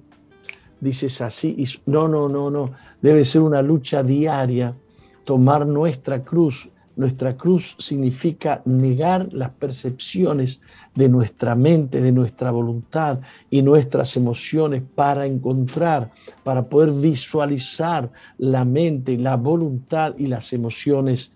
dices 0.81 1.21
así. 1.21 1.63
No, 1.87 2.09
no, 2.09 2.29
no, 2.29 2.51
no. 2.51 2.71
Debe 3.03 3.25
ser 3.25 3.43
una 3.43 3.63
lucha 3.63 4.03
diaria. 4.03 4.77
Tomar 5.25 5.67
nuestra 5.67 6.23
cruz. 6.23 6.71
Nuestra 7.01 7.35
cruz 7.35 7.77
significa 7.79 8.61
negar 8.67 9.33
las 9.33 9.53
percepciones 9.53 10.61
de 10.95 11.09
nuestra 11.09 11.55
mente, 11.55 11.99
de 12.03 12.13
nuestra 12.13 12.51
voluntad 12.51 13.21
y 13.49 13.63
nuestras 13.63 14.19
emociones 14.19 14.83
para 14.95 15.25
encontrar, 15.25 16.13
para 16.45 16.69
poder 16.69 16.93
visualizar 16.93 18.13
la 18.37 18.67
mente, 18.67 19.17
la 19.17 19.39
voluntad 19.39 20.15
y 20.19 20.27
las 20.27 20.53
emociones 20.53 21.33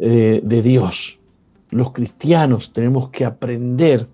eh, 0.00 0.40
de 0.42 0.62
Dios. 0.62 1.20
Los 1.70 1.92
cristianos 1.92 2.72
tenemos 2.72 3.10
que 3.10 3.24
aprender 3.24 4.08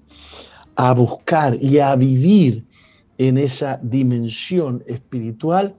a 0.76 0.92
buscar 0.92 1.54
y 1.54 1.78
a 1.78 1.96
vivir 1.96 2.62
en 3.16 3.38
esa 3.38 3.80
dimensión 3.82 4.84
espiritual 4.86 5.74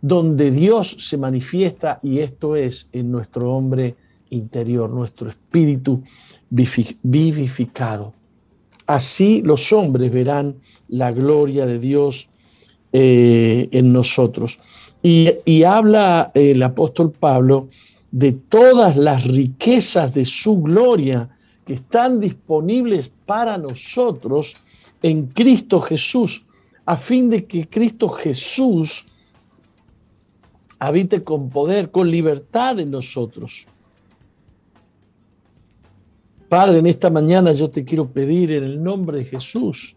donde 0.00 0.50
Dios 0.50 0.96
se 0.98 1.18
manifiesta 1.18 2.00
y 2.02 2.20
esto 2.20 2.56
es 2.56 2.88
en 2.92 3.12
nuestro 3.12 3.52
hombre 3.52 3.96
interior, 4.30 4.90
nuestro 4.90 5.28
espíritu 5.28 6.02
vivificado. 6.50 8.12
Así 8.86 9.42
los 9.42 9.72
hombres 9.72 10.12
verán 10.12 10.56
la 10.88 11.10
gloria 11.12 11.66
de 11.66 11.78
Dios 11.78 12.28
eh, 12.92 13.68
en 13.72 13.92
nosotros. 13.92 14.60
Y, 15.02 15.30
y 15.44 15.64
habla 15.64 16.30
el 16.34 16.62
apóstol 16.62 17.12
Pablo 17.12 17.68
de 18.12 18.32
todas 18.32 18.96
las 18.96 19.24
riquezas 19.24 20.14
de 20.14 20.24
su 20.24 20.62
gloria 20.62 21.28
que 21.66 21.74
están 21.74 22.20
disponibles 22.20 23.12
para 23.26 23.58
nosotros 23.58 24.54
en 25.02 25.26
Cristo 25.26 25.80
Jesús, 25.80 26.44
a 26.86 26.96
fin 26.96 27.28
de 27.28 27.44
que 27.44 27.68
Cristo 27.68 28.08
Jesús 28.08 29.04
habite 30.78 31.24
con 31.24 31.50
poder, 31.50 31.90
con 31.90 32.10
libertad 32.10 32.78
en 32.78 32.92
nosotros. 32.92 33.66
Padre, 36.48 36.78
en 36.78 36.86
esta 36.86 37.10
mañana 37.10 37.52
yo 37.52 37.70
te 37.70 37.84
quiero 37.84 38.08
pedir 38.08 38.52
en 38.52 38.64
el 38.64 38.82
nombre 38.82 39.18
de 39.18 39.24
Jesús 39.24 39.96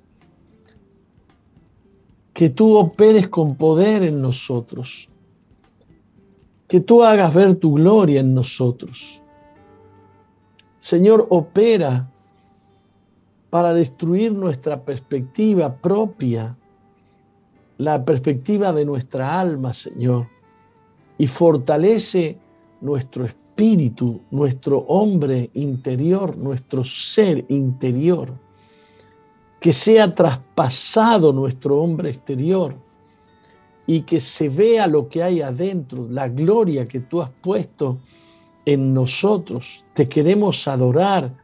que 2.34 2.50
tú 2.50 2.76
operes 2.78 3.28
con 3.28 3.56
poder 3.56 4.04
en 4.04 4.22
nosotros 4.22 5.10
que 6.70 6.80
tú 6.80 7.04
hagas 7.04 7.34
ver 7.34 7.56
tu 7.56 7.74
gloria 7.74 8.20
en 8.20 8.36
nosotros. 8.36 9.22
Señor, 10.80 11.26
opera 11.32 12.08
para 13.50 13.74
destruir 13.74 14.32
nuestra 14.32 14.80
perspectiva 14.86 15.74
propia, 15.76 16.56
la 17.80 18.06
perspectiva 18.06 18.72
de 18.72 18.86
nuestra 18.86 19.42
alma, 19.42 19.74
Señor, 19.74 20.28
y 21.18 21.26
fortalece 21.26 22.38
nuestro 22.82 23.26
espíritu, 23.26 23.39
nuestro 24.32 24.80
hombre 24.88 25.50
interior, 25.54 26.38
nuestro 26.38 26.84
ser 26.84 27.46
interior, 27.50 28.34
que 29.60 29.74
sea 29.74 30.16
traspasado 30.16 31.34
nuestro 31.34 31.82
hombre 31.82 32.12
exterior 32.12 32.74
y 33.86 34.02
que 34.02 34.22
se 34.22 34.48
vea 34.48 34.88
lo 34.88 35.10
que 35.10 35.24
hay 35.24 35.42
adentro, 35.42 36.08
la 36.10 36.30
gloria 36.30 36.88
que 36.88 37.02
tú 37.02 37.22
has 37.22 37.30
puesto 37.42 37.98
en 38.66 38.94
nosotros. 38.94 39.84
Te 39.94 40.08
queremos 40.08 40.68
adorar 40.68 41.36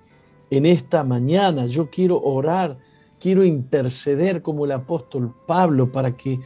en 0.50 0.66
esta 0.66 1.04
mañana. 1.04 1.66
Yo 1.66 1.90
quiero 1.90 2.22
orar, 2.22 2.78
quiero 3.20 3.44
interceder 3.44 4.42
como 4.42 4.64
el 4.64 4.72
apóstol 4.72 5.34
Pablo 5.48 5.92
para 5.92 6.16
que 6.16 6.40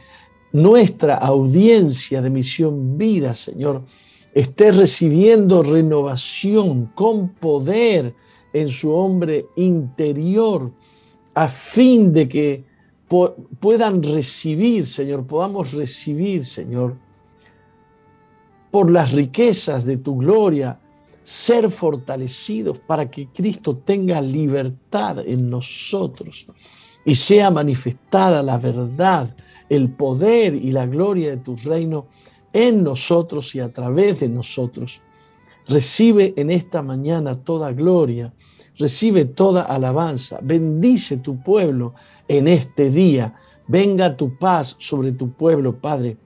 nuestra 0.52 1.14
audiencia 1.14 2.20
de 2.20 2.30
misión 2.30 2.98
vida, 2.98 3.34
Señor, 3.34 3.82
esté 4.34 4.72
recibiendo 4.72 5.62
renovación 5.62 6.86
con 6.94 7.28
poder 7.28 8.14
en 8.52 8.68
su 8.68 8.92
hombre 8.92 9.46
interior, 9.56 10.70
a 11.34 11.48
fin 11.48 12.12
de 12.12 12.28
que 12.28 12.64
puedan 13.60 14.02
recibir, 14.02 14.86
Señor, 14.86 15.26
podamos 15.26 15.72
recibir, 15.72 16.44
Señor, 16.44 16.96
por 18.70 18.90
las 18.90 19.12
riquezas 19.12 19.84
de 19.84 19.96
tu 19.96 20.16
gloria, 20.18 20.78
ser 21.22 21.70
fortalecidos 21.70 22.78
para 22.78 23.10
que 23.10 23.26
Cristo 23.28 23.76
tenga 23.76 24.20
libertad 24.20 25.18
en 25.26 25.50
nosotros 25.50 26.46
y 27.04 27.14
sea 27.14 27.50
manifestada 27.50 28.42
la 28.42 28.58
verdad, 28.58 29.34
el 29.68 29.90
poder 29.90 30.54
y 30.54 30.72
la 30.72 30.86
gloria 30.86 31.30
de 31.30 31.36
tu 31.38 31.56
reino 31.56 32.06
en 32.52 32.82
nosotros 32.82 33.54
y 33.54 33.60
a 33.60 33.72
través 33.72 34.20
de 34.20 34.28
nosotros. 34.28 35.02
Recibe 35.68 36.34
en 36.36 36.50
esta 36.50 36.82
mañana 36.82 37.36
toda 37.36 37.72
gloria, 37.72 38.32
recibe 38.76 39.24
toda 39.24 39.62
alabanza, 39.62 40.40
bendice 40.42 41.18
tu 41.18 41.42
pueblo 41.42 41.94
en 42.28 42.48
este 42.48 42.90
día. 42.90 43.34
Venga 43.68 44.16
tu 44.16 44.36
paz 44.36 44.74
sobre 44.78 45.12
tu 45.12 45.30
pueblo, 45.30 45.76
Padre. 45.76 46.16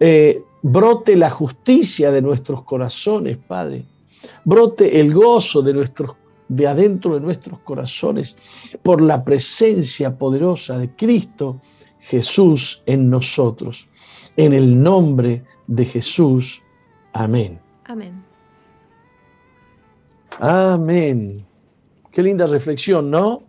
Eh, 0.00 0.42
brote 0.62 1.14
la 1.14 1.30
justicia 1.30 2.10
de 2.10 2.20
nuestros 2.20 2.64
corazones, 2.64 3.36
Padre. 3.36 3.84
Brote 4.44 4.98
el 4.98 5.14
gozo 5.14 5.62
de, 5.62 5.74
nuestros, 5.74 6.16
de 6.48 6.66
adentro 6.66 7.14
de 7.14 7.20
nuestros 7.20 7.60
corazones 7.60 8.36
por 8.82 9.00
la 9.00 9.24
presencia 9.24 10.18
poderosa 10.18 10.78
de 10.78 10.90
Cristo 10.96 11.60
Jesús 12.00 12.82
en 12.86 13.10
nosotros. 13.10 13.88
En 14.36 14.52
el 14.52 14.82
nombre 14.82 15.44
de 15.66 15.84
Jesús. 15.84 16.62
Amén. 17.12 17.58
Amén. 17.84 18.22
Amén. 20.38 21.38
Qué 22.10 22.22
linda 22.22 22.46
reflexión, 22.46 23.10
¿no? 23.10 23.42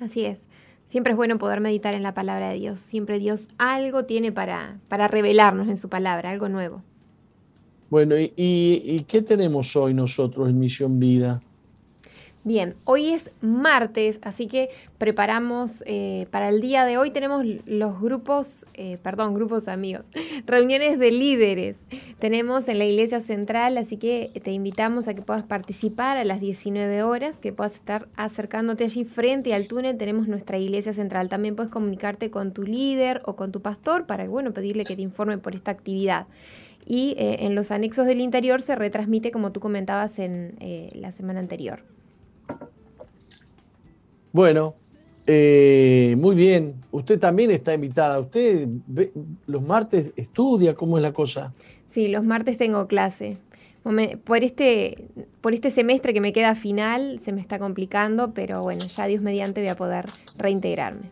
Así 0.00 0.24
es. 0.24 0.48
Siempre 0.86 1.12
es 1.12 1.16
bueno 1.16 1.38
poder 1.38 1.60
meditar 1.60 1.94
en 1.94 2.02
la 2.02 2.14
palabra 2.14 2.50
de 2.50 2.58
Dios. 2.58 2.78
Siempre 2.78 3.18
Dios 3.18 3.48
algo 3.58 4.04
tiene 4.04 4.32
para, 4.32 4.78
para 4.88 5.08
revelarnos 5.08 5.68
en 5.68 5.78
su 5.78 5.88
palabra, 5.88 6.30
algo 6.30 6.48
nuevo. 6.48 6.82
Bueno, 7.90 8.18
¿y, 8.18 8.32
y, 8.36 9.04
qué 9.08 9.22
tenemos 9.22 9.76
hoy 9.76 9.94
nosotros 9.94 10.48
en 10.48 10.58
Misión 10.58 10.98
Vida? 10.98 11.40
Bien, 12.46 12.74
hoy 12.84 13.08
es 13.08 13.30
martes, 13.40 14.18
así 14.20 14.48
que 14.48 14.68
preparamos 14.98 15.82
eh, 15.86 16.26
para 16.30 16.50
el 16.50 16.60
día 16.60 16.84
de 16.84 16.98
hoy. 16.98 17.10
Tenemos 17.10 17.42
los 17.64 17.98
grupos, 18.02 18.66
eh, 18.74 18.98
perdón, 19.02 19.32
grupos 19.32 19.66
amigos, 19.66 20.04
reuniones 20.46 20.98
de 20.98 21.10
líderes. 21.10 21.78
Tenemos 22.18 22.68
en 22.68 22.78
la 22.78 22.84
iglesia 22.84 23.22
central, 23.22 23.78
así 23.78 23.96
que 23.96 24.30
te 24.44 24.52
invitamos 24.52 25.08
a 25.08 25.14
que 25.14 25.22
puedas 25.22 25.42
participar 25.42 26.18
a 26.18 26.24
las 26.24 26.38
19 26.38 27.02
horas, 27.02 27.36
que 27.36 27.54
puedas 27.54 27.76
estar 27.76 28.08
acercándote 28.14 28.84
allí 28.84 29.06
frente 29.06 29.54
al 29.54 29.66
túnel. 29.66 29.96
Tenemos 29.96 30.28
nuestra 30.28 30.58
iglesia 30.58 30.92
central. 30.92 31.30
También 31.30 31.56
puedes 31.56 31.72
comunicarte 31.72 32.30
con 32.30 32.52
tu 32.52 32.64
líder 32.64 33.22
o 33.24 33.36
con 33.36 33.52
tu 33.52 33.62
pastor 33.62 34.04
para, 34.04 34.28
bueno, 34.28 34.52
pedirle 34.52 34.84
que 34.84 34.96
te 34.96 35.02
informe 35.02 35.38
por 35.38 35.54
esta 35.54 35.70
actividad 35.70 36.26
y 36.84 37.14
eh, 37.16 37.46
en 37.46 37.54
los 37.54 37.70
anexos 37.70 38.04
del 38.04 38.20
interior 38.20 38.60
se 38.60 38.74
retransmite 38.74 39.30
como 39.30 39.50
tú 39.50 39.60
comentabas 39.60 40.18
en 40.18 40.58
la 40.92 41.10
semana 41.10 41.40
anterior. 41.40 41.93
Bueno, 44.34 44.74
eh, 45.28 46.16
muy 46.18 46.34
bien. 46.34 46.74
Usted 46.90 47.20
también 47.20 47.52
está 47.52 47.72
invitada. 47.72 48.18
¿Usted 48.18 48.68
los 49.46 49.62
martes 49.62 50.10
estudia? 50.16 50.74
¿Cómo 50.74 50.98
es 50.98 51.02
la 51.02 51.12
cosa? 51.12 51.52
Sí, 51.86 52.08
los 52.08 52.24
martes 52.24 52.58
tengo 52.58 52.88
clase. 52.88 53.38
Por 54.24 54.42
este, 54.42 55.06
por 55.40 55.54
este 55.54 55.70
semestre 55.70 56.12
que 56.12 56.20
me 56.20 56.32
queda 56.32 56.56
final 56.56 57.20
se 57.20 57.32
me 57.32 57.40
está 57.40 57.60
complicando, 57.60 58.34
pero 58.34 58.60
bueno, 58.62 58.84
ya 58.86 59.06
Dios 59.06 59.22
mediante 59.22 59.60
voy 59.60 59.68
a 59.68 59.76
poder 59.76 60.06
reintegrarme. 60.36 61.10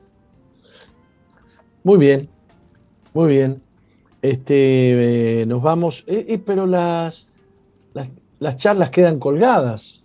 Muy 1.85 1.99
bien, 1.99 2.29
muy 3.14 3.29
bien. 3.29 3.62
Este, 4.20 5.43
eh, 5.43 5.47
nos 5.47 5.62
vamos, 5.62 6.03
eh, 6.09 6.41
pero 6.45 6.66
las, 6.66 7.29
las, 7.95 8.11
las 8.41 8.57
charlas 8.57 8.91
quedan 8.91 9.20
colgadas. 9.20 10.03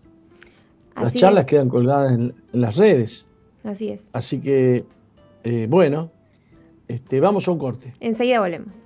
las 0.96 1.16
charlas 1.16 1.46
quedan 1.46 1.70
colgadas 1.70 2.14
en, 2.14 2.36
las 2.62 2.78
redes. 2.78 3.26
Así 3.64 3.90
es. 3.90 4.02
Así 4.14 4.40
que, 4.40 4.86
eh, 5.44 5.68
bueno, 5.70 6.12
este, 6.88 7.20
vamos 7.20 7.48
a 7.48 7.52
un 7.52 7.60
corte. 7.60 7.94
Enseguida 8.00 8.40
volvemos. 8.40 8.84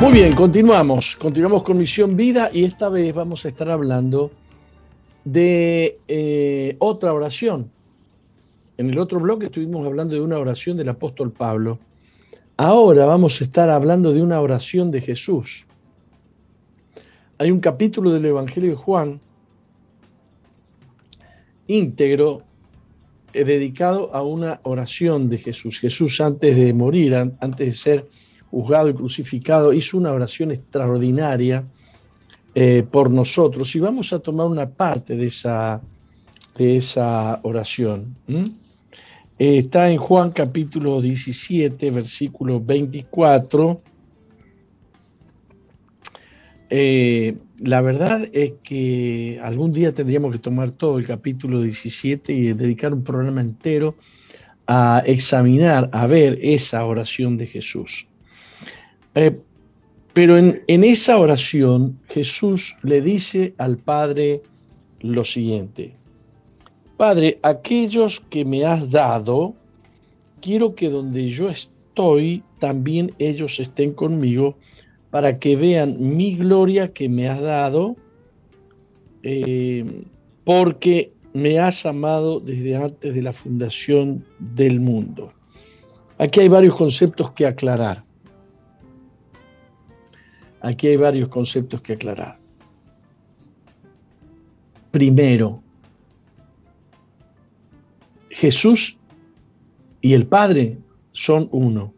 Muy 0.00 0.12
bien, 0.12 0.34
continuamos. 0.34 1.16
Continuamos 1.16 1.62
con 1.62 1.76
Misión 1.76 2.16
Vida 2.16 2.50
y 2.52 2.64
esta 2.64 2.88
vez 2.88 3.14
vamos 3.14 3.44
a 3.44 3.48
estar 3.48 3.70
hablando 3.70 4.30
de 5.24 5.98
eh, 6.08 6.76
otra 6.78 7.12
oración. 7.12 7.70
En 8.78 8.88
el 8.88 8.98
otro 8.98 9.20
bloque 9.20 9.46
estuvimos 9.46 9.86
hablando 9.86 10.14
de 10.14 10.22
una 10.22 10.38
oración 10.38 10.78
del 10.78 10.88
apóstol 10.88 11.32
Pablo. 11.32 11.78
Ahora 12.56 13.04
vamos 13.04 13.40
a 13.40 13.44
estar 13.44 13.68
hablando 13.68 14.12
de 14.12 14.22
una 14.22 14.40
oración 14.40 14.90
de 14.90 15.02
Jesús. 15.02 15.66
Hay 17.36 17.50
un 17.50 17.60
capítulo 17.60 18.10
del 18.10 18.24
Evangelio 18.24 18.70
de 18.70 18.76
Juan 18.76 19.20
íntegro 21.70 22.42
eh, 23.32 23.44
dedicado 23.44 24.14
a 24.14 24.22
una 24.22 24.60
oración 24.64 25.28
de 25.28 25.38
Jesús. 25.38 25.78
Jesús 25.78 26.20
antes 26.20 26.56
de 26.56 26.72
morir, 26.72 27.14
antes 27.14 27.66
de 27.66 27.72
ser 27.72 28.08
juzgado 28.50 28.88
y 28.88 28.94
crucificado, 28.94 29.72
hizo 29.72 29.96
una 29.96 30.12
oración 30.12 30.50
extraordinaria 30.50 31.64
eh, 32.54 32.84
por 32.90 33.10
nosotros 33.10 33.76
y 33.76 33.80
vamos 33.80 34.12
a 34.12 34.18
tomar 34.18 34.46
una 34.46 34.68
parte 34.68 35.16
de 35.16 35.26
esa, 35.26 35.80
de 36.56 36.76
esa 36.76 37.38
oración. 37.44 38.16
Eh, 38.26 39.58
está 39.58 39.88
en 39.88 39.98
Juan 39.98 40.32
capítulo 40.32 41.00
17, 41.00 41.92
versículo 41.92 42.60
24. 42.60 43.80
Eh, 46.70 47.36
la 47.58 47.80
verdad 47.80 48.28
es 48.32 48.52
que 48.62 49.38
algún 49.42 49.72
día 49.72 49.92
tendríamos 49.92 50.32
que 50.32 50.38
tomar 50.38 50.70
todo 50.70 50.98
el 50.98 51.06
capítulo 51.06 51.60
17 51.60 52.32
y 52.32 52.52
dedicar 52.52 52.94
un 52.94 53.02
programa 53.02 53.40
entero 53.40 53.96
a 54.66 55.02
examinar, 55.04 55.90
a 55.92 56.06
ver 56.06 56.38
esa 56.40 56.84
oración 56.86 57.36
de 57.36 57.46
Jesús. 57.48 58.06
Pero 60.12 60.36
en, 60.36 60.62
esa 60.66 61.18
oración 61.18 61.98
Jesús 62.08 62.76
le 62.82 63.00
dice 63.00 63.54
al 63.58 63.78
Padre 63.78 64.42
lo 65.00 65.24
siguiente, 65.24 65.94
Padre, 66.96 67.38
aquellos 67.42 68.20
que 68.20 68.44
me 68.44 68.64
has 68.64 68.90
dado, 68.90 69.54
quiero 70.42 70.74
que 70.74 70.90
donde 70.90 71.28
yo 71.28 71.48
estoy, 71.48 72.42
también 72.58 73.14
ellos 73.18 73.58
estén 73.58 73.92
conmigo, 73.92 74.58
para 75.10 75.38
que 75.38 75.56
vean 75.56 75.96
mi 75.98 76.36
gloria 76.36 76.92
que 76.92 77.08
me 77.08 77.28
has 77.28 77.40
dado, 77.40 77.96
eh, 79.22 80.04
porque 80.44 81.12
me 81.32 81.58
has 81.58 81.84
amado 81.84 82.40
desde 82.40 82.76
antes 82.76 83.14
de 83.14 83.22
la 83.22 83.32
fundación 83.32 84.24
del 84.38 84.80
mundo. 84.80 85.32
Aquí 86.18 86.40
hay 86.40 86.48
varios 86.48 86.74
conceptos 86.74 87.32
que 87.32 87.46
aclarar. 87.46 88.04
Aquí 90.60 90.88
hay 90.88 90.96
varios 90.96 91.28
conceptos 91.28 91.80
que 91.80 91.94
aclarar. 91.94 92.38
Primero, 94.90 95.62
Jesús 98.28 98.98
y 100.00 100.14
el 100.14 100.26
Padre 100.26 100.78
son 101.12 101.48
uno. 101.52 101.94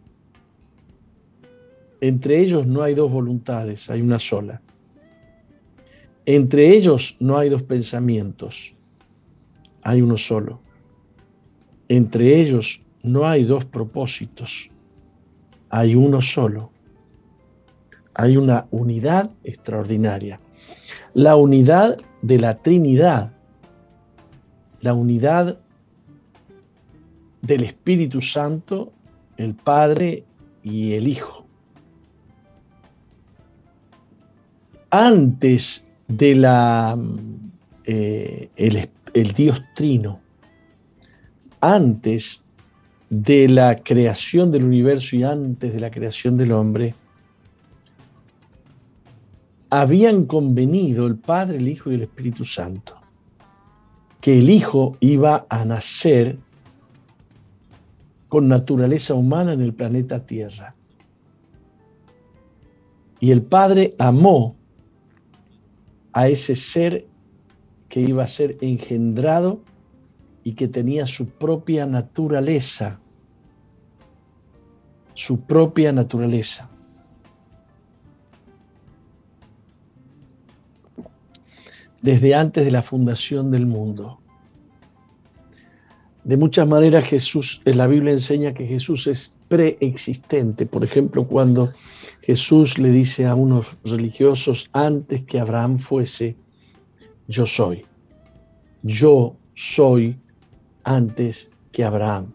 Entre 2.03 2.39
ellos 2.39 2.67
no 2.67 2.83
hay 2.83 2.95
dos 2.95 3.11
voluntades, 3.11 3.89
hay 3.89 4.03
una 4.03 4.19
sola. 4.19 4.61
Entre 6.27 6.69
ellos 6.77 7.17
no 7.19 7.39
hay 7.39 7.49
dos 7.49 7.63
pensamientos, 7.63 8.75
hay 9.83 10.03
uno 10.03 10.19
solo. 10.19 10.61
Entre 11.89 12.39
ellos 12.39 12.83
no 13.03 13.27
hay 13.27 13.45
dos 13.45 13.65
propósitos, 13.65 14.71
hay 15.71 15.95
uno 15.95 16.21
solo 16.21 16.73
hay 18.15 18.37
una 18.37 18.67
unidad 18.71 19.31
extraordinaria. 19.45 20.41
La 21.15 21.37
unidad 21.37 21.99
de 22.23 22.39
la 22.39 22.59
Trinidad, 22.59 23.33
la 24.81 24.95
unidad 24.95 25.59
del 27.43 27.65
Espíritu 27.65 28.21
Santo, 28.21 28.93
el 29.37 29.55
Padre 29.55 30.25
y 30.63 30.93
el 30.95 31.09
Hijo. 31.09 31.42
Antes 34.95 35.87
de 36.07 36.35
la 36.35 36.99
eh, 37.87 38.51
el, 38.57 39.33
Dios 39.33 39.63
Trino, 39.75 40.21
antes 41.63 42.43
de 43.09 43.49
la 43.49 43.77
creación 43.77 44.53
del 44.53 44.65
universo 44.65 45.17
y 45.17 45.23
antes 45.23 45.73
de 45.73 45.81
la 45.81 45.91
creación 45.91 46.37
del 46.37 46.53
hombre, 46.53 46.95
habían 49.71 50.27
convenido 50.27 51.07
el 51.07 51.17
Padre, 51.17 51.57
el 51.57 51.69
Hijo 51.69 51.91
y 51.91 51.95
el 51.95 52.03
Espíritu 52.03 52.45
Santo 52.45 52.99
que 54.21 54.39
el 54.39 54.51
Hijo 54.51 54.97
iba 55.01 55.47
a 55.49 55.65
nacer 55.65 56.39
con 58.29 58.47
naturaleza 58.47 59.15
humana 59.15 59.55
en 59.55 59.63
el 59.63 59.75
planeta 59.75 60.25
Tierra. 60.25 60.75
Y 63.21 63.31
el 63.31 63.43
Padre 63.43 63.95
amó 63.99 64.57
a 66.13 66.29
ese 66.29 66.55
ser 66.55 67.07
que 67.89 68.01
iba 68.01 68.25
a 68.25 68.27
ser 68.27 68.57
engendrado 68.61 69.61
y 70.45 70.55
que 70.55 70.69
tenía 70.69 71.07
su 71.07 71.27
propia 71.27 71.87
naturaleza, 71.87 73.01
su 75.15 75.41
propia 75.41 75.93
naturaleza. 75.93 76.73
desde 82.03 82.35
antes 82.35 82.65
de 82.65 82.71
la 82.71 82.83
fundación 82.83 83.51
del 83.51 83.67
mundo. 83.67 84.19
De 86.25 86.37
muchas 86.37 86.69
maneras 86.69 87.05
Jesús, 87.05 87.63
en 87.65 87.79
la 87.79 87.87
Biblia 87.87 88.13
enseña 88.13 88.53
que 88.53 88.67
Jesús 88.67 89.07
es 89.07 89.35
preexistente. 89.49 90.67
Por 90.67 90.85
ejemplo, 90.85 91.27
cuando 91.27 91.69
Jesús 92.23 92.79
le 92.79 92.91
dice 92.91 93.27
a 93.27 93.35
unos 93.35 93.77
religiosos, 93.85 94.71
antes 94.73 95.25
que 95.25 95.41
Abraham 95.41 95.79
fuese, 95.79 96.37
yo 97.27 97.47
soy. 97.47 97.85
Yo 98.83 99.37
soy 99.55 100.17
antes 100.85 101.51
que 101.73 101.83
Abraham. 101.83 102.33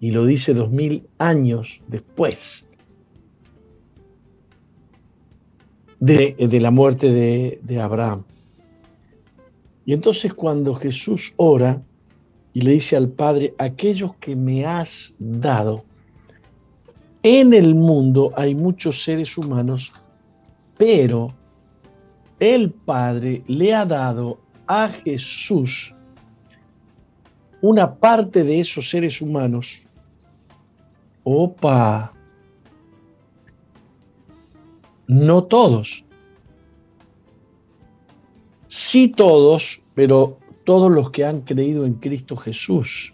Y 0.00 0.10
lo 0.10 0.26
dice 0.26 0.52
dos 0.52 0.70
mil 0.70 1.06
años 1.18 1.80
después 1.88 2.66
de, 5.98 6.36
la 6.60 6.70
muerte 6.70 7.10
de, 7.10 7.80
Abraham. 7.80 8.24
Y 9.86 9.94
entonces 9.94 10.34
cuando 10.34 10.74
Jesús 10.74 11.32
ora 11.36 11.80
y 12.52 12.60
le 12.60 12.72
dice 12.72 12.96
al 12.96 13.08
Padre, 13.08 13.54
aquellos 13.56 14.14
que 14.16 14.36
me 14.36 14.66
has 14.66 15.14
dado, 15.18 15.85
en 17.28 17.52
el 17.52 17.74
mundo 17.74 18.30
hay 18.36 18.54
muchos 18.54 19.02
seres 19.02 19.36
humanos, 19.36 19.92
pero 20.78 21.34
el 22.38 22.70
Padre 22.70 23.42
le 23.48 23.74
ha 23.74 23.84
dado 23.84 24.38
a 24.68 24.88
Jesús 24.88 25.92
una 27.62 27.96
parte 27.96 28.44
de 28.44 28.60
esos 28.60 28.88
seres 28.88 29.20
humanos. 29.20 29.80
Opa, 31.24 32.12
no 35.08 35.42
todos, 35.42 36.04
sí 38.68 39.08
todos, 39.08 39.82
pero 39.96 40.38
todos 40.62 40.92
los 40.92 41.10
que 41.10 41.24
han 41.24 41.40
creído 41.40 41.86
en 41.86 41.94
Cristo 41.94 42.36
Jesús, 42.36 43.12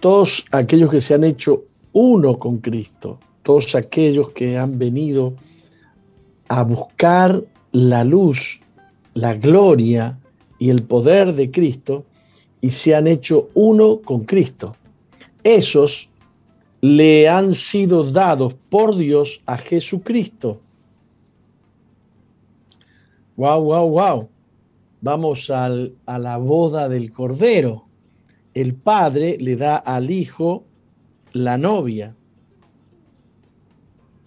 todos 0.00 0.46
aquellos 0.50 0.90
que 0.90 1.02
se 1.02 1.12
han 1.12 1.24
hecho 1.24 1.64
uno 1.94 2.38
con 2.38 2.58
Cristo, 2.58 3.18
todos 3.42 3.74
aquellos 3.74 4.28
que 4.32 4.58
han 4.58 4.78
venido 4.78 5.32
a 6.48 6.62
buscar 6.62 7.42
la 7.72 8.04
luz, 8.04 8.60
la 9.14 9.34
gloria 9.34 10.18
y 10.58 10.68
el 10.68 10.82
poder 10.82 11.32
de 11.32 11.50
Cristo 11.50 12.04
y 12.60 12.70
se 12.70 12.94
han 12.94 13.06
hecho 13.06 13.48
uno 13.54 14.00
con 14.04 14.24
Cristo. 14.24 14.76
Esos 15.42 16.10
le 16.82 17.28
han 17.28 17.54
sido 17.54 18.12
dados 18.12 18.54
por 18.68 18.94
Dios 18.94 19.40
a 19.46 19.56
Jesucristo 19.56 20.60
Wow, 23.36 23.64
wow, 23.64 23.88
wow. 23.88 24.28
Vamos 25.00 25.50
a 25.50 25.68
la 25.68 26.36
boda 26.38 26.88
del 26.88 27.10
Cordero. 27.10 27.84
El 28.54 28.74
padre 28.76 29.36
le 29.40 29.56
da 29.56 29.76
al 29.76 30.10
hijo 30.10 30.62
la 31.34 31.58
novia. 31.58 32.14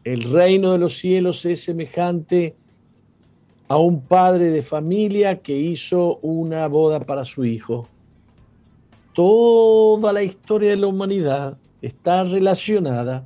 El 0.04 0.24
reino 0.24 0.74
de 0.74 0.78
los 0.78 0.98
cielos 0.98 1.46
es 1.46 1.64
semejante 1.64 2.54
a 3.70 3.78
un 3.78 4.02
padre 4.02 4.50
de 4.52 4.62
familia 4.62 5.40
que 5.42 5.58
hizo 5.58 6.18
una 6.22 6.68
boda 6.68 7.00
para 7.00 7.24
su 7.24 7.46
hijo. 7.46 7.88
Toda 9.14 10.12
la 10.12 10.22
historia 10.22 10.72
de 10.72 10.78
la 10.78 10.88
humanidad 10.88 11.58
está 11.82 12.26
relacionada 12.26 13.24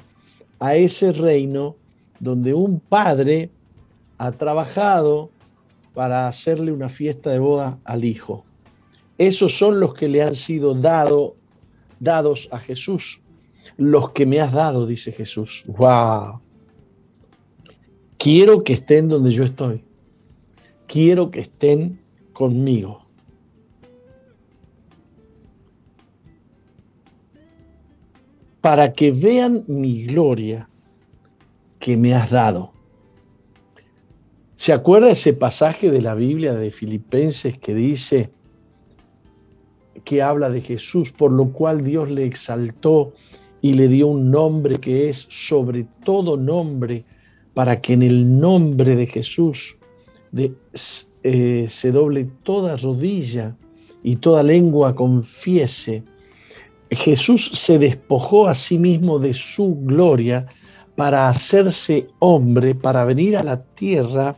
a 0.59 0.75
ese 0.75 1.11
reino 1.11 1.75
donde 2.19 2.53
un 2.53 2.79
padre 2.79 3.49
ha 4.19 4.31
trabajado 4.31 5.31
para 5.95 6.27
hacerle 6.27 6.71
una 6.71 6.87
fiesta 6.87 7.31
de 7.31 7.39
boda 7.39 7.79
al 7.83 8.05
hijo. 8.05 8.45
Esos 9.17 9.57
son 9.57 9.79
los 9.79 9.95
que 9.95 10.07
le 10.07 10.21
han 10.21 10.35
sido 10.35 10.75
dado, 10.75 11.35
dados 11.99 12.47
a 12.51 12.59
Jesús. 12.59 13.20
Los 13.81 14.11
que 14.11 14.27
me 14.27 14.39
has 14.39 14.53
dado, 14.53 14.85
dice 14.85 15.11
Jesús. 15.11 15.63
¡Wow! 15.65 16.39
Quiero 18.19 18.63
que 18.63 18.73
estén 18.73 19.07
donde 19.07 19.31
yo 19.31 19.43
estoy. 19.43 19.83
Quiero 20.85 21.31
que 21.31 21.39
estén 21.39 21.99
conmigo. 22.31 23.03
Para 28.61 28.93
que 28.93 29.11
vean 29.11 29.63
mi 29.67 30.05
gloria 30.05 30.69
que 31.79 31.97
me 31.97 32.13
has 32.13 32.29
dado. 32.29 32.73
¿Se 34.53 34.73
acuerda 34.73 35.09
ese 35.09 35.33
pasaje 35.33 35.89
de 35.89 36.03
la 36.03 36.13
Biblia 36.13 36.53
de 36.53 36.69
Filipenses 36.69 37.57
que 37.57 37.73
dice, 37.73 38.31
que 40.03 40.21
habla 40.21 40.51
de 40.51 40.61
Jesús, 40.61 41.11
por 41.11 41.31
lo 41.31 41.51
cual 41.51 41.83
Dios 41.83 42.11
le 42.11 42.25
exaltó 42.25 43.13
y 43.61 43.73
le 43.73 43.87
dio 43.87 44.07
un 44.07 44.31
nombre 44.31 44.77
que 44.77 45.09
es 45.09 45.27
sobre 45.29 45.85
todo 46.03 46.37
nombre, 46.37 47.05
para 47.53 47.81
que 47.81 47.93
en 47.93 48.01
el 48.01 48.39
nombre 48.39 48.95
de 48.95 49.05
Jesús 49.05 49.75
eh, 50.33 51.65
se 51.67 51.91
doble 51.91 52.29
toda 52.43 52.77
rodilla 52.77 53.55
y 54.03 54.15
toda 54.15 54.41
lengua 54.41 54.95
confiese. 54.95 56.03
Jesús 56.89 57.51
se 57.53 57.77
despojó 57.77 58.47
a 58.47 58.55
sí 58.55 58.77
mismo 58.77 59.19
de 59.19 59.33
su 59.33 59.75
gloria 59.81 60.47
para 60.95 61.29
hacerse 61.29 62.07
hombre, 62.19 62.75
para 62.75 63.05
venir 63.05 63.37
a 63.37 63.43
la 63.43 63.61
tierra, 63.61 64.37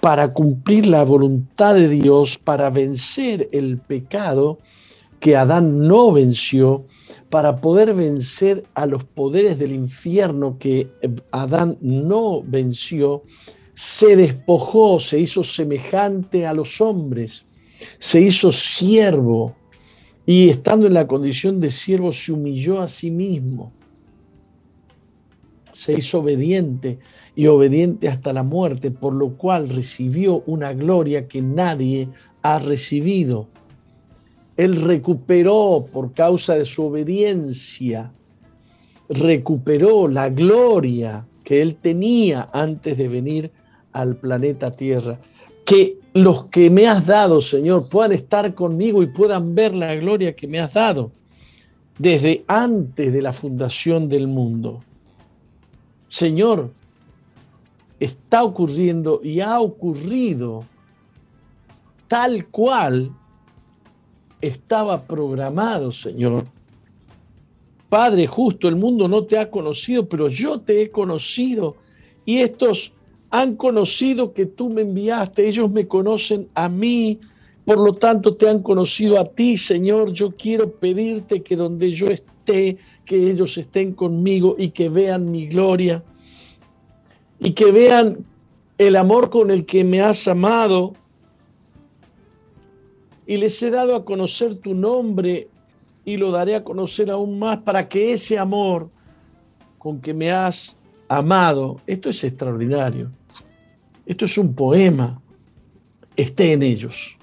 para 0.00 0.32
cumplir 0.32 0.86
la 0.86 1.04
voluntad 1.04 1.74
de 1.74 1.88
Dios, 1.88 2.38
para 2.38 2.70
vencer 2.70 3.48
el 3.52 3.78
pecado 3.78 4.58
que 5.20 5.36
Adán 5.36 5.86
no 5.86 6.12
venció, 6.12 6.84
para 7.32 7.62
poder 7.62 7.94
vencer 7.94 8.62
a 8.74 8.84
los 8.84 9.04
poderes 9.04 9.58
del 9.58 9.72
infierno 9.72 10.58
que 10.58 10.86
Adán 11.30 11.78
no 11.80 12.42
venció, 12.42 13.22
se 13.72 14.16
despojó, 14.16 15.00
se 15.00 15.20
hizo 15.20 15.42
semejante 15.42 16.46
a 16.46 16.52
los 16.52 16.78
hombres, 16.82 17.46
se 17.98 18.20
hizo 18.20 18.52
siervo 18.52 19.56
y 20.26 20.50
estando 20.50 20.86
en 20.86 20.92
la 20.92 21.06
condición 21.06 21.58
de 21.58 21.70
siervo 21.70 22.12
se 22.12 22.32
humilló 22.32 22.82
a 22.82 22.88
sí 22.88 23.10
mismo 23.10 23.72
se 25.72 25.94
hizo 25.94 26.20
obediente 26.20 26.98
y 27.34 27.46
obediente 27.46 28.08
hasta 28.08 28.32
la 28.32 28.42
muerte, 28.42 28.90
por 28.90 29.14
lo 29.14 29.36
cual 29.36 29.68
recibió 29.70 30.42
una 30.46 30.72
gloria 30.74 31.26
que 31.28 31.42
nadie 31.42 32.08
ha 32.42 32.58
recibido. 32.58 33.48
Él 34.62 34.80
recuperó 34.80 35.88
por 35.92 36.12
causa 36.12 36.54
de 36.54 36.64
su 36.64 36.84
obediencia, 36.84 38.12
recuperó 39.08 40.06
la 40.06 40.28
gloria 40.28 41.26
que 41.42 41.60
él 41.60 41.74
tenía 41.74 42.48
antes 42.52 42.96
de 42.96 43.08
venir 43.08 43.50
al 43.92 44.14
planeta 44.14 44.70
Tierra. 44.70 45.18
Que 45.64 45.98
los 46.14 46.44
que 46.44 46.70
me 46.70 46.86
has 46.86 47.04
dado, 47.04 47.40
Señor, 47.40 47.88
puedan 47.88 48.12
estar 48.12 48.54
conmigo 48.54 49.02
y 49.02 49.08
puedan 49.08 49.56
ver 49.56 49.74
la 49.74 49.96
gloria 49.96 50.36
que 50.36 50.46
me 50.46 50.60
has 50.60 50.72
dado 50.72 51.10
desde 51.98 52.44
antes 52.46 53.12
de 53.12 53.20
la 53.20 53.32
fundación 53.32 54.08
del 54.08 54.28
mundo. 54.28 54.78
Señor, 56.06 56.70
está 57.98 58.44
ocurriendo 58.44 59.20
y 59.24 59.40
ha 59.40 59.58
ocurrido 59.58 60.64
tal 62.06 62.46
cual 62.46 63.10
estaba 64.42 65.02
programado, 65.02 65.90
Señor. 65.92 66.44
Padre 67.88 68.26
justo, 68.26 68.68
el 68.68 68.76
mundo 68.76 69.08
no 69.08 69.24
te 69.24 69.38
ha 69.38 69.50
conocido, 69.50 70.08
pero 70.08 70.28
yo 70.28 70.60
te 70.60 70.82
he 70.82 70.90
conocido 70.90 71.76
y 72.24 72.38
estos 72.38 72.92
han 73.30 73.56
conocido 73.56 74.34
que 74.34 74.46
tú 74.46 74.68
me 74.68 74.82
enviaste, 74.82 75.48
ellos 75.48 75.70
me 75.70 75.88
conocen 75.88 76.48
a 76.54 76.68
mí, 76.68 77.18
por 77.64 77.78
lo 77.78 77.94
tanto 77.94 78.34
te 78.34 78.48
han 78.48 78.62
conocido 78.62 79.18
a 79.18 79.24
ti, 79.24 79.56
Señor. 79.56 80.12
Yo 80.12 80.32
quiero 80.32 80.70
pedirte 80.70 81.42
que 81.42 81.56
donde 81.56 81.92
yo 81.92 82.08
esté, 82.08 82.76
que 83.04 83.30
ellos 83.30 83.56
estén 83.56 83.92
conmigo 83.92 84.56
y 84.58 84.70
que 84.70 84.88
vean 84.88 85.30
mi 85.30 85.46
gloria 85.46 86.02
y 87.40 87.52
que 87.52 87.72
vean 87.72 88.18
el 88.78 88.96
amor 88.96 89.30
con 89.30 89.50
el 89.50 89.64
que 89.64 89.84
me 89.84 90.00
has 90.00 90.26
amado. 90.28 90.94
Y 93.26 93.36
les 93.36 93.62
he 93.62 93.70
dado 93.70 93.94
a 93.94 94.04
conocer 94.04 94.58
tu 94.58 94.74
nombre 94.74 95.48
y 96.04 96.16
lo 96.16 96.30
daré 96.30 96.54
a 96.54 96.64
conocer 96.64 97.10
aún 97.10 97.38
más 97.38 97.58
para 97.58 97.88
que 97.88 98.12
ese 98.12 98.38
amor 98.38 98.90
con 99.78 100.00
que 100.00 100.14
me 100.14 100.30
has 100.30 100.76
amado, 101.08 101.76
esto 101.86 102.10
es 102.10 102.24
extraordinario, 102.24 103.10
esto 104.06 104.24
es 104.24 104.38
un 104.38 104.54
poema, 104.54 105.20
esté 106.16 106.52
en 106.52 106.62
ellos. 106.62 107.16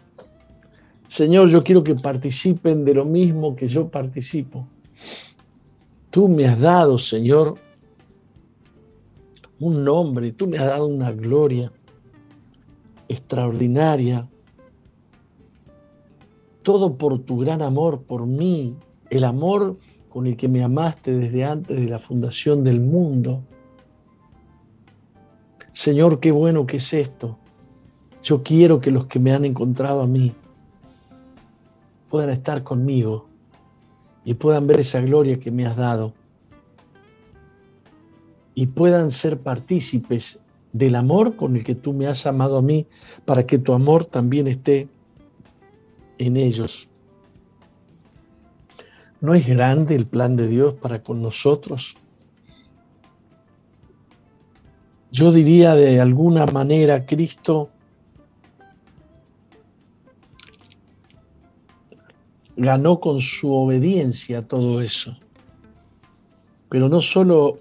Señor, 1.07 1.49
yo 1.49 1.63
quiero 1.63 1.83
que 1.83 1.95
participen 1.95 2.85
de 2.85 2.93
lo 2.93 3.03
mismo 3.03 3.55
que 3.55 3.67
yo 3.67 3.89
participo. 3.89 4.67
Tú 6.11 6.27
me 6.27 6.45
has 6.45 6.59
dado, 6.59 6.99
Señor, 6.99 7.55
un 9.59 9.83
nombre, 9.83 10.31
tú 10.33 10.47
me 10.47 10.57
has 10.57 10.65
dado 10.65 10.87
una 10.87 11.11
gloria 11.11 11.71
extraordinaria. 13.07 14.27
Todo 16.69 16.97
por 16.97 17.17
tu 17.17 17.39
gran 17.39 17.63
amor 17.63 18.03
por 18.03 18.27
mí, 18.27 18.75
el 19.09 19.23
amor 19.23 19.79
con 20.07 20.27
el 20.27 20.37
que 20.37 20.47
me 20.47 20.63
amaste 20.63 21.17
desde 21.17 21.43
antes 21.43 21.75
de 21.75 21.89
la 21.89 21.97
fundación 21.97 22.63
del 22.63 22.79
mundo. 22.79 23.41
Señor, 25.73 26.19
qué 26.19 26.31
bueno 26.31 26.67
que 26.67 26.77
es 26.77 26.93
esto. 26.93 27.39
Yo 28.21 28.43
quiero 28.43 28.81
que 28.81 28.91
los 28.91 29.07
que 29.07 29.17
me 29.17 29.33
han 29.33 29.45
encontrado 29.45 30.03
a 30.03 30.05
mí 30.05 30.31
puedan 32.07 32.29
estar 32.29 32.61
conmigo 32.61 33.25
y 34.23 34.35
puedan 34.35 34.67
ver 34.67 34.81
esa 34.81 35.01
gloria 35.01 35.39
que 35.39 35.49
me 35.49 35.65
has 35.65 35.75
dado 35.75 36.13
y 38.53 38.67
puedan 38.67 39.09
ser 39.09 39.39
partícipes 39.39 40.37
del 40.71 40.93
amor 40.93 41.35
con 41.35 41.55
el 41.55 41.63
que 41.63 41.73
tú 41.73 41.93
me 41.93 42.05
has 42.05 42.27
amado 42.27 42.59
a 42.59 42.61
mí, 42.61 42.85
para 43.25 43.47
que 43.47 43.57
tu 43.57 43.73
amor 43.73 44.05
también 44.05 44.45
esté 44.45 44.87
en 46.19 46.37
ellos. 46.37 46.87
¿No 49.21 49.33
es 49.33 49.47
grande 49.47 49.95
el 49.95 50.05
plan 50.05 50.35
de 50.35 50.47
Dios 50.47 50.75
para 50.75 51.01
con 51.01 51.21
nosotros? 51.21 51.97
Yo 55.11 55.31
diría 55.31 55.73
de 55.73 55.99
alguna 55.99 56.45
manera, 56.45 57.05
Cristo 57.05 57.71
ganó 62.55 62.99
con 62.99 63.19
su 63.19 63.51
obediencia 63.51 64.47
todo 64.47 64.81
eso. 64.81 65.17
Pero 66.69 66.87
no 66.87 67.01
solo 67.01 67.59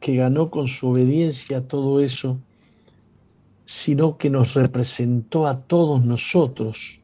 que 0.00 0.16
ganó 0.16 0.50
con 0.50 0.66
su 0.66 0.88
obediencia 0.88 1.66
todo 1.66 2.00
eso, 2.00 2.38
sino 3.64 4.16
que 4.16 4.30
nos 4.30 4.54
representó 4.54 5.46
a 5.46 5.60
todos 5.60 6.04
nosotros. 6.04 7.00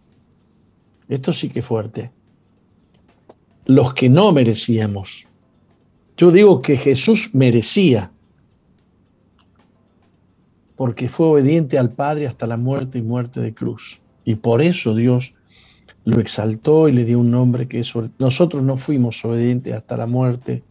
Esto 1.13 1.33
sí 1.35 1.51
que 1.51 1.61
es 1.61 1.67
fuerte. 1.67 2.11
Los 3.67 3.93
que 3.93 4.09
no 4.09 4.33
merecíamos. 4.33 5.27
Yo 6.17 6.31
digo 6.31 6.63
que 6.63 6.79
Jesús 6.79 7.35
merecía, 7.35 8.11
porque 10.75 11.11
fue 11.11 11.27
obediente 11.27 11.79
al 11.79 11.91
Padre 11.91 12.27
hasta 12.27 12.47
la 12.47 12.57
muerte 12.57 12.99
y 12.99 13.03
muerte 13.03 13.41
de 13.41 13.53
cruz. 13.53 14.01
Y 14.25 14.37
por 14.37 14.63
eso 14.63 14.95
Dios 14.95 15.35
lo 16.05 16.19
exaltó 16.19 16.89
y 16.89 16.93
le 16.93 17.05
dio 17.05 17.21
un 17.21 17.31
nombre 17.31 17.69
que 17.69 17.81
es... 17.81 17.93
Nosotros 18.19 18.63
no 18.63 18.79
fuimos 18.79 19.23
obedientes 19.23 19.75
hasta 19.75 19.99
la 19.99 20.07
muerte 20.07 20.63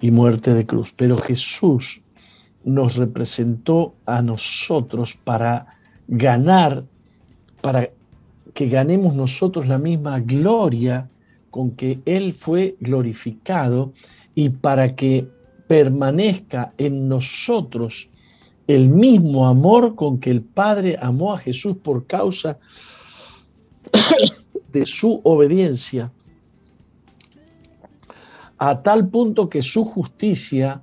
y 0.00 0.10
muerte 0.10 0.54
de 0.54 0.66
cruz, 0.66 0.92
pero 0.96 1.16
Jesús 1.16 2.02
nos 2.64 2.96
representó 2.96 3.94
a 4.06 4.22
nosotros 4.22 5.16
para 5.22 5.66
ganar, 6.08 6.84
para 7.60 7.90
que 8.54 8.68
ganemos 8.68 9.14
nosotros 9.14 9.66
la 9.66 9.78
misma 9.78 10.20
gloria 10.20 11.08
con 11.50 11.72
que 11.72 12.00
Él 12.04 12.34
fue 12.34 12.76
glorificado 12.80 13.92
y 14.34 14.48
para 14.50 14.94
que 14.94 15.28
permanezca 15.66 16.72
en 16.78 17.08
nosotros 17.08 18.08
el 18.66 18.88
mismo 18.88 19.46
amor 19.46 19.94
con 19.94 20.18
que 20.18 20.30
el 20.30 20.42
Padre 20.42 20.98
amó 21.00 21.32
a 21.32 21.38
Jesús 21.38 21.76
por 21.82 22.06
causa 22.06 22.58
de 24.72 24.86
su 24.86 25.20
obediencia, 25.24 26.10
a 28.58 28.82
tal 28.82 29.08
punto 29.08 29.48
que 29.48 29.62
su 29.62 29.84
justicia 29.84 30.82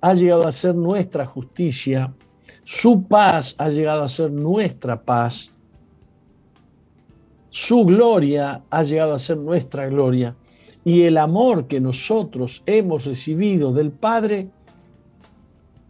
ha 0.00 0.14
llegado 0.14 0.46
a 0.46 0.52
ser 0.52 0.74
nuestra 0.74 1.26
justicia, 1.26 2.14
su 2.64 3.02
paz 3.02 3.54
ha 3.58 3.68
llegado 3.68 4.04
a 4.04 4.08
ser 4.08 4.30
nuestra 4.30 5.02
paz, 5.02 5.52
su 7.50 7.84
gloria 7.84 8.62
ha 8.70 8.82
llegado 8.82 9.14
a 9.14 9.18
ser 9.18 9.38
nuestra 9.38 9.88
gloria, 9.88 10.34
y 10.84 11.02
el 11.02 11.18
amor 11.18 11.66
que 11.66 11.80
nosotros 11.80 12.62
hemos 12.66 13.06
recibido 13.06 13.72
del 13.72 13.90
Padre 13.90 14.48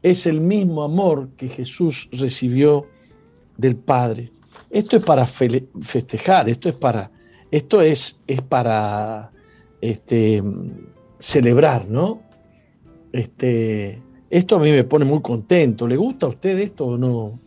es 0.02 0.26
el 0.26 0.40
mismo 0.40 0.82
amor 0.82 1.28
que 1.36 1.48
Jesús 1.48 2.08
recibió 2.12 2.86
del 3.58 3.76
Padre. 3.76 4.30
Esto 4.70 4.96
es 4.96 5.04
para 5.04 5.26
festejar, 5.26 6.48
esto 6.48 6.68
es 6.68 6.74
para, 6.74 7.10
esto 7.50 7.82
es, 7.82 8.18
es 8.26 8.40
para 8.40 9.30
este, 9.80 10.42
celebrar, 11.18 11.88
¿no? 11.88 12.20
Este, 13.12 14.00
esto 14.30 14.56
a 14.56 14.58
mí 14.60 14.70
me 14.70 14.84
pone 14.84 15.04
muy 15.04 15.20
contento. 15.22 15.86
¿Le 15.86 15.96
gusta 15.96 16.26
a 16.26 16.30
usted 16.30 16.58
esto 16.58 16.86
o 16.86 16.98
no, 16.98 17.38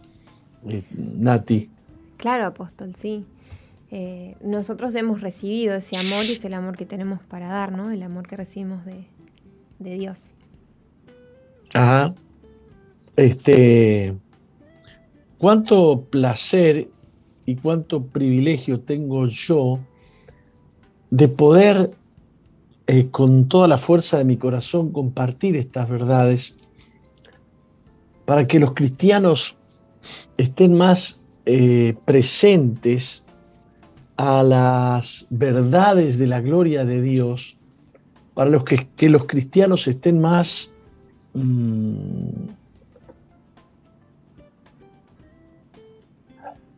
eh, 0.68 0.84
Nati? 0.92 1.70
Claro, 2.18 2.46
apóstol, 2.46 2.94
sí. 2.96 3.26
Eh, 3.92 4.36
nosotros 4.42 4.94
hemos 4.96 5.22
recibido 5.22 5.76
ese 5.76 5.98
amor 5.98 6.26
y 6.26 6.34
es 6.34 6.46
el 6.46 6.54
amor 6.54 6.78
que 6.78 6.86
tenemos 6.86 7.22
para 7.24 7.48
dar, 7.48 7.72
¿no? 7.72 7.92
El 7.92 8.04
amor 8.04 8.28
que 8.28 8.38
recibimos 8.38 8.84
de, 8.86 9.06
Dios. 9.80 10.34
Ajá. 11.74 12.14
Este, 13.16 14.16
cuánto 15.38 16.02
placer 16.10 16.88
y 17.46 17.56
cuánto 17.56 18.04
privilegio 18.04 18.80
tengo 18.80 19.28
yo 19.28 19.80
de 21.10 21.28
poder 21.28 21.92
eh, 22.86 23.08
con 23.10 23.48
toda 23.48 23.68
la 23.68 23.78
fuerza 23.78 24.20
de 24.20 24.26
mi 24.26 24.38
corazón 24.38 24.92
compartir 24.92 25.56
estas 25.58 25.90
verdades 25.90 26.56
para 28.26 28.48
que 28.48 28.60
los 28.60 28.74
cristianos 28.74 29.56
estén 30.38 30.78
más 30.78 31.20
eh, 31.46 31.96
presentes 32.06 33.24
a 34.20 34.44
las 34.44 35.26
verdades 35.30 36.18
de 36.18 36.28
la 36.28 36.42
gloria 36.42 36.84
de 36.84 37.02
Dios, 37.02 37.56
para 38.34 38.50
los 38.50 38.66
que, 38.66 39.10
los 39.10 39.24
cristianos 39.28 39.88
estén 39.88 40.20
más 40.20 40.70
mm, 41.34 42.50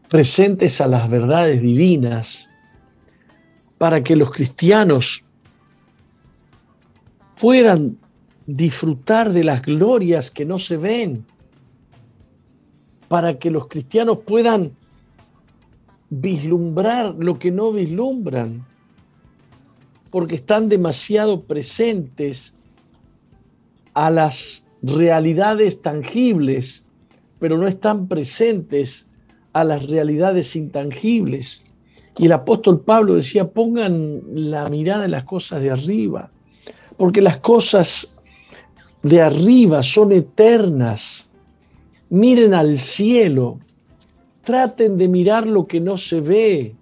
presentes 0.08 0.80
a 0.82 0.88
las 0.88 1.10
verdades 1.10 1.64
divinas, 1.64 2.48
para 3.80 4.04
que 4.04 4.16
los 4.16 4.30
cristianos 4.30 5.24
puedan 7.40 7.98
disfrutar 8.46 9.32
de 9.32 9.46
las 9.46 9.64
glorias 9.64 10.30
que 10.30 10.46
no 10.46 10.60
se 10.60 10.78
ven, 10.78 11.26
para 13.08 13.40
que 13.40 13.50
los 13.50 13.68
cristianos 13.68 14.20
puedan 14.28 14.74
vislumbrar 16.12 17.16
lo 17.18 17.40
que 17.40 17.52
no 17.52 17.72
vislumbran, 17.72 18.66
porque 20.12 20.36
están 20.36 20.68
demasiado 20.68 21.42
presentes 21.44 22.54
a 23.94 24.12
las 24.12 24.66
realidades 24.84 25.82
tangibles, 25.82 26.84
pero 27.40 27.58
no 27.58 27.66
están 27.66 28.08
presentes 28.08 29.08
a 29.54 29.64
las 29.64 29.90
realidades 29.90 30.56
intangibles. 30.56 31.64
Y 32.18 32.26
el 32.26 32.34
apóstol 32.34 32.82
Pablo 32.82 33.16
decía, 33.16 33.50
pongan 33.50 34.22
la 34.34 34.68
mirada 34.70 35.06
en 35.06 35.12
las 35.12 35.24
cosas 35.24 35.62
de 35.62 35.72
arriba, 35.72 36.30
porque 36.98 37.22
las 37.22 37.38
cosas 37.38 38.22
de 39.02 39.22
arriba 39.22 39.82
son 39.82 40.12
eternas. 40.12 41.28
Miren 42.10 42.54
al 42.54 42.78
cielo, 42.78 43.60
traten 44.44 44.98
de 44.98 45.08
mirar 45.08 45.48
lo 45.48 45.66
que 45.68 45.80
no 45.80 45.98
se 45.98 46.22
ve, 46.22 46.76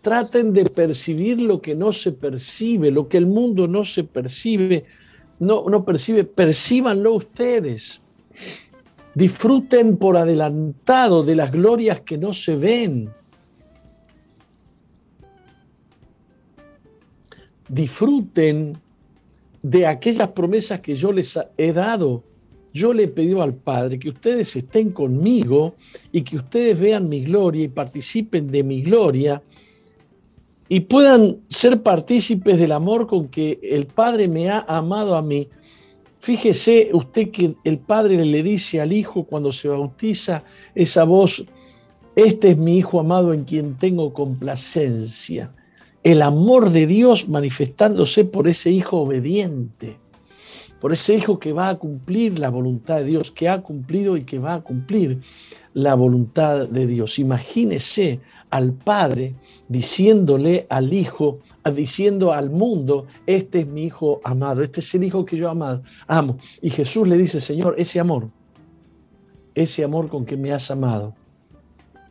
traten 0.00 0.52
de 0.52 0.66
percibir 0.66 1.40
lo 1.40 1.60
que 1.60 1.74
no 1.74 1.92
se 1.92 2.12
percibe, 2.12 2.90
lo 2.90 3.08
que 3.08 3.18
el 3.18 3.26
mundo 3.26 3.66
no 3.68 3.84
se 3.84 4.04
percibe, 4.04 4.84
no, 5.38 5.64
no 5.68 5.84
percibe, 5.84 6.24
percíbanlo 6.24 7.14
ustedes. 7.14 8.00
Disfruten 9.14 9.96
por 9.96 10.16
adelantado 10.16 11.22
de 11.22 11.36
las 11.36 11.52
glorias 11.52 12.00
que 12.00 12.18
no 12.18 12.34
se 12.34 12.56
ven. 12.56 13.10
Disfruten 17.68 18.76
de 19.62 19.86
aquellas 19.86 20.28
promesas 20.28 20.80
que 20.80 20.96
yo 20.96 21.12
les 21.12 21.38
he 21.56 21.72
dado. 21.72 22.22
Yo 22.74 22.92
le 22.92 23.04
he 23.04 23.40
al 23.40 23.54
Padre 23.54 23.98
que 23.98 24.10
ustedes 24.10 24.54
estén 24.54 24.90
conmigo 24.90 25.74
y 26.12 26.20
que 26.20 26.36
ustedes 26.36 26.78
vean 26.78 27.08
mi 27.08 27.22
gloria 27.22 27.64
y 27.64 27.68
participen 27.68 28.50
de 28.50 28.62
mi 28.62 28.82
gloria 28.82 29.42
y 30.68 30.80
puedan 30.80 31.38
ser 31.48 31.82
partícipes 31.82 32.58
del 32.58 32.72
amor 32.72 33.06
con 33.06 33.28
que 33.28 33.58
el 33.62 33.86
Padre 33.86 34.28
me 34.28 34.50
ha 34.50 34.66
amado 34.68 35.16
a 35.16 35.22
mí 35.22 35.48
Fíjese 36.24 36.88
usted 36.94 37.30
que 37.32 37.54
el 37.64 37.78
Padre 37.78 38.24
le 38.24 38.42
dice 38.42 38.80
al 38.80 38.94
Hijo 38.94 39.24
cuando 39.24 39.52
se 39.52 39.68
bautiza 39.68 40.42
esa 40.74 41.04
voz, 41.04 41.44
este 42.16 42.52
es 42.52 42.56
mi 42.56 42.78
Hijo 42.78 42.98
amado 42.98 43.34
en 43.34 43.44
quien 43.44 43.74
tengo 43.74 44.14
complacencia. 44.14 45.52
El 46.02 46.22
amor 46.22 46.70
de 46.70 46.86
Dios 46.86 47.28
manifestándose 47.28 48.24
por 48.24 48.48
ese 48.48 48.70
Hijo 48.70 49.02
obediente, 49.02 49.98
por 50.84 50.92
ese 50.92 51.14
Hijo 51.14 51.38
que 51.38 51.54
va 51.54 51.70
a 51.70 51.78
cumplir 51.78 52.38
la 52.38 52.50
voluntad 52.50 52.98
de 52.98 53.04
Dios, 53.04 53.30
que 53.30 53.48
ha 53.48 53.62
cumplido 53.62 54.18
y 54.18 54.24
que 54.24 54.38
va 54.38 54.52
a 54.52 54.60
cumplir 54.60 55.18
la 55.72 55.94
voluntad 55.94 56.68
de 56.68 56.86
Dios. 56.86 57.18
Imagínese 57.18 58.20
al 58.50 58.74
Padre 58.74 59.34
diciéndole 59.66 60.66
al 60.68 60.92
Hijo, 60.92 61.38
diciendo 61.74 62.34
al 62.34 62.50
mundo, 62.50 63.06
este 63.26 63.60
es 63.60 63.66
mi 63.66 63.84
Hijo 63.84 64.20
amado, 64.24 64.62
este 64.62 64.80
es 64.80 64.94
el 64.94 65.04
Hijo 65.04 65.24
que 65.24 65.38
yo 65.38 65.48
amado, 65.48 65.80
amo. 66.06 66.36
Y 66.60 66.68
Jesús 66.68 67.08
le 67.08 67.16
dice, 67.16 67.40
Señor, 67.40 67.76
ese 67.78 67.98
amor, 67.98 68.28
ese 69.54 69.84
amor 69.84 70.10
con 70.10 70.26
que 70.26 70.36
me 70.36 70.52
has 70.52 70.70
amado, 70.70 71.14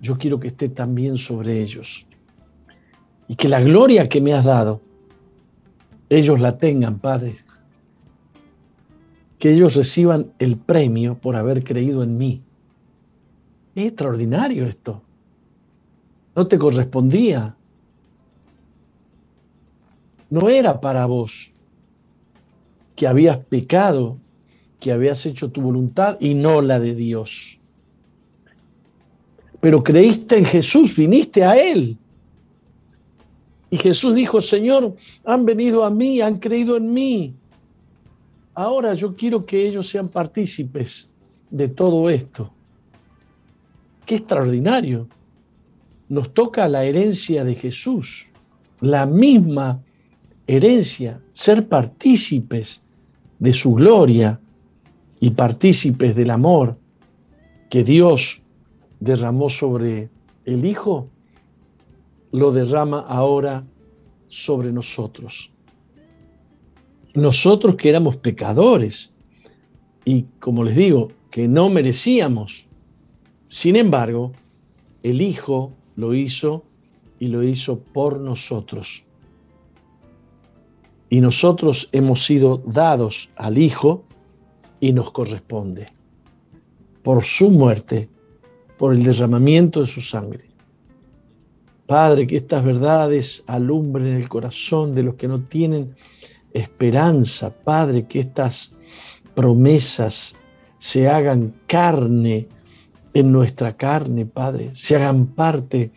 yo 0.01 0.17
quiero 0.17 0.39
que 0.39 0.47
esté 0.47 0.69
también 0.69 1.17
sobre 1.19 1.61
ellos. 1.61 2.07
Y 3.27 3.35
que 3.35 3.49
la 3.49 3.61
gloria 3.61 4.09
que 4.09 4.19
me 4.19 4.33
has 4.33 4.43
dado, 4.45 4.81
ellos 6.09 6.39
la 6.39 6.57
tengan, 6.57 6.97
Padre. 6.97 7.35
Que 9.43 9.51
ellos 9.51 9.75
reciban 9.75 10.31
el 10.39 10.55
premio 10.55 11.15
por 11.15 11.35
haber 11.35 11.65
creído 11.65 12.01
en 12.01 12.17
mí. 12.17 12.41
Es 13.75 13.87
extraordinario 13.87 14.65
esto 14.65 15.01
no 16.35 16.47
te 16.47 16.57
correspondía. 16.57 17.55
No 20.29 20.49
era 20.49 20.79
para 20.81 21.05
vos 21.05 21.51
que 22.95 23.07
habías 23.07 23.37
pecado, 23.37 24.17
que 24.79 24.91
habías 24.91 25.25
hecho 25.25 25.51
tu 25.51 25.61
voluntad 25.61 26.17
y 26.19 26.33
no 26.33 26.61
la 26.61 26.79
de 26.79 26.95
Dios. 26.95 27.59
Pero 29.61 29.83
creíste 29.83 30.37
en 30.37 30.45
Jesús, 30.45 30.95
viniste 30.95 31.43
a 31.43 31.55
Él. 31.55 31.97
Y 33.69 33.77
Jesús 33.77 34.15
dijo, 34.15 34.41
Señor, 34.41 34.95
han 35.23 35.45
venido 35.45 35.85
a 35.85 35.89
mí, 35.89 36.21
han 36.21 36.37
creído 36.37 36.77
en 36.77 36.93
mí. 36.93 37.33
Ahora 38.55 38.93
yo 38.93 39.15
quiero 39.15 39.45
que 39.45 39.67
ellos 39.67 39.87
sean 39.87 40.09
partícipes 40.09 41.09
de 41.49 41.67
todo 41.67 42.09
esto. 42.09 42.51
Qué 44.05 44.15
extraordinario 44.15 45.07
nos 46.09 46.33
toca 46.33 46.67
la 46.67 46.83
herencia 46.83 47.43
de 47.43 47.55
Jesús, 47.55 48.27
la 48.81 49.05
misma 49.05 49.81
herencia, 50.45 51.19
ser 51.31 51.67
partícipes 51.67 52.81
de 53.39 53.53
su 53.53 53.73
gloria 53.73 54.39
y 55.19 55.31
partícipes 55.31 56.15
del 56.15 56.29
amor 56.29 56.77
que 57.69 57.83
Dios 57.83 58.41
derramó 58.99 59.49
sobre 59.49 60.09
el 60.45 60.65
Hijo, 60.65 61.07
lo 62.31 62.51
derrama 62.51 62.99
ahora 62.99 63.63
sobre 64.27 64.71
nosotros. 64.71 65.52
Nosotros 67.13 67.75
que 67.75 67.89
éramos 67.89 68.17
pecadores 68.17 69.13
y, 70.05 70.23
como 70.39 70.63
les 70.63 70.75
digo, 70.75 71.11
que 71.29 71.47
no 71.47 71.69
merecíamos. 71.69 72.67
Sin 73.47 73.75
embargo, 73.75 74.31
el 75.03 75.21
Hijo 75.21 75.71
lo 75.95 76.13
hizo 76.13 76.63
y 77.19 77.27
lo 77.27 77.43
hizo 77.43 77.79
por 77.79 78.19
nosotros. 78.19 79.05
Y 81.09 81.21
nosotros 81.21 81.89
hemos 81.91 82.25
sido 82.25 82.57
dados 82.65 83.29
al 83.35 83.57
Hijo 83.57 84.03
y 84.79 84.91
nos 84.93 85.11
corresponde. 85.11 85.87
por 87.03 87.23
su 87.23 87.49
muerte, 87.49 88.09
por 88.77 88.93
el 88.93 89.03
derramamiento 89.03 89.81
de 89.81 89.87
su 89.87 90.01
sangre. 90.01 90.45
Padre, 91.85 92.25
que 92.25 92.37
estas 92.37 92.63
verdades 92.63 93.43
alumbren 93.45 94.15
el 94.15 94.29
corazón 94.29 94.95
de 94.95 95.03
los 95.03 95.15
que 95.15 95.27
no 95.27 95.41
tienen 95.41 95.93
esperanza. 96.53 97.53
Padre, 97.63 98.05
que 98.07 98.19
estas 98.19 98.73
promesas 99.35 100.35
se 100.77 101.07
hagan 101.07 101.53
carne 101.67 102.47
en 103.13 103.31
nuestra 103.31 103.75
carne, 103.77 104.25
Padre, 104.25 104.71
se 104.73 104.95
hagan 104.95 105.27
parte 105.27 105.91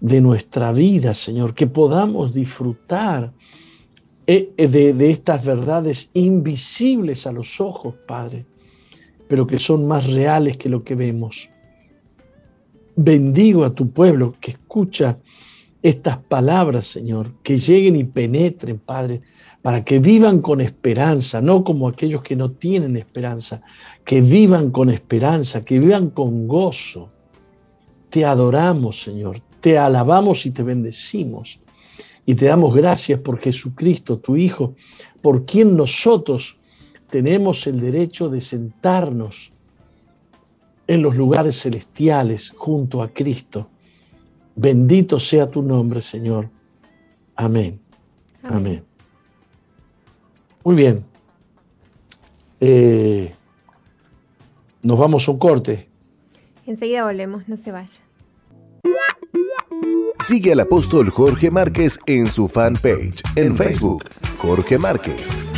de 0.00 0.20
nuestra 0.20 0.72
vida, 0.72 1.14
Señor, 1.14 1.54
que 1.54 1.66
podamos 1.66 2.34
disfrutar 2.34 3.32
eh, 4.26 4.52
eh, 4.56 4.68
de, 4.68 4.92
de, 4.92 5.10
estas 5.10 5.44
verdades 5.44 6.10
invisibles 6.14 7.26
a 7.26 7.32
los 7.32 7.60
ojos, 7.60 7.94
Padre, 8.06 8.46
pero 9.28 9.46
que 9.46 9.58
son 9.58 9.86
más 9.86 10.10
reales 10.10 10.56
que 10.56 10.68
lo 10.68 10.82
que 10.82 10.94
vemos. 10.94 11.50
Bendigo 12.96 13.64
a 13.64 13.74
tu 13.74 13.90
pueblo 13.90 14.34
que 14.40 14.52
escucha 14.52 15.18
estas 15.82 16.18
palabras, 16.18 16.86
Señor, 16.86 17.32
que 17.42 17.58
lleguen 17.58 17.96
y 17.96 18.04
penetren, 18.04 18.78
Padre, 18.78 19.22
para 19.66 19.84
que 19.84 19.98
vivan 19.98 20.42
con 20.42 20.60
esperanza, 20.60 21.42
no 21.42 21.64
como 21.64 21.88
aquellos 21.88 22.22
que 22.22 22.36
no 22.36 22.52
tienen 22.52 22.96
esperanza, 22.96 23.62
que 24.04 24.20
vivan 24.20 24.70
con 24.70 24.90
esperanza, 24.90 25.64
que 25.64 25.80
vivan 25.80 26.10
con 26.10 26.46
gozo. 26.46 27.10
Te 28.08 28.24
adoramos, 28.24 29.02
Señor, 29.02 29.40
te 29.60 29.76
alabamos 29.76 30.46
y 30.46 30.52
te 30.52 30.62
bendecimos. 30.62 31.58
Y 32.24 32.36
te 32.36 32.46
damos 32.46 32.76
gracias 32.76 33.18
por 33.18 33.40
Jesucristo, 33.40 34.20
tu 34.20 34.36
Hijo, 34.36 34.76
por 35.20 35.44
quien 35.44 35.76
nosotros 35.76 36.60
tenemos 37.10 37.66
el 37.66 37.80
derecho 37.80 38.28
de 38.28 38.40
sentarnos 38.40 39.52
en 40.86 41.02
los 41.02 41.16
lugares 41.16 41.60
celestiales 41.60 42.54
junto 42.56 43.02
a 43.02 43.08
Cristo. 43.08 43.68
Bendito 44.54 45.18
sea 45.18 45.50
tu 45.50 45.60
nombre, 45.60 46.00
Señor. 46.00 46.48
Amén. 47.34 47.80
Amén. 48.44 48.84
Muy 50.66 50.74
bien. 50.74 50.96
Eh, 52.58 53.32
nos 54.82 54.98
vamos 54.98 55.28
a 55.28 55.30
un 55.30 55.38
corte. 55.38 55.88
Enseguida 56.66 57.04
volvemos, 57.04 57.46
no 57.48 57.56
se 57.56 57.70
vaya. 57.70 58.00
Sigue 60.18 60.50
al 60.50 60.58
apóstol 60.58 61.10
Jorge 61.10 61.52
Márquez 61.52 62.00
en 62.06 62.26
su 62.26 62.48
fanpage 62.48 63.22
en 63.36 63.56
Facebook, 63.56 64.06
Jorge 64.38 64.76
Márquez. 64.76 65.52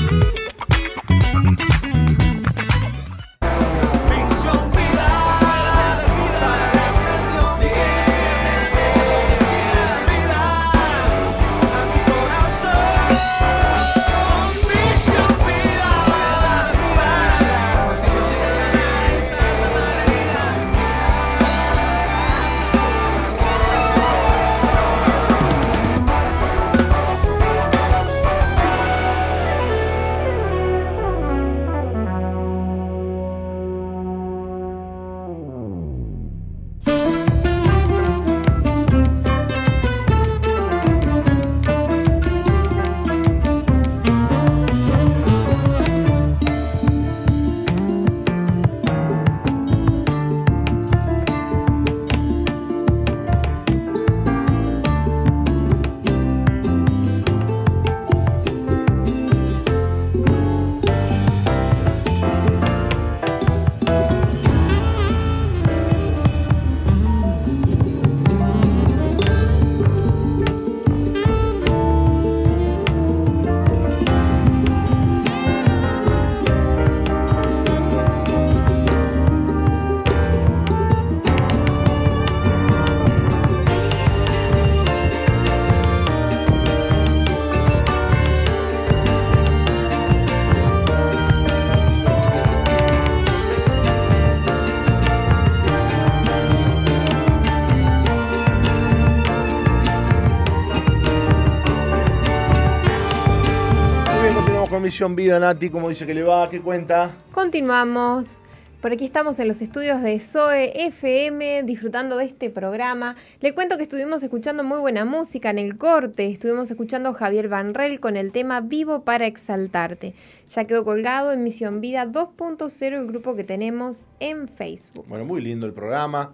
Misión 104.88 105.14
Vida, 105.14 105.38
Nati, 105.38 105.68
¿cómo 105.68 105.90
dice 105.90 106.06
que 106.06 106.14
le 106.14 106.22
va? 106.22 106.48
¿Qué 106.48 106.62
cuenta? 106.62 107.14
Continuamos. 107.32 108.40
Por 108.80 108.90
aquí 108.90 109.04
estamos 109.04 109.38
en 109.38 109.46
los 109.46 109.60
estudios 109.60 110.00
de 110.00 110.18
SOE 110.18 110.86
FM 110.86 111.64
disfrutando 111.64 112.16
de 112.16 112.24
este 112.24 112.48
programa. 112.48 113.14
Le 113.42 113.52
cuento 113.52 113.76
que 113.76 113.82
estuvimos 113.82 114.22
escuchando 114.22 114.64
muy 114.64 114.78
buena 114.78 115.04
música 115.04 115.50
en 115.50 115.58
el 115.58 115.76
corte. 115.76 116.30
Estuvimos 116.30 116.70
escuchando 116.70 117.10
a 117.10 117.12
Javier 117.12 117.50
Banrel 117.50 118.00
con 118.00 118.16
el 118.16 118.32
tema 118.32 118.62
Vivo 118.62 119.04
para 119.04 119.26
exaltarte. 119.26 120.14
Ya 120.48 120.64
quedó 120.64 120.86
colgado 120.86 121.34
en 121.34 121.44
Misión 121.44 121.82
Vida 121.82 122.06
2.0, 122.06 122.82
el 122.98 123.06
grupo 123.06 123.36
que 123.36 123.44
tenemos 123.44 124.08
en 124.20 124.48
Facebook. 124.48 125.04
Bueno, 125.06 125.26
muy 125.26 125.42
lindo 125.42 125.66
el 125.66 125.74
programa. 125.74 126.32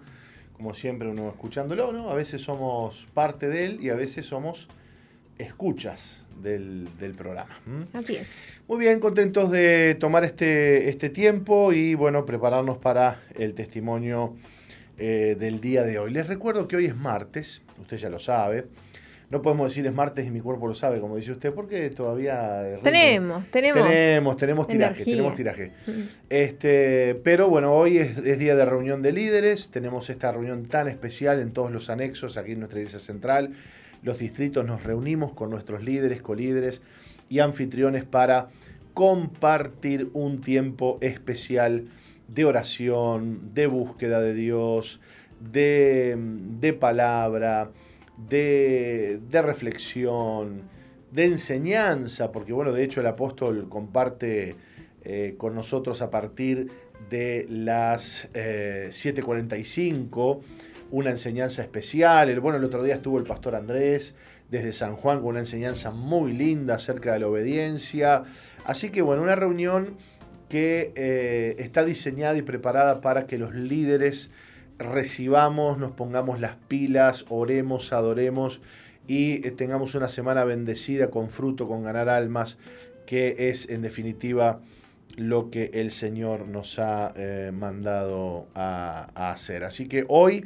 Como 0.53 0.73
siempre 0.73 1.09
uno 1.09 1.27
escuchándolo, 1.27 1.91
¿no? 1.91 2.09
A 2.09 2.15
veces 2.15 2.41
somos 2.41 3.05
parte 3.13 3.49
de 3.49 3.65
él 3.65 3.79
y 3.81 3.89
a 3.89 3.95
veces 3.95 4.25
somos 4.25 4.69
escuchas 5.37 6.24
del, 6.41 6.87
programa. 7.17 7.59
Así 7.93 8.15
es. 8.15 8.29
Muy 8.67 8.79
bien, 8.79 8.99
contentos 8.99 9.51
de 9.51 9.95
tomar 9.99 10.23
este, 10.23 10.89
este 10.89 11.09
tiempo 11.09 11.73
y 11.73 11.95
bueno, 11.95 12.25
prepararnos 12.25 12.77
para 12.77 13.21
el 13.35 13.53
testimonio 13.53 14.35
eh, 14.97 15.35
del 15.39 15.59
día 15.59 15.83
de 15.83 15.99
hoy. 15.99 16.11
Les 16.11 16.27
recuerdo 16.27 16.67
que 16.67 16.75
hoy 16.75 16.85
es 16.85 16.95
martes, 16.95 17.61
usted 17.79 17.97
ya 17.97 18.09
lo 18.09 18.19
sabe. 18.19 18.65
No 19.31 19.41
podemos 19.41 19.69
decir 19.69 19.85
es 19.87 19.93
martes 19.93 20.27
y 20.27 20.29
mi 20.29 20.39
cuerpo 20.39 20.67
lo 20.67 20.75
sabe, 20.75 20.99
como 20.99 21.15
dice 21.15 21.31
usted, 21.31 21.51
porque 21.51 21.89
todavía... 21.89 22.79
Tenemos, 22.83 23.45
tenemos. 23.47 23.87
Tenemos, 23.87 24.37
tenemos 24.37 24.67
tiraje, 24.67 25.03
tenemos 25.03 25.35
tiraje. 25.35 25.71
Este, 26.29 27.19
pero 27.23 27.49
bueno, 27.49 27.73
hoy 27.73 27.97
es, 27.97 28.19
es, 28.19 28.37
día 28.37 28.55
de 28.55 28.65
reunión 28.65 29.01
de 29.01 29.11
líderes, 29.11 29.69
tenemos 29.69 30.11
esta 30.11 30.31
reunión 30.31 30.67
tan 30.67 30.87
especial 30.87 31.39
en 31.39 31.53
todos 31.53 31.71
los 31.71 31.89
anexos 31.89 32.37
aquí 32.37 32.51
en 32.51 32.59
nuestra 32.59 32.79
iglesia 32.79 32.99
central 32.99 33.51
los 34.05 34.19
distritos 34.19 34.65
nos 34.65 34.83
reunimos 34.83 35.33
con 35.33 35.49
nuestros 35.49 35.83
líderes, 35.83 36.21
colíderes 36.21 36.81
y 37.27 37.39
anfitriones 37.39 38.05
para 38.05 38.49
compartir 38.93 40.11
un 40.13 40.41
tiempo 40.41 40.99
especial 41.01 41.87
de 42.27 42.45
oración, 42.45 43.49
de 43.53 43.65
búsqueda 43.65 44.21
de 44.21 44.35
Dios, 44.35 44.99
de, 45.39 46.77
palabra, 46.79 47.71
de, 48.29 49.19
reflexión, 49.31 50.61
de 51.11 51.25
enseñanza, 51.25 52.31
porque 52.31 52.53
bueno, 52.53 52.73
de 52.73 52.83
hecho 52.83 53.01
el 53.01 53.07
apóstol 53.07 53.67
comparte 53.69 54.55
eh, 55.03 55.33
con 55.35 55.55
nosotros 55.55 56.03
a 56.03 56.11
partir 56.11 56.71
de 57.09 57.47
las 57.49 58.31
7.45 58.33 60.37
eh, 60.37 60.41
una 60.91 61.09
enseñanza 61.11 61.61
especial. 61.61 62.29
El, 62.29 62.39
bueno, 62.39 62.57
el 62.57 62.63
otro 62.63 62.83
día 62.83 62.95
estuvo 62.95 63.17
el 63.17 63.25
pastor 63.25 63.55
Andrés 63.55 64.15
desde 64.49 64.73
San 64.73 64.95
Juan 64.95 65.19
con 65.19 65.29
una 65.29 65.39
enseñanza 65.39 65.91
muy 65.91 66.33
linda 66.33 66.75
acerca 66.75 67.13
de 67.13 67.19
la 67.19 67.27
obediencia. 67.27 68.23
Así 68.65 68.89
que 68.89 69.01
bueno, 69.01 69.21
una 69.21 69.35
reunión 69.35 69.97
que 70.49 70.93
eh, 70.95 71.55
está 71.59 71.83
diseñada 71.83 72.37
y 72.37 72.41
preparada 72.41 73.01
para 73.01 73.25
que 73.25 73.37
los 73.37 73.53
líderes 73.53 74.29
recibamos, 74.77 75.77
nos 75.77 75.91
pongamos 75.91 76.39
las 76.39 76.55
pilas, 76.67 77.25
oremos, 77.29 77.93
adoremos 77.93 78.61
y 79.07 79.45
eh, 79.45 79.51
tengamos 79.51 79.95
una 79.95 80.09
semana 80.09 80.43
bendecida 80.43 81.09
con 81.09 81.29
fruto, 81.29 81.67
con 81.67 81.83
ganar 81.83 82.09
almas, 82.09 82.57
que 83.05 83.35
es 83.49 83.69
en 83.69 83.81
definitiva 83.81 84.61
lo 85.17 85.49
que 85.49 85.71
el 85.73 85.91
Señor 85.91 86.47
nos 86.47 86.79
ha 86.79 87.13
eh, 87.15 87.51
mandado 87.53 88.47
a, 88.53 89.31
hacer. 89.31 89.63
Así 89.63 89.87
que 89.87 90.05
hoy, 90.09 90.45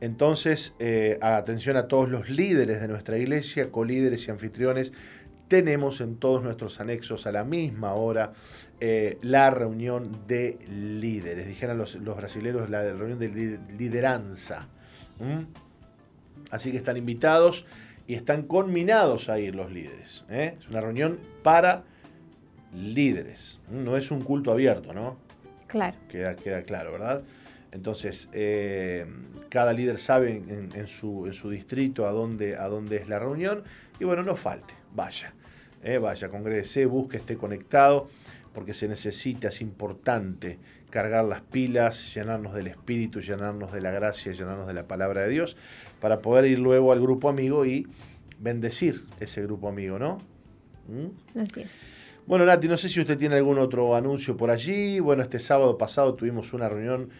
entonces, 0.00 0.74
eh, 0.78 1.18
atención 1.20 1.76
a 1.76 1.86
todos 1.86 2.08
los 2.08 2.30
líderes 2.30 2.80
de 2.80 2.88
nuestra 2.88 3.18
iglesia, 3.18 3.70
colíderes 3.70 4.26
y 4.26 4.30
anfitriones, 4.30 4.92
tenemos 5.48 6.00
en 6.00 6.16
todos 6.16 6.42
nuestros 6.42 6.80
anexos 6.80 7.26
a 7.26 7.32
la 7.32 7.44
misma 7.44 7.94
hora 7.94 8.32
eh, 8.78 9.18
la 9.20 9.50
reunión 9.50 10.24
de 10.26 10.58
líderes. 10.68 11.46
Dijeron 11.46 11.76
los, 11.76 11.96
los 11.96 12.16
brasileños 12.16 12.70
la 12.70 12.84
reunión 12.84 13.18
de 13.18 13.58
lideranza. 13.76 14.68
Así 16.50 16.70
que 16.70 16.78
están 16.78 16.96
invitados 16.96 17.66
y 18.06 18.14
están 18.14 18.44
conminados 18.44 19.28
a 19.28 19.38
ir 19.38 19.54
los 19.54 19.70
líderes. 19.70 20.24
Es 20.28 20.68
una 20.68 20.80
reunión 20.80 21.18
para 21.42 21.84
líderes. 22.74 23.58
No 23.70 23.96
es 23.96 24.10
un 24.10 24.22
culto 24.22 24.52
abierto, 24.52 24.94
¿no? 24.94 25.18
Claro. 25.66 25.96
Queda, 26.08 26.36
queda 26.36 26.62
claro, 26.62 26.92
¿verdad? 26.92 27.22
Entonces, 27.72 28.28
eh, 28.32 29.06
cada 29.48 29.72
líder 29.72 29.98
sabe 29.98 30.42
en, 30.48 30.86
su, 30.86 31.26
en, 31.26 31.34
su, 31.34 31.50
distrito 31.50 32.06
a 32.06 32.10
dónde, 32.10 32.56
a 32.56 32.66
dónde 32.66 32.96
es 32.96 33.08
la 33.08 33.18
reunión. 33.18 33.62
Y 33.98 34.04
bueno, 34.04 34.22
no 34.22 34.36
falte, 34.36 34.74
vaya. 34.94 35.32
Eh, 35.82 35.98
vaya, 35.98 36.28
congrese, 36.28 36.86
busque, 36.86 37.16
esté 37.16 37.36
conectado, 37.36 38.08
porque 38.52 38.74
se 38.74 38.88
necesita, 38.88 39.48
es 39.48 39.60
importante 39.60 40.58
cargar 40.90 41.24
las 41.24 41.40
pilas, 41.40 42.14
llenarnos 42.14 42.54
del 42.54 42.66
Espíritu, 42.66 43.20
llenarnos 43.20 43.72
de 43.72 43.80
la 43.80 43.90
gracia, 43.90 44.32
llenarnos 44.32 44.66
de 44.66 44.74
la 44.74 44.86
palabra 44.86 45.22
de 45.22 45.30
Dios, 45.30 45.56
para 46.00 46.20
poder 46.20 46.46
ir 46.46 46.58
luego 46.58 46.92
al 46.92 47.00
grupo 47.00 47.28
amigo 47.28 47.64
y 47.64 47.86
bendecir 48.40 49.04
ese 49.20 49.42
grupo 49.42 49.68
amigo, 49.68 49.98
¿no? 49.98 50.18
¿Mm? 50.88 51.38
Así 51.38 51.60
es. 51.60 51.70
Bueno, 52.26 52.44
Nati, 52.44 52.68
no 52.68 52.76
sé 52.76 52.88
si 52.88 53.00
usted 53.00 53.18
tiene 53.18 53.36
algún 53.36 53.58
otro 53.58 53.94
anuncio 53.96 54.36
por 54.36 54.50
allí. 54.50 55.00
Bueno, 55.00 55.22
este 55.22 55.38
sábado 55.38 55.76
pasado 55.78 56.14
tuvimos 56.14 56.52
una 56.52 56.68
reunión, 56.68 57.10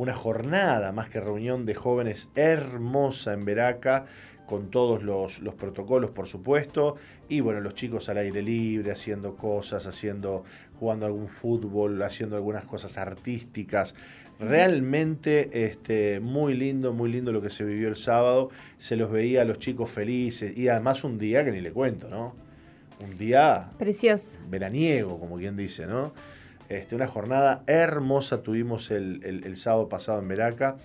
una 0.00 0.14
jornada, 0.14 0.92
más 0.92 1.10
que 1.10 1.20
reunión 1.20 1.66
de 1.66 1.74
jóvenes 1.74 2.30
hermosa 2.34 3.34
en 3.34 3.44
Veraca, 3.44 4.06
con 4.46 4.70
todos 4.70 5.02
los, 5.02 5.54
protocolos, 5.56 6.08
por 6.08 6.26
supuesto. 6.26 6.96
Y 7.28 7.40
bueno, 7.40 7.60
los 7.60 7.74
chicos 7.74 8.08
al 8.08 8.16
aire 8.16 8.40
libre, 8.40 8.92
haciendo 8.92 9.36
cosas, 9.36 9.86
haciendo, 9.86 10.42
jugando 10.78 11.04
algún 11.04 11.28
fútbol, 11.28 12.00
haciendo 12.00 12.36
algunas 12.36 12.64
cosas 12.64 12.96
artísticas. 12.96 13.94
Realmente 14.38 15.66
este, 15.66 16.18
muy 16.18 16.54
lindo, 16.54 16.94
muy 16.94 17.12
lindo 17.12 17.30
lo 17.30 17.42
que 17.42 17.50
se 17.50 17.62
vivió 17.62 17.88
el 17.88 17.96
sábado. 17.96 18.48
Se 18.78 18.96
los 18.96 19.10
veía 19.10 19.42
a 19.42 19.44
los 19.44 19.58
chicos 19.58 19.90
felices 19.90 20.56
y 20.56 20.68
además 20.68 21.04
un 21.04 21.18
día 21.18 21.44
que 21.44 21.52
ni 21.52 21.60
le 21.60 21.72
cuento, 21.72 22.08
¿no? 22.08 22.34
un 23.04 23.16
día 23.18 23.70
precioso, 23.78 24.38
veraniego, 24.48 25.18
como 25.18 25.36
quien 25.36 25.56
dice, 25.56 25.86
¿no? 25.86 26.12
Este, 26.70 26.94
una 26.94 27.08
jornada 27.08 27.64
hermosa 27.66 28.44
tuvimos 28.44 28.92
el, 28.92 29.56
sábado 29.56 29.88
pasado 29.88 30.20
en 30.20 30.28
Veraca. 30.28 30.76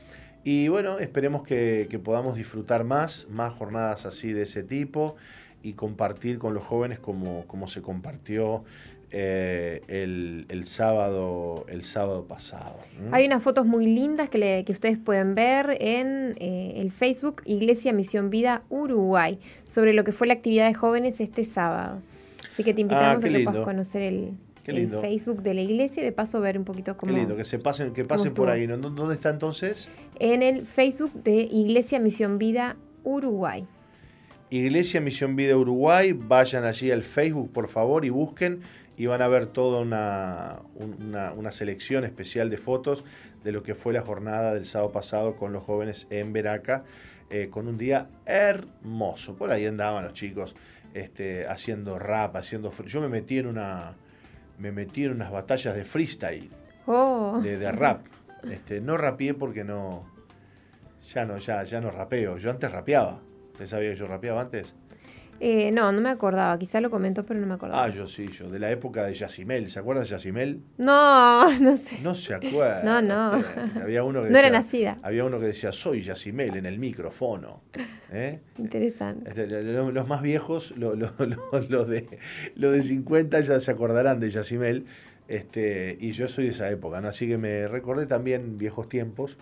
Y 0.44 0.68
bueno, 0.68 0.98
esperemos 0.98 1.44
que, 1.44 2.02
podamos 2.04 2.36
disfrutar 2.36 2.84
más, 2.84 3.28
más 3.30 3.54
jornadas 3.54 4.08
así 4.08 4.34
de 4.34 4.42
ese 4.44 4.64
tipo 4.64 5.16
y 5.62 5.74
compartir 5.74 6.40
con 6.40 6.56
los 6.56 6.64
jóvenes 6.64 7.00
como, 7.00 7.46
como 7.46 7.68
se 7.68 7.84
compartió 7.84 8.64
eh, 9.12 9.82
el, 9.88 10.66
sábado, 10.66 11.68
el 11.70 11.84
sábado 11.84 12.26
pasado. 12.26 12.80
Hay 13.12 13.28
unas 13.28 13.44
fotos 13.44 13.68
muy 13.68 13.86
lindas 13.86 14.32
que, 14.32 14.64
que 14.66 14.72
ustedes 14.72 14.98
pueden 14.98 15.36
ver 15.36 15.78
en 15.80 16.36
eh, 16.40 16.74
el 16.78 16.92
Facebook 16.92 17.44
Iglesia 17.46 17.94
Misión 17.94 18.32
Vida 18.32 18.64
Uruguay 18.70 19.38
sobre 19.66 19.94
lo 19.94 20.04
que 20.04 20.14
fue 20.14 20.26
la 20.26 20.34
actividad 20.34 20.68
de 20.68 20.74
jóvenes 20.74 21.22
este 21.22 21.46
sábado. 21.46 22.02
Así 22.52 22.64
que 22.64 22.74
te 22.74 22.82
invitamos 22.82 23.24
ah, 23.24 23.28
a 23.28 23.30
que 23.30 23.44
puedas 23.44 23.64
conocer 23.64 24.02
el, 24.02 24.34
Facebook 24.66 25.44
de 25.44 25.54
la 25.54 25.62
iglesia 25.62 26.02
y 26.02 26.06
de 26.06 26.12
paso 26.12 26.42
ver 26.42 26.58
un 26.58 26.64
poquito 26.64 26.98
cómo. 26.98 27.14
Qué 27.14 27.20
lindo, 27.20 27.36
que 27.36 27.46
se 27.46 27.60
pasen, 27.60 27.94
que 27.94 28.06
pasen 28.06 28.34
por 28.34 28.50
ahí. 28.50 28.66
¿Dónde 28.66 29.14
está 29.14 29.30
entonces? 29.30 29.88
En 30.20 30.42
el 30.42 30.66
Facebook 30.66 31.12
de 31.24 31.36
Iglesia 31.44 32.00
Misión 32.00 32.38
Vida 32.38 32.76
Uruguay. 33.04 33.68
Iglesia 34.50 35.02
Misión 35.02 35.36
Vida 35.36 35.58
Uruguay, 35.58 36.14
vayan 36.14 36.66
allí 36.66 36.92
al 36.92 37.04
Facebook 37.04 37.52
por 37.52 37.68
favor 37.68 38.06
y 38.06 38.10
busquen 38.10 38.62
y 38.98 39.08
van 39.08 39.22
a 39.22 39.28
ver 39.28 39.48
toda 39.48 39.82
una, 39.82 40.62
una, 41.36 41.52
selección 41.52 42.06
especial 42.06 42.50
de 42.50 42.58
fotos 42.58 43.04
de 43.44 43.52
lo 43.52 43.64
que 43.64 43.76
fue 43.76 43.94
la 43.94 44.02
jornada 44.02 44.54
del 44.54 44.66
sábado 44.66 44.92
pasado 44.92 45.36
con 45.36 45.52
los 45.52 45.64
jóvenes 45.64 46.08
en 46.10 46.32
Veraca, 46.32 46.86
eh, 47.30 47.50
con 47.50 47.68
un 47.68 47.78
día 47.78 48.08
hermoso. 48.26 49.36
Por 49.36 49.52
ahí 49.52 49.66
andaban 49.66 50.06
los 50.06 50.14
chicos 50.14 50.56
este, 50.94 51.46
haciendo 51.48 52.00
rap, 52.00 52.36
haciendo... 52.38 52.72
Yo 52.86 53.02
me 53.02 53.10
metí 53.10 53.38
en 53.38 53.48
una... 53.48 53.96
Me 54.58 54.72
metí 54.72 55.06
en 55.06 55.12
unas 55.12 55.32
batallas 55.32 55.76
de 55.76 55.86
freestyle, 55.86 56.50
oh. 56.86 57.40
de, 57.42 57.72
rap. 57.72 58.06
Este, 58.50 58.80
no 58.82 58.98
rapeé 58.98 59.34
porque 59.34 59.64
no... 59.64 60.06
Ya 61.14 61.26
no, 61.26 61.38
ya, 61.38 61.64
ya 61.64 61.82
no 61.82 61.92
rapeo. 61.92 62.38
Yo 62.38 62.50
antes 62.50 62.72
rapeaba. 62.72 63.22
¿Usted 63.52 63.68
sabía 63.68 63.92
que 63.92 63.96
yo 63.96 64.08
rapeaba 64.08 64.42
antes? 64.42 64.74
Eh, 65.40 65.72
no, 65.72 65.92
no 65.92 66.02
me 66.02 66.10
acordaba. 66.10 66.58
Quizá 66.58 66.80
lo 66.80 66.90
comentó, 66.90 67.26
pero 67.26 67.40
no 67.40 67.48
me 67.48 67.56
acordaba. 67.56 67.84
Ah, 67.84 67.90
yo 67.90 68.08
sí, 68.08 68.28
yo. 68.28 68.50
De 68.50 68.60
la 68.60 68.72
época 68.72 69.06
de 69.06 69.14
Yacimel. 69.14 69.70
¿Se 69.70 69.80
acuerda 69.80 70.02
de 70.02 70.08
Yacimel? 70.08 70.62
No, 70.78 71.60
no 71.60 71.78
sé. 71.78 72.00
No 72.02 72.16
se 72.16 72.34
acuerda. 72.34 72.84
No, 72.84 73.02
no. 73.02 73.44
Había 73.82 74.04
uno 74.04 74.22
que 74.22 74.30
no 74.30 74.38
era 74.38 74.50
nacida. 74.50 74.98
Había 75.02 75.26
uno 75.26 75.40
que 75.40 75.48
decía, 75.48 75.72
soy 75.72 76.02
Yacimel 76.02 76.56
en 76.56 76.66
el 76.66 76.80
micrófono. 76.80 77.62
¿eh? 78.12 78.40
Interesante. 78.58 79.30
Este, 79.30 79.48
los 79.48 80.08
más 80.08 80.22
viejos, 80.22 80.74
los 80.78 81.00
de, 81.90 82.20
lo 82.56 82.72
de 82.72 82.82
50 82.82 83.40
ya 83.42 83.60
se 83.60 83.72
acordarán 83.72 84.20
de 84.20 84.30
Yacimel. 84.30 84.86
Este, 85.28 85.98
y 86.00 86.12
yo 86.12 86.28
soy 86.28 86.46
de 86.46 86.50
esa 86.52 86.70
época, 86.70 87.02
¿no? 87.02 87.08
Así 87.08 87.28
que 87.28 87.38
me 87.38 87.68
recordé 87.68 88.06
también 88.06 88.60
viejos 88.60 88.88
tiempos, 88.88 89.38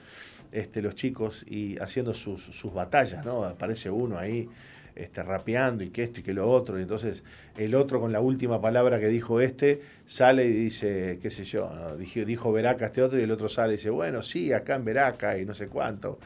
este, 0.53 0.82
los 0.82 0.95
chicos 0.95 1.45
y 1.45 1.78
haciendo 1.80 2.14
sus, 2.14 2.41
sus 2.41 2.74
batallas, 2.74 3.26
¿no? 3.26 3.44
Aparece 3.44 3.90
uno 3.90 4.18
ahí 4.18 4.48
este, 4.95 5.24
rapeando 5.24 5.84
y 5.84 5.90
que 5.90 6.03
esto 6.03 6.20
y 6.20 6.24
que 6.24 6.34
lo 6.34 6.49
otro. 6.49 6.78
Y 6.80 6.84
entonces 6.84 7.24
el 7.57 7.76
otro 7.76 7.99
con 7.99 8.11
la 8.11 8.22
última 8.22 8.61
palabra 8.61 8.99
que 8.99 9.07
dijo 9.07 9.41
este 9.41 9.82
sale 10.06 10.45
y 10.45 10.52
dice, 10.53 11.20
qué 11.22 11.30
sé 11.30 11.44
yo, 11.44 11.98
dijo, 11.98 12.26
dijo 12.26 12.52
Veraca 12.52 12.88
este 12.88 13.02
otro 13.02 13.20
y 13.20 13.24
el 13.24 13.32
otro 13.32 13.49
sale 13.49 13.74
y 13.74 13.78
dice, 13.78 13.90
bueno, 13.90 14.24
sí, 14.24 14.53
acá 14.53 14.76
en 14.76 14.86
Veraca 14.86 15.38
y 15.38 15.45
no 15.45 15.53
sé 15.53 15.68
cuánto. 15.68 16.20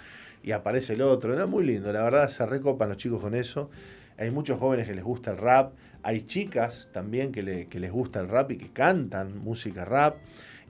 Y 0.43 0.51
aparece 0.51 0.93
el 0.93 1.01
otro. 1.01 1.39
Es 1.39 1.47
muy 1.47 1.65
lindo, 1.65 1.91
la 1.91 2.03
verdad 2.03 2.29
se 2.29 2.45
recopan 2.45 2.89
los 2.89 2.97
chicos 2.97 3.21
con 3.21 3.35
eso. 3.35 3.69
Hay 4.17 4.31
muchos 4.31 4.59
jóvenes 4.59 4.87
que 4.87 4.95
les 4.95 5.03
gusta 5.03 5.31
el 5.31 5.37
rap. 5.37 5.73
Hay 6.03 6.21
chicas 6.21 6.89
también 6.91 7.31
que, 7.31 7.43
les 7.43 7.91
gusta 7.91 8.19
el 8.19 8.27
rap 8.27 8.51
y 8.51 8.57
que 8.57 8.69
cantan 8.69 9.37
música 9.37 9.85
rap. 9.85 10.17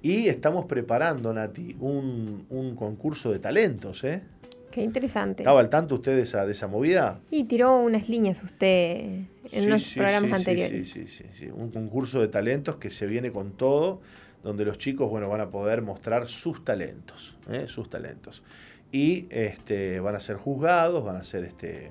Y 0.01 0.27
estamos 0.27 0.65
preparando, 0.65 1.33
Nati, 1.33 1.75
un, 1.79 2.45
un 2.49 2.75
concurso 2.75 3.31
de 3.31 3.39
talentos, 3.39 4.03
¿eh? 4.03 4.21
Qué 4.77 4.83
interesante. 4.83 5.41
¿Estaba 5.41 5.59
al 5.59 5.71
tanto 5.71 5.95
usted 5.95 6.15
de 6.15 6.21
esa, 6.21 6.45
de 6.45 6.51
esa 6.51 6.67
movida? 6.67 7.19
Y 7.31 7.45
tiró 7.45 7.79
unas 7.79 8.09
líneas 8.09 8.43
usted 8.43 9.23
en 9.51 9.69
los 9.71 9.95
programas 9.95 10.31
anteriores. 10.31 10.91
Sí, 10.91 11.07
sí, 11.07 11.23
sí, 11.33 11.47
Un 11.47 11.71
concurso 11.71 12.21
de 12.21 12.27
talentos 12.27 12.75
que 12.75 12.91
se 12.91 13.07
viene 13.07 13.31
con 13.31 13.53
todo, 13.53 14.01
donde 14.43 14.65
los 14.65 14.77
chicos 14.77 15.09
bueno, 15.09 15.29
van 15.29 15.41
a 15.41 15.49
poder 15.49 15.81
mostrar 15.81 16.27
sus 16.27 16.63
talentos, 16.63 17.37
¿eh? 17.49 17.65
sus 17.67 17.89
talentos. 17.89 18.43
Y 18.91 19.25
este, 19.31 19.99
van 19.99 20.13
a 20.13 20.19
ser 20.19 20.35
juzgados, 20.37 21.03
van 21.03 21.15
a 21.15 21.23
ser 21.23 21.45
este, 21.45 21.89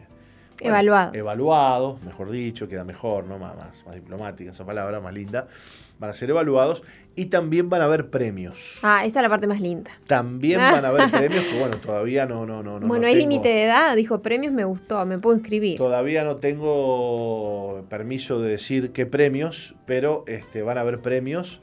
evaluados. 0.60 1.12
Evaluados, 1.12 2.00
mejor 2.04 2.30
dicho, 2.30 2.68
queda 2.68 2.84
mejor, 2.84 3.24
¿no? 3.24 3.36
Más, 3.36 3.56
más, 3.56 3.84
más 3.84 3.96
diplomática 3.96 4.52
esa 4.52 4.64
palabra, 4.64 5.00
más 5.00 5.12
linda. 5.12 5.48
Van 5.98 6.10
a 6.10 6.12
ser 6.12 6.30
evaluados 6.30 6.82
y 7.14 7.26
también 7.26 7.70
van 7.70 7.80
a 7.80 7.86
haber 7.86 8.10
premios. 8.10 8.78
Ah, 8.82 9.04
esa 9.06 9.20
es 9.20 9.22
la 9.22 9.28
parte 9.28 9.46
más 9.46 9.60
linda. 9.60 9.90
También 10.06 10.60
van 10.60 10.84
a 10.84 10.88
haber 10.88 11.10
premios, 11.10 11.44
que 11.44 11.58
bueno, 11.58 11.78
todavía 11.78 12.26
no, 12.26 12.44
no, 12.44 12.62
no. 12.62 12.78
Bueno, 12.80 13.06
hay 13.06 13.16
límite 13.16 13.48
de 13.48 13.64
edad, 13.64 13.96
dijo 13.96 14.20
premios, 14.20 14.52
me 14.52 14.64
gustó, 14.64 15.04
me 15.06 15.18
puedo 15.18 15.36
inscribir. 15.36 15.78
Todavía 15.78 16.22
no 16.24 16.36
tengo 16.36 17.84
permiso 17.88 18.40
de 18.40 18.50
decir 18.50 18.92
qué 18.92 19.06
premios, 19.06 19.74
pero 19.86 20.24
este, 20.26 20.62
van 20.62 20.76
a 20.76 20.82
haber 20.82 21.00
premios 21.00 21.62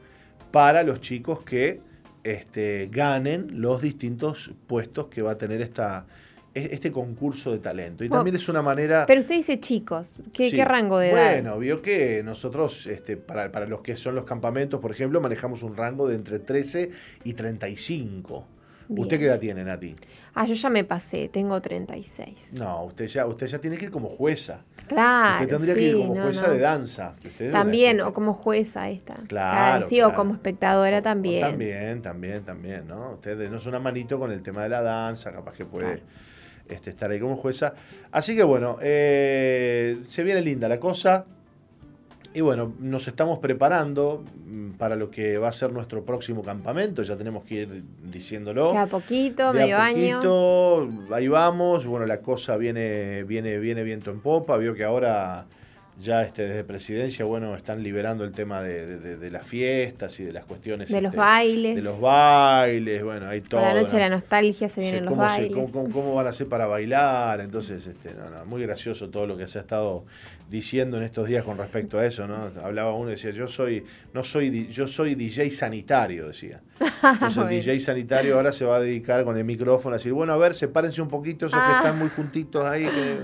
para 0.51 0.84
los 0.84 1.01
chicos 1.01 1.41
que 1.41 1.81
este, 2.23 2.89
ganen 2.91 3.61
los 3.61 3.81
distintos 3.81 4.51
puestos 4.68 5.07
que 5.07 5.22
va 5.22 5.31
a 5.31 5.38
tener 5.38 5.61
esta, 5.61 6.07
este 6.53 6.91
concurso 6.91 7.51
de 7.51 7.59
talento. 7.59 8.03
Y 8.03 8.09
también 8.09 8.35
es 8.35 8.47
una 8.47 8.61
manera... 8.61 9.05
Pero 9.07 9.19
usted 9.19 9.35
dice 9.35 9.59
chicos, 9.59 10.17
¿qué, 10.34 10.63
rango 10.63 10.99
de 10.99 11.11
edad? 11.11 11.31
Bueno, 11.31 11.57
vio 11.57 11.81
que 11.81 12.21
nosotros, 12.23 12.85
este, 12.88 13.17
para, 13.17 13.51
para, 13.51 13.65
los 13.65 13.81
que 13.81 13.97
son 13.97 14.15
los 14.15 14.25
campamentos, 14.25 14.80
por 14.80 14.91
ejemplo, 14.91 15.19
manejamos 15.19 15.63
un 15.63 15.75
rango 15.75 16.07
de 16.07 16.15
entre 16.15 16.39
13 16.39 16.91
y 17.23 17.34
35. 17.34 18.47
¿Usted 18.89 19.17
qué 19.17 19.25
edad 19.25 19.39
tiene, 19.39 19.63
Nati? 19.63 19.95
Ah, 20.35 20.45
yo 20.45 20.53
ya 20.53 20.69
me 20.69 20.84
pasé, 20.84 21.30
tengo 21.30 21.59
36. 21.59 22.53
No, 22.53 22.84
usted 22.85 23.07
ya, 23.07 23.25
usted 23.25 23.47
ya 23.47 23.59
tiene 23.59 23.77
que 23.77 23.85
ir 23.85 23.91
como 23.91 24.09
jueza. 24.09 24.63
Claro. 24.88 25.43
Usted 25.43 25.55
tendría 25.55 25.75
que 25.75 25.81
ir 25.81 25.97
como 25.97 26.21
jueza 26.21 26.51
de 26.51 26.59
danza. 26.59 27.15
También, 27.51 28.01
o 28.01 28.13
como 28.13 28.34
jueza 28.34 28.89
esta. 28.89 29.15
Claro. 29.27 29.88
sí, 29.88 30.01
o 30.01 30.13
como 30.13 30.34
espectadora 30.34 31.01
también. 31.01 31.41
también, 31.41 32.01
también, 32.01 32.43
también, 32.43 32.88
¿no? 32.88 33.13
Usted 33.13 33.49
no 33.49 33.57
es 33.57 33.65
una 33.65 33.80
manito 33.80 34.19
con 34.19 34.31
el 34.31 34.43
tema 34.43 34.63
de 34.63 34.69
la 34.69 34.81
danza, 34.81 35.31
capaz 35.31 35.53
que 35.53 35.65
puede 35.65 36.03
este, 36.68 36.91
estar 36.91 37.11
ahí 37.11 37.19
como 37.19 37.35
jueza. 37.35 37.73
Así 38.11 38.35
que 38.35 38.44
bueno, 38.44 38.77
eh, 38.81 39.99
se 40.06 40.23
viene 40.23 40.41
linda 40.41 40.68
la 40.68 40.80
cosa. 40.80 41.26
Y 42.35 42.41
bueno, 42.41 42.73
nos 42.80 43.07
estamos 43.07 43.38
preparando 43.38 44.23
mm, 44.48 44.72
para 44.72 44.95
lo 44.95 45.11
que 45.11 45.38
va 45.38 45.49
a 45.49 45.53
ser 45.53 45.72
nuestro 45.72 46.03
próximo 46.03 46.41
campamento, 46.41 47.03
ya 47.03 47.15
tenemos 47.15 47.44
que 47.44 47.56
ir 47.56 47.84
diciéndolo. 48.02 48.72
De 48.72 48.80
a 48.80 48.88
poquito, 48.88 49.53
medio 49.53 49.77
a 49.77 49.90
poquito, 49.90 50.90
Ahí 51.11 51.27
vamos, 51.27 51.85
bueno, 51.85 52.07
la 52.07 52.22
cosa 52.22 52.57
viene, 52.57 53.23
viene, 53.23 53.60
viene 53.60 53.84
viento 53.84 54.10
en 54.10 54.19
popa, 54.19 54.57
vio 54.57 54.73
que 54.73 54.84
ahora 54.84 55.45
ya 55.99 56.24
este, 56.24 56.48
desde 56.48 56.64
presidencia, 56.64 57.24
bueno, 57.26 57.56
están 57.56 57.84
liberando 57.84 58.24
el 58.24 58.32
tema 58.32 58.61
de, 58.61 59.30
las 59.30 59.45
fiestas 59.45 60.20
y 60.20 60.24
de 60.24 60.34
las 60.34 60.45
cuestiones. 60.45 60.90
De 60.90 61.02
los 61.02 61.11
este, 61.11 61.18
bailes. 61.18 61.76
De 61.76 61.82
los 61.82 62.02
bailes, 62.02 63.03
bueno, 63.03 63.28
hay 63.28 63.41
todo. 63.41 63.61
La 63.61 63.74
noche 63.74 63.94
de 63.94 63.99
la 63.99 64.10
nostalgia 64.10 64.70
se 64.70 64.82
vienen 64.82 65.06
los 65.06 65.15
bailes. 65.15 65.52
cómo, 65.72 66.15
van 66.15 66.28
a 66.28 66.30
hacer 66.32 66.48
para 66.48 66.65
bailar? 66.65 67.41
Entonces, 67.41 67.86
este, 67.86 68.11
muy 68.45 68.64
gracioso 68.64 69.10
todo 69.10 69.28
lo 69.28 69.38
que 69.38 69.48
se 69.48 69.60
ha 69.60 69.61
estado 69.61 70.06
diciendo 70.49 70.98
en 70.98 71.03
estos 71.03 71.28
días 71.28 71.44
con 71.44 71.57
respecto 71.57 71.99
a 71.99 72.06
eso, 72.06 72.28
¿no? 72.28 72.36
Hablaba 72.64 72.94
uno 72.94 73.10
y 73.10 73.14
decía, 73.14 73.32
yo 73.32 73.48
soy, 73.48 73.84
no 74.14 74.24
soy, 74.24 74.68
yo 74.68 74.88
soy 74.88 75.15
DJ 75.15 75.52
sanitario, 75.52 76.28
decía. 76.28 76.61
Entonces 77.03 77.44
el 77.44 77.49
DJ 77.49 77.80
sanitario 77.80 78.36
ahora 78.36 78.52
se 78.52 78.65
va 78.65 78.78
a 78.78 78.80
dedicar 78.80 79.24
con 79.24 79.38
el 79.38 79.45
micrófono 79.45 79.95
a 79.95 79.98
decir, 79.98 80.14
bueno, 80.14 80.34
a 80.34 80.38
ver, 80.38 80.53
sepárense 80.53 81.02
un 81.02 81.07
poquito 81.07 81.45
esos 81.45 81.60
que 81.60 81.65
ah. 81.65 81.78
están 81.84 81.99
muy 81.99 82.10
juntitos 82.10 82.65
ahí, 82.65 82.84
que 82.84 83.18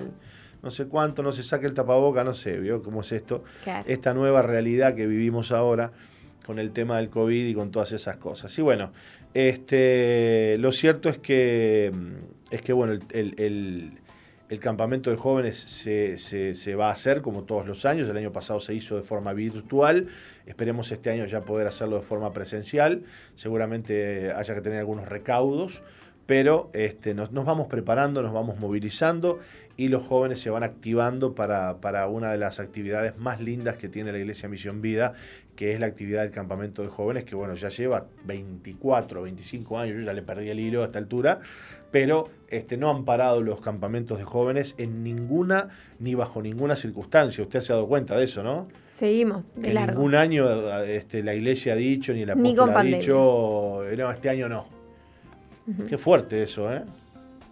no 0.61 0.71
sé 0.71 0.87
cuánto, 0.87 1.23
no 1.23 1.31
se 1.31 1.43
saque 1.43 1.65
el 1.65 1.73
tapaboca, 1.73 2.23
no 2.23 2.33
sé, 2.33 2.59
¿vio 2.59 2.81
cómo 2.81 3.01
es 3.01 3.11
esto? 3.11 3.43
Esta 3.85 4.13
nueva 4.13 4.41
realidad 4.41 4.95
que 4.95 5.07
vivimos 5.07 5.51
ahora 5.51 5.91
con 6.45 6.59
el 6.59 6.71
tema 6.71 6.97
del 6.97 7.09
COVID 7.09 7.45
y 7.45 7.53
con 7.53 7.71
todas 7.71 7.91
esas 7.91 8.17
cosas. 8.17 8.57
Y 8.57 8.61
bueno, 8.61 8.91
este, 9.33 10.57
lo 10.57 10.71
cierto 10.71 11.07
es 11.07 11.19
que, 11.19 11.91
mm, 11.93 12.53
es 12.53 12.61
que 12.61 12.73
bueno, 12.73 12.99
el, 13.11 13.91
campamento 14.59 15.11
de 15.11 15.15
jóvenes 15.15 15.59
se, 15.59 16.17
se, 16.17 16.75
va 16.75 16.89
a 16.89 16.91
hacer 16.91 17.21
como 17.21 17.43
todos 17.43 17.67
los 17.67 17.85
años. 17.85 18.09
El 18.09 18.17
año 18.17 18.31
pasado 18.31 18.59
se 18.59 18.73
hizo 18.73 18.95
de 18.95 19.03
forma 19.03 19.31
virtual. 19.33 20.07
Esperemos 20.47 20.91
este 20.91 21.11
año 21.11 21.25
ya 21.25 21.45
poder 21.45 21.67
hacerlo 21.67 21.97
de 21.97 22.01
forma 22.01 22.33
presencial. 22.33 23.03
Seguramente 23.35 24.31
haya 24.31 24.55
que 24.55 24.61
tener 24.61 24.79
algunos 24.79 25.07
recaudos 25.07 25.83
pero 26.29 26.69
este, 26.73 27.15
nos, 27.15 27.31
vamos 27.31 27.65
preparando, 27.65 28.21
nos 28.21 28.31
vamos 28.31 28.59
movilizando 28.59 29.39
y 29.77 29.87
los 29.87 30.05
jóvenes 30.05 30.39
se 30.39 30.51
van 30.51 30.61
activando 30.61 31.33
para, 31.33 32.07
una 32.07 32.31
de 32.31 32.37
las 32.37 32.59
actividades 32.59 33.17
más 33.17 33.41
lindas 33.41 33.77
que 33.77 33.89
tiene 33.89 34.11
la 34.11 34.19
Iglesia 34.19 34.47
Misión 34.47 34.79
Vida, 34.79 35.13
que 35.55 35.73
es 35.73 35.79
la 35.79 35.87
actividad 35.87 36.21
del 36.21 36.29
campamento 36.29 36.83
de 36.83 36.89
jóvenes, 36.89 37.23
que 37.23 37.33
bueno, 37.33 37.55
ya 37.55 37.69
lleva 37.69 38.05
24, 38.25 39.23
25 39.23 39.79
años, 39.79 39.97
yo 39.97 40.03
ya 40.03 40.13
le 40.13 40.21
perdí 40.21 40.49
el 40.49 40.59
hilo 40.59 40.83
a 40.83 40.85
esta 40.85 40.99
altura, 40.99 41.39
pero 41.89 42.29
este, 42.47 42.77
no 42.77 42.91
han 42.91 43.05
parado 43.05 43.41
los 43.41 43.59
campamentos 43.59 44.19
de 44.19 44.23
jóvenes 44.23 44.75
en 44.77 45.03
ninguna 45.03 45.69
ni 45.97 46.13
bajo 46.13 46.43
ninguna 46.43 46.75
circunstancia. 46.75 47.43
Usted 47.43 47.61
se 47.61 47.73
ha 47.73 47.77
dado 47.77 47.87
cuenta 47.87 48.15
de 48.15 48.25
eso, 48.25 48.43
¿no? 48.43 48.67
Seguimos, 48.95 49.55
de 49.55 49.61
que 49.63 49.73
Ningún 49.73 50.13
año 50.13 50.47
este, 50.83 51.23
la 51.23 51.33
iglesia 51.33 51.73
ha 51.73 51.75
dicho, 51.75 52.13
ni 52.13 52.23
la 52.23 52.33
apóstol 52.33 52.69
ha 52.69 52.83
dicho, 52.83 53.81
no, 53.97 54.11
este 54.11 54.29
año 54.29 54.47
no. 54.47 54.78
Qué 55.87 55.97
fuerte 55.97 56.41
eso, 56.41 56.73
¿eh? 56.73 56.83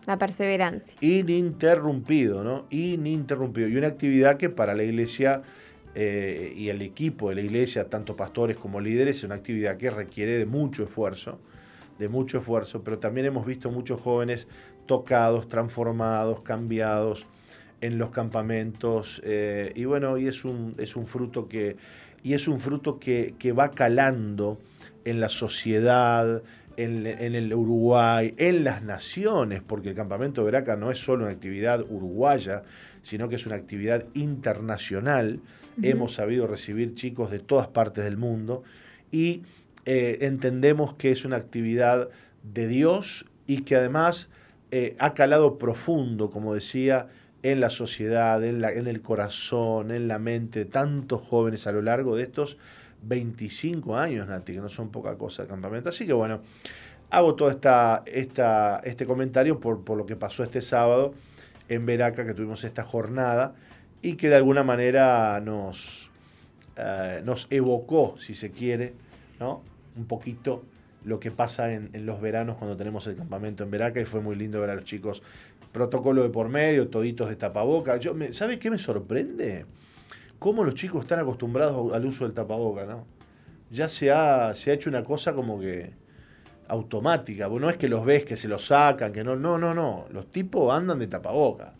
La 0.08 0.18
perseverancia. 0.18 0.98
Ininterrumpido, 1.02 2.44
¿no? 2.44 2.66
Ininterrumpido. 2.70 3.68
Y 3.68 3.76
una 3.76 3.88
actividad 3.88 4.38
que 4.38 4.50
para 4.50 4.74
la 4.74 4.84
iglesia 4.84 5.42
eh, 5.96 6.54
y 6.56 6.70
el 6.70 6.82
equipo 6.82 7.30
de 7.30 7.36
la 7.36 7.42
iglesia, 7.42 7.90
tanto 7.90 8.16
pastores 8.16 8.56
como 8.56 8.80
líderes, 8.80 9.18
es 9.18 9.24
una 9.26 9.36
actividad 9.36 9.78
que 9.78 9.90
requiere 9.90 10.38
de 10.38 10.46
mucho 10.46 10.84
esfuerzo, 10.84 11.40
de 12.00 12.08
mucho 12.08 12.38
esfuerzo, 12.38 12.84
pero 12.84 13.00
también 13.00 13.26
hemos 13.26 13.46
visto 13.46 13.70
muchos 13.70 14.00
jóvenes 14.00 14.48
tocados, 14.86 15.50
transformados, 15.50 16.42
cambiados 16.42 17.28
en 17.82 17.98
los 17.98 18.12
campamentos. 18.12 19.22
Eh, 19.26 19.74
y 19.76 19.86
bueno, 19.86 20.18
y 20.18 20.28
es 20.28 20.46
un, 20.46 20.76
es 20.78 20.96
un 20.96 21.06
fruto 21.06 21.48
que. 21.48 21.76
Y 22.24 22.34
es 22.34 22.48
un 22.48 22.60
fruto 22.60 23.00
que, 23.00 23.36
que 23.38 23.52
va 23.52 23.72
calando 23.72 24.60
en 25.06 25.20
la 25.20 25.30
sociedad, 25.30 26.42
en, 26.78 27.36
el 27.36 27.54
Uruguay, 27.54 28.34
en 28.38 28.64
las 28.64 28.84
naciones, 28.84 29.62
porque 29.66 29.90
el 29.90 29.96
campamento 29.96 30.42
de 30.42 30.46
Veraca 30.46 30.76
no 30.76 30.92
es 30.92 31.00
solo 31.00 31.24
una 31.24 31.34
actividad 31.34 31.84
uruguaya, 31.90 32.64
sino 33.02 33.28
que 33.28 33.36
es 33.36 33.46
una 33.48 33.56
actividad 33.56 34.06
internacional. 34.14 35.42
Hemos 35.82 36.14
sabido 36.14 36.48
recibir 36.48 36.96
chicos 36.96 37.32
de 37.32 37.40
todas 37.40 37.68
partes 37.68 38.04
del 38.04 38.18
mundo 38.18 38.64
y 39.12 39.44
eh, 39.86 40.20
entendemos 40.22 40.94
que 40.96 41.12
es 41.12 41.26
una 41.26 41.38
actividad 41.38 42.10
de 42.44 42.68
Dios 42.68 43.26
y 43.48 43.62
que 43.62 43.76
además 43.76 44.30
eh, 44.72 44.96
ha 45.00 45.14
calado 45.14 45.58
profundo, 45.58 46.30
como 46.30 46.54
decía, 46.54 47.08
en 47.44 47.60
la 47.60 47.70
sociedad, 47.70 48.44
en, 48.44 48.62
la, 48.62 48.72
en 48.72 48.88
el 48.88 49.02
corazón, 49.02 49.92
en 49.92 50.08
la 50.08 50.20
mente 50.20 50.60
de 50.60 50.66
tantos 50.66 51.22
jóvenes 51.22 51.68
a 51.68 51.72
lo 51.72 51.82
largo 51.82 52.16
de 52.16 52.24
estos 52.24 52.58
25 53.04 53.96
años, 53.96 54.28
Nati, 54.28 54.54
que 54.54 54.60
no 54.60 54.70
son 54.70 54.90
poca 54.90 55.18
cosa 55.18 55.44
de 55.44 55.50
campamento. 55.50 55.90
Así 55.90 56.06
que 56.06 56.14
bueno, 56.14 56.42
hago 57.10 57.36
todo 57.36 57.50
esta, 57.50 58.04
esta, 58.06 58.80
este 58.84 59.06
comentario 59.06 59.60
por, 59.60 59.84
por, 59.84 59.98
lo 59.98 60.06
que 60.06 60.16
pasó 60.16 60.44
este 60.44 60.62
sábado 60.62 61.14
en 61.70 61.86
Veraca, 61.86 62.26
que 62.26 62.34
tuvimos 62.34 62.64
esta 62.64 62.84
jornada 62.84 63.56
y 64.02 64.16
que 64.16 64.30
de 64.30 64.36
alguna 64.36 64.64
manera 64.64 65.40
nos, 65.42 66.12
eh, 66.76 67.22
nos 67.24 67.48
evocó, 67.50 68.16
si 68.20 68.36
se 68.36 68.52
quiere, 68.52 68.94
¿no? 69.40 69.62
un 69.96 70.06
poquito 70.06 70.64
lo 71.04 71.20
que 71.20 71.32
pasa 71.32 71.74
en, 71.74 71.90
los 72.06 72.22
veranos 72.22 72.58
cuando 72.58 72.76
tenemos 72.76 73.08
el 73.08 73.16
campamento 73.16 73.64
en 73.64 73.72
Veraca 73.72 74.00
y 74.02 74.06
fue 74.06 74.22
muy 74.22 74.36
lindo 74.36 74.60
ver 74.60 74.72
a 74.72 74.76
los 74.76 74.84
chicos 74.84 75.24
protocolo 75.72 76.24
de 76.24 76.30
por 76.30 76.50
medio, 76.50 76.90
toditos 76.90 77.30
de 77.30 77.36
tapaboca. 77.36 77.98
Yo, 77.98 78.14
¿Sabes 78.32 78.58
qué 78.58 78.70
me 78.70 78.78
sorprende? 78.78 79.66
Cómo 80.40 80.64
los 80.64 80.76
chicos 80.76 81.04
están 81.04 81.20
acostumbrados 81.20 81.94
al 81.94 82.06
uso 82.06 82.26
del 82.26 82.34
tapaboca, 82.34 82.86
¿no? 82.86 83.06
Ya 83.70 83.90
se 83.90 84.12
ha, 84.12 84.56
se 84.56 84.72
ha 84.72 84.74
hecho 84.74 84.90
una 84.90 85.04
cosa 85.04 85.34
como 85.34 85.60
que 85.60 85.92
automática. 86.68 87.50
No 87.50 87.70
es 87.70 87.78
que 87.78 87.90
los 87.90 88.06
ves 88.06 88.24
que 88.26 88.38
se 88.38 88.48
los 88.48 88.66
sacan, 88.66 89.12
que 89.12 89.24
no. 89.24 89.36
No, 89.36 89.58
no, 89.58 89.74
no. 89.74 90.06
Los 90.12 90.32
tipos 90.32 90.74
andan 90.74 91.00
de 91.00 91.08
tapaboca. 91.08 91.74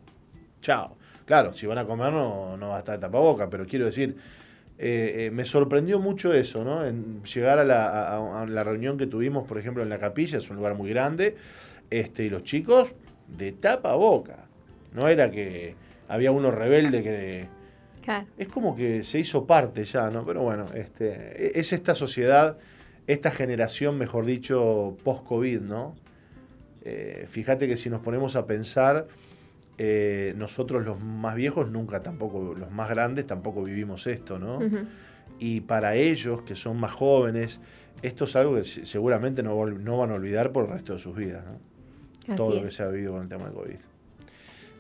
Chao. 0.62 0.98
Claro, 1.26 1.54
si 1.54 1.66
van 1.66 1.78
a 1.78 1.86
comer 1.86 2.14
no, 2.14 2.56
no 2.56 2.70
va 2.70 2.78
a 2.78 2.80
estar 2.80 2.96
de 2.96 3.02
tapaboca, 3.02 3.50
pero 3.50 3.66
quiero 3.66 3.86
decir, 3.86 4.16
eh, 4.78 5.26
eh, 5.26 5.32
me 5.32 5.44
sorprendió 5.44 6.00
mucho 6.00 6.34
eso, 6.34 6.64
¿no? 6.64 6.86
En 6.86 7.22
llegar 7.24 7.60
a 7.60 7.66
la, 7.66 8.42
a 8.42 8.46
la, 8.46 8.64
reunión 8.64 8.98
que 8.98 9.08
tuvimos, 9.08 9.46
por 9.46 9.58
ejemplo, 9.58 9.84
en 9.84 9.90
la 9.90 10.00
capilla, 10.00 10.38
es 10.38 10.50
un 10.50 10.56
lugar 10.56 10.76
muy 10.76 10.90
grande, 10.90 11.36
este, 11.90 12.24
y 12.24 12.30
los 12.30 12.44
chicos 12.44 12.96
de 13.28 13.52
tapaboca. 13.52 14.46
No 14.94 15.10
era 15.10 15.30
que 15.30 15.76
había 16.08 16.32
uno 16.32 16.50
rebelde 16.50 17.04
que 17.04 17.50
es 18.38 18.48
como 18.48 18.76
que 18.76 19.04
se 19.04 19.20
hizo 19.20 19.46
parte 19.46 19.84
ya, 19.86 20.10
¿no? 20.10 20.26
Pero 20.26 20.42
bueno, 20.44 20.66
este, 20.74 21.60
es 21.60 21.74
esta 21.74 21.96
sociedad, 21.96 22.58
esta 23.06 23.32
generación, 23.32 23.98
mejor 23.98 24.26
dicho, 24.26 24.98
post-COVID, 25.04 25.62
¿no? 25.62 25.96
Eh, 26.84 27.26
fíjate 27.30 27.68
que 27.68 27.76
si 27.76 27.90
nos 27.90 28.02
ponemos 28.02 28.36
a 28.36 28.46
pensar, 28.46 29.08
eh, 29.78 30.34
nosotros 30.38 30.86
los 30.86 31.00
más 31.00 31.36
viejos 31.36 31.70
nunca 31.70 32.02
tampoco, 32.02 32.56
los 32.58 32.72
más 32.72 32.90
grandes 32.90 33.28
tampoco 33.28 33.64
vivimos 33.64 34.08
esto, 34.08 34.40
¿no? 34.40 34.60
Y 35.40 35.62
para 35.62 35.96
ellos, 35.96 36.42
que 36.42 36.56
son 36.56 36.80
más 36.80 36.94
jóvenes, 36.94 37.60
esto 38.02 38.24
es 38.24 38.36
algo 38.36 38.56
que 38.56 38.64
seguramente 38.64 39.44
no, 39.44 39.66
no 39.66 39.98
van 39.98 40.12
a 40.12 40.16
olvidar 40.16 40.52
por 40.52 40.66
el 40.66 40.72
resto 40.72 40.94
de 40.94 41.00
sus 41.00 41.16
vidas, 41.16 41.44
¿no? 41.46 42.36
Todo 42.36 42.56
lo 42.56 42.64
que 42.64 42.72
se 42.72 42.84
ha 42.84 42.88
vivido 42.90 43.14
con 43.14 43.24
el 43.24 43.30
tema 43.30 43.46
del 43.46 43.54
COVID. 43.54 43.80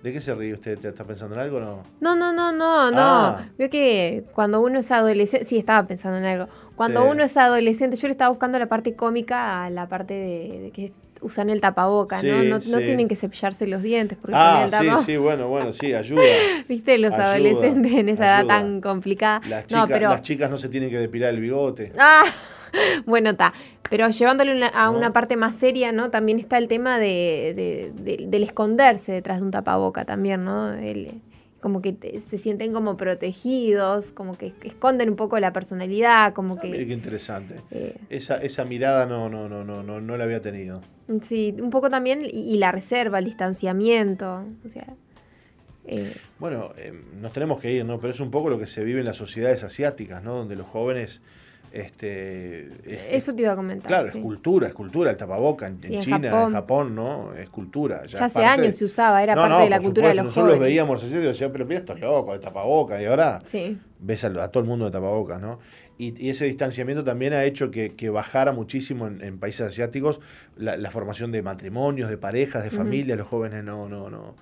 ¿De 0.03 0.13
qué 0.13 0.21
se 0.21 0.33
ríe 0.35 0.53
usted? 0.53 0.83
¿Está 0.85 1.03
pensando 1.03 1.35
en 1.35 1.41
algo 1.41 1.57
o 1.57 1.61
no? 1.61 1.83
No, 1.99 2.15
no, 2.15 2.31
no, 2.31 2.51
no, 2.51 2.91
no. 2.91 2.97
Ah. 2.99 3.49
Veo 3.57 3.69
que 3.69 4.25
cuando 4.33 4.61
uno 4.61 4.79
es 4.79 4.91
adolescente, 4.91 5.45
sí, 5.45 5.57
estaba 5.57 5.87
pensando 5.87 6.17
en 6.19 6.25
algo. 6.25 6.47
Cuando 6.75 7.05
uno 7.05 7.23
es 7.23 7.35
adolescente, 7.37 7.95
yo 7.97 8.07
le 8.07 8.11
estaba 8.11 8.29
buscando 8.29 8.59
la 8.59 8.67
parte 8.67 8.95
cómica 8.95 9.65
a 9.65 9.69
la 9.71 9.89
parte 9.89 10.13
de, 10.13 10.71
que 10.71 10.93
usan 11.21 11.49
el 11.49 11.59
tapaboca, 11.59 12.21
¿no? 12.21 12.43
No, 12.43 12.59
tienen 12.59 13.07
que 13.07 13.15
cepillarse 13.15 13.65
los 13.65 13.81
dientes 13.81 14.17
porque 14.21 14.37
ah, 14.37 14.67
sí, 14.69 14.87
sí, 15.03 15.17
bueno, 15.17 15.47
bueno, 15.47 15.71
sí, 15.73 15.93
ayuda. 15.95 16.21
Viste, 16.69 16.99
los 16.99 17.13
adolescentes 17.13 17.93
en 17.93 18.09
esa 18.09 18.25
edad 18.25 18.45
tan 18.45 18.81
complicada. 18.81 19.41
Las 19.47 19.65
chicas, 19.65 19.81
no, 19.81 19.87
pero... 19.87 20.09
las 20.09 20.21
chicas 20.21 20.51
no 20.51 20.57
se 20.57 20.69
tienen 20.69 20.91
que 20.91 20.99
depilar 20.99 21.33
el 21.33 21.41
bigote. 21.41 21.91
Ah, 21.97 22.23
bueno, 23.05 23.31
está. 23.31 23.53
Pero 23.89 24.09
llevándolo 24.09 24.51
a 24.73 24.89
una 24.89 25.13
parte 25.13 25.37
más 25.37 25.55
seria, 25.55 25.91
¿no? 25.91 26.09
También 26.09 26.39
está 26.39 26.57
el 26.57 26.67
tema 26.67 26.99
de, 26.99 27.91
del 27.95 28.43
esconderse 28.43 29.11
detrás 29.11 29.39
de 29.39 29.45
un 29.45 29.51
tapaboca 29.51 30.05
también, 30.05 30.43
¿no? 30.43 30.73
como 31.59 31.81
que 31.81 32.21
se 32.29 32.37
sienten 32.37 32.71
como 32.71 32.97
protegidos, 32.97 34.11
como 34.11 34.37
que 34.37 34.53
esconden 34.63 35.09
un 35.09 35.15
poco 35.15 35.39
la 35.39 35.53
personalidad, 35.53 36.33
como 36.33 36.55
ah, 36.55 36.61
que... 36.61 36.71
Qué 36.71 36.93
interesante. 36.93 37.55
Eh, 37.71 37.95
esa, 38.09 38.37
esa 38.37 38.63
mirada 38.63 39.05
no, 39.05 39.27
no, 39.27 39.49
no, 39.49 39.63
no, 39.63 39.83
no, 39.83 39.99
no 39.99 40.17
la 40.17 40.23
había 40.23 40.41
tenido. 40.41 40.81
Sí, 41.21 41.55
un 41.59 41.69
poco 41.69 41.89
también, 41.89 42.25
y, 42.31 42.57
la 42.57 42.71
reserva, 42.71 43.19
el 43.19 43.25
distanciamiento, 43.25 44.45
o 44.65 44.69
sea... 44.69 44.87
Eh. 45.89 46.13
Bueno, 46.37 46.73
eh, 46.77 46.93
nos 47.21 47.31
tenemos 47.31 47.59
que 47.59 47.71
ir, 47.71 47.85
¿no? 47.85 47.97
Pero 47.97 48.11
es 48.11 48.19
un 48.19 48.29
poco 48.29 48.49
lo 48.49 48.59
que 48.59 48.67
se 48.67 48.83
vive 48.83 48.99
en 48.99 49.05
las 49.05 49.17
sociedades 49.17 49.63
asiáticas, 49.63 50.21
¿no? 50.21 50.35
Donde 50.35 50.57
los 50.57 50.67
jóvenes 50.67 51.21
Este, 51.77 53.15
Eso 53.15 53.35
te 53.35 53.43
iba 53.43 53.51
a 53.51 53.55
comentar. 53.55 53.87
Claro, 53.87 54.07
es 54.07 54.15
cultura, 54.15 54.67
es 54.67 54.73
cultura, 54.73 55.11
el 55.11 55.17
tapaboca 55.17 55.67
en, 55.67 55.79
China, 55.99 56.45
en 56.45 56.51
Japón, 56.51 56.95
¿no? 56.95 57.35
Es 57.35 57.49
cultura. 57.49 58.03
Ya, 58.07 58.25
hace 58.25 58.43
años 58.43 58.75
se 58.75 58.85
usaba, 58.85 59.21
era 59.21 59.35
parte 59.35 59.65
de 59.65 59.69
la 59.69 59.79
cultura 59.79 60.07
de 60.07 60.15
los 60.15 60.25
Nosotros 60.25 60.53
los 60.53 60.59
veíamos 60.59 61.03
así 61.03 61.13
y 61.13 61.17
decíamos, 61.17 61.51
pero 61.51 61.67
mira, 61.67 61.81
esto 61.81 61.93
es 61.93 61.99
loco, 61.99 62.33
de 62.33 62.39
tapaboca, 62.39 62.99
y 62.99 63.05
ahora 63.05 63.43
ves 63.99 64.23
a, 64.23 64.47
todo 64.49 64.63
el 64.63 64.67
mundo 64.67 64.85
de 64.85 64.91
tapabocas, 64.91 65.39
¿no? 65.39 65.59
Y, 65.99 66.29
ese 66.29 66.45
distanciamiento 66.45 67.03
también 67.03 67.33
ha 67.33 67.43
hecho 67.43 67.69
que, 67.69 68.09
bajara 68.09 68.53
muchísimo 68.53 69.05
en, 69.05 69.37
países 69.37 69.67
asiáticos 69.67 70.19
la, 70.55 70.89
formación 70.89 71.31
de 71.31 71.43
matrimonios, 71.43 72.09
de 72.09 72.17
parejas, 72.17 72.63
de 72.63 72.71
familias, 72.71 73.19
los 73.19 73.27
jóvenes 73.27 73.63
no, 73.63 73.87
no, 73.87 74.09
no 74.09 74.35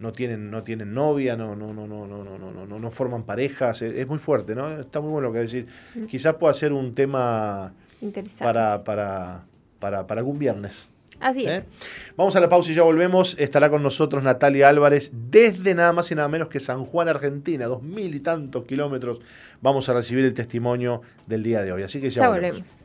no 0.00 0.12
tienen, 0.12 0.50
no 0.50 0.62
tienen 0.62 0.94
novia, 0.94 1.36
no, 1.36 1.54
no, 1.54 1.72
no, 1.72 1.86
no, 1.86 2.06
no, 2.06 2.24
no, 2.24 2.38
no, 2.38 2.66
no, 2.66 2.78
no 2.78 2.90
forman 2.90 3.22
parejas, 3.22 3.82
es, 3.82 4.06
muy 4.08 4.18
fuerte, 4.18 4.54
¿no? 4.54 4.80
Está 4.80 5.00
muy 5.00 5.10
bueno 5.10 5.28
lo 5.28 5.34
que 5.34 5.40
decís. 5.40 5.66
Quizás 6.08 6.34
pueda 6.34 6.54
ser 6.54 6.72
un 6.72 6.94
tema 6.94 7.74
para, 8.38 8.82
para, 8.82 9.44
para, 9.78 10.06
para 10.06 10.20
algún 10.20 10.38
viernes. 10.38 10.90
Así 11.20 11.44
es. 11.44 11.64
Vamos 12.16 12.34
a 12.34 12.40
la 12.40 12.48
pausa 12.48 12.70
y 12.70 12.74
ya 12.74 12.82
volvemos. 12.82 13.36
Estará 13.38 13.68
con 13.68 13.82
nosotros 13.82 14.22
Natalia 14.22 14.70
Álvarez 14.70 15.12
desde 15.30 15.74
nada 15.74 15.92
más 15.92 16.10
y 16.10 16.14
nada 16.14 16.28
menos 16.28 16.48
que 16.48 16.60
San 16.60 16.86
Juan, 16.86 17.08
Argentina, 17.08 17.66
dos 17.66 17.82
mil 17.82 18.14
y 18.14 18.20
tantos 18.20 18.64
kilómetros. 18.64 19.20
Vamos 19.60 19.86
a 19.90 19.92
recibir 19.92 20.24
el 20.24 20.32
testimonio 20.32 21.02
del 21.26 21.42
día 21.42 21.60
de 21.60 21.72
hoy. 21.72 21.82
Así 21.82 22.00
que 22.00 22.08
ya, 22.08 22.22
ya 22.22 22.28
volvemos. 22.30 22.84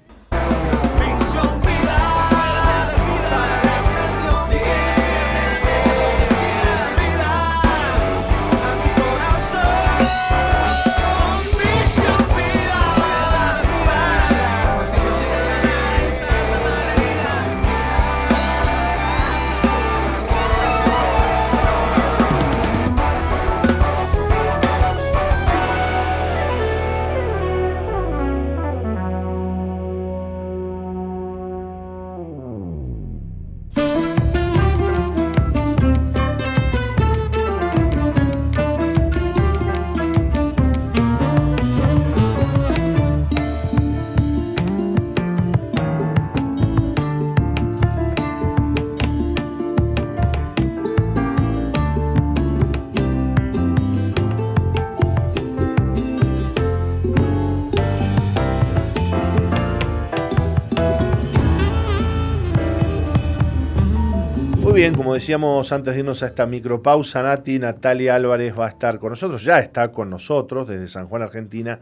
Bien, 64.74 64.96
como 64.96 65.14
decíamos 65.14 65.72
antes 65.72 65.94
de 65.94 66.00
irnos 66.00 66.24
a 66.24 66.26
esta 66.26 66.48
micropausa, 66.48 67.22
Nati, 67.22 67.60
Natalia 67.60 68.16
Álvarez 68.16 68.58
va 68.58 68.66
a 68.66 68.70
estar 68.70 69.00
con 69.00 69.12
nosotros, 69.12 69.44
ya 69.44 69.60
está 69.60 69.92
con 69.92 70.10
nosotros 70.10 70.68
desde 70.68 70.88
San 70.88 71.08
Juan, 71.08 71.22
Argentina, 71.22 71.80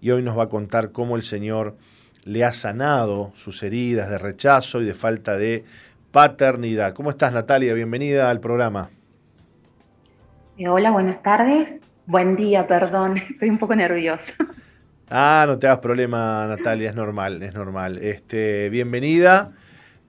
y 0.00 0.10
hoy 0.10 0.22
nos 0.22 0.38
va 0.38 0.44
a 0.44 0.48
contar 0.48 0.92
cómo 0.92 1.16
el 1.16 1.22
Señor 1.22 1.76
le 2.24 2.44
ha 2.44 2.52
sanado 2.52 3.32
sus 3.34 3.62
heridas 3.62 4.08
de 4.08 4.18
rechazo 4.18 4.80
y 4.80 4.84
de 4.84 4.94
falta 4.94 5.36
de 5.36 5.64
paternidad. 6.12 6.94
¿Cómo 6.94 7.10
estás, 7.10 7.32
Natalia? 7.32 7.74
Bienvenida 7.74 8.30
al 8.30 8.40
programa. 8.40 8.90
Eh, 10.56 10.68
hola, 10.68 10.92
buenas 10.92 11.22
tardes. 11.22 11.80
Buen 12.06 12.32
día, 12.32 12.66
perdón, 12.66 13.16
estoy 13.30 13.50
un 13.50 13.58
poco 13.58 13.74
nerviosa. 13.74 14.34
Ah, 15.10 15.44
no 15.48 15.58
te 15.58 15.66
hagas 15.66 15.80
problema, 15.80 16.46
Natalia, 16.46 16.90
es 16.90 16.96
normal, 16.96 17.42
es 17.42 17.54
normal. 17.54 17.98
Este, 17.98 18.70
bienvenida. 18.70 19.52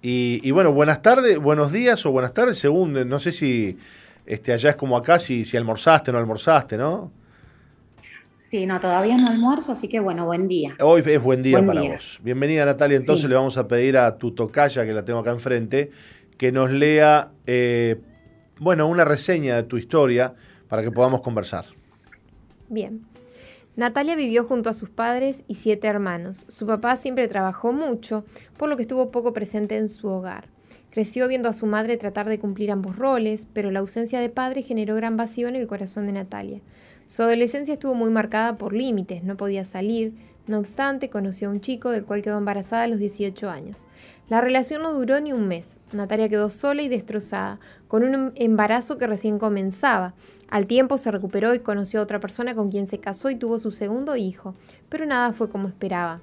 Y, 0.04 0.50
bueno, 0.52 0.72
buenas 0.72 1.02
tardes, 1.02 1.38
buenos 1.38 1.72
días 1.72 2.04
o 2.06 2.12
buenas 2.12 2.34
tardes, 2.34 2.58
según, 2.58 3.08
no 3.08 3.20
sé 3.20 3.32
si 3.32 3.78
este, 4.26 4.52
allá 4.52 4.72
es 4.72 4.76
como 4.76 4.98
acá, 4.98 5.20
si, 5.20 5.46
si 5.46 5.58
almorzaste 5.58 6.10
o 6.10 6.14
no 6.14 6.20
almorzaste, 6.20 6.76
¿no? 6.76 7.12
Sí, 8.50 8.66
no, 8.66 8.82
todavía 8.82 9.16
no 9.16 9.30
almuerzo, 9.30 9.72
así 9.72 9.88
que 9.88 10.00
bueno, 10.00 10.26
buen 10.26 10.48
día. 10.48 10.76
Hoy 10.80 11.04
es 11.06 11.22
buen 11.22 11.44
día 11.44 11.66
para 11.66 11.84
vos. 11.84 12.20
Bienvenida 12.24 12.66
Natalia, 12.66 12.98
entonces 12.98 13.30
le 13.30 13.36
vamos 13.36 13.58
a 13.58 13.68
pedir 13.68 13.96
a 13.96 14.18
tu 14.18 14.32
tocaya, 14.32 14.86
que 14.86 14.92
la 14.92 15.06
tengo 15.06 15.20
acá 15.20 15.32
enfrente, 15.32 15.92
que 16.38 16.52
nos 16.52 16.72
lea, 16.72 17.32
eh, 17.46 18.02
bueno, 18.60 18.88
una 18.88 19.06
reseña 19.06 19.56
de 19.56 19.64
tu 19.64 19.78
historia 19.78 20.34
para 20.68 20.82
que 20.82 20.92
podamos 20.92 21.22
conversar. 21.22 21.66
Bien. 22.68 23.11
Natalia 23.78 24.16
vivió 24.16 24.44
junto 24.44 24.70
a 24.70 24.74
sus 24.74 24.90
padres 24.90 25.44
y 25.48 25.56
siete 25.56 25.88
hermanos. 25.88 26.46
Su 26.50 26.68
papá 26.68 26.98
siempre 26.98 27.30
trabajó 27.30 27.72
mucho, 27.72 28.26
por 28.58 28.68
lo 28.68 28.76
que 28.76 28.82
estuvo 28.82 29.12
poco 29.12 29.32
presente 29.32 29.78
en 29.78 29.88
su 29.88 30.10
hogar. 30.10 30.50
Creció 30.90 31.30
viendo 31.30 31.48
a 31.48 31.54
su 31.54 31.68
madre 31.68 31.96
tratar 31.96 32.28
de 32.28 32.38
cumplir 32.38 32.70
ambos 32.70 32.98
roles, 32.98 33.48
pero 33.54 33.72
la 33.72 33.80
ausencia 33.80 34.20
de 34.20 34.30
padre 34.30 34.62
generó 34.62 34.96
gran 34.96 35.16
vacío 35.16 35.48
en 35.48 35.56
el 35.56 35.68
corazón 35.68 36.06
de 36.06 36.12
Natalia. 36.12 36.60
Su 37.08 37.24
adolescencia 37.24 37.74
estuvo 37.76 37.94
muy 37.94 38.10
marcada 38.10 38.58
por 38.58 38.74
límites, 38.74 39.24
no 39.24 39.38
podía 39.38 39.64
salir, 39.64 40.16
no 40.48 40.60
obstante, 40.60 41.10
conoció 41.10 41.48
a 41.48 41.52
un 41.52 41.62
chico 41.62 41.92
del 41.92 42.04
cual 42.04 42.22
quedó 42.22 42.38
embarazada 42.38 42.84
a 42.84 42.88
los 42.88 43.00
18 43.00 43.50
años. 43.50 43.88
La 44.32 44.40
relación 44.40 44.82
no 44.82 44.94
duró 44.94 45.20
ni 45.20 45.34
un 45.34 45.50
mes. 45.50 45.78
Natalia 45.92 46.30
quedó 46.30 46.50
sola 46.50 46.82
y 46.84 46.88
destrozada, 46.88 47.60
con 47.90 48.02
un 48.02 48.32
embarazo 48.36 48.98
que 48.98 49.06
recién 49.06 49.40
comenzaba. 49.40 50.14
Al 50.50 50.68
tiempo 50.68 50.98
se 50.98 51.12
recuperó 51.12 51.54
y 51.54 51.60
conoció 51.60 52.00
a 52.00 52.04
otra 52.04 52.22
persona 52.22 52.56
con 52.56 52.72
quien 52.72 52.88
se 52.88 52.98
casó 52.98 53.30
y 53.30 53.36
tuvo 53.36 53.60
su 53.60 53.72
segundo 53.72 54.16
hijo, 54.16 54.56
pero 54.88 55.06
nada 55.06 55.34
fue 55.34 55.50
como 55.50 55.68
esperaba. 55.68 56.22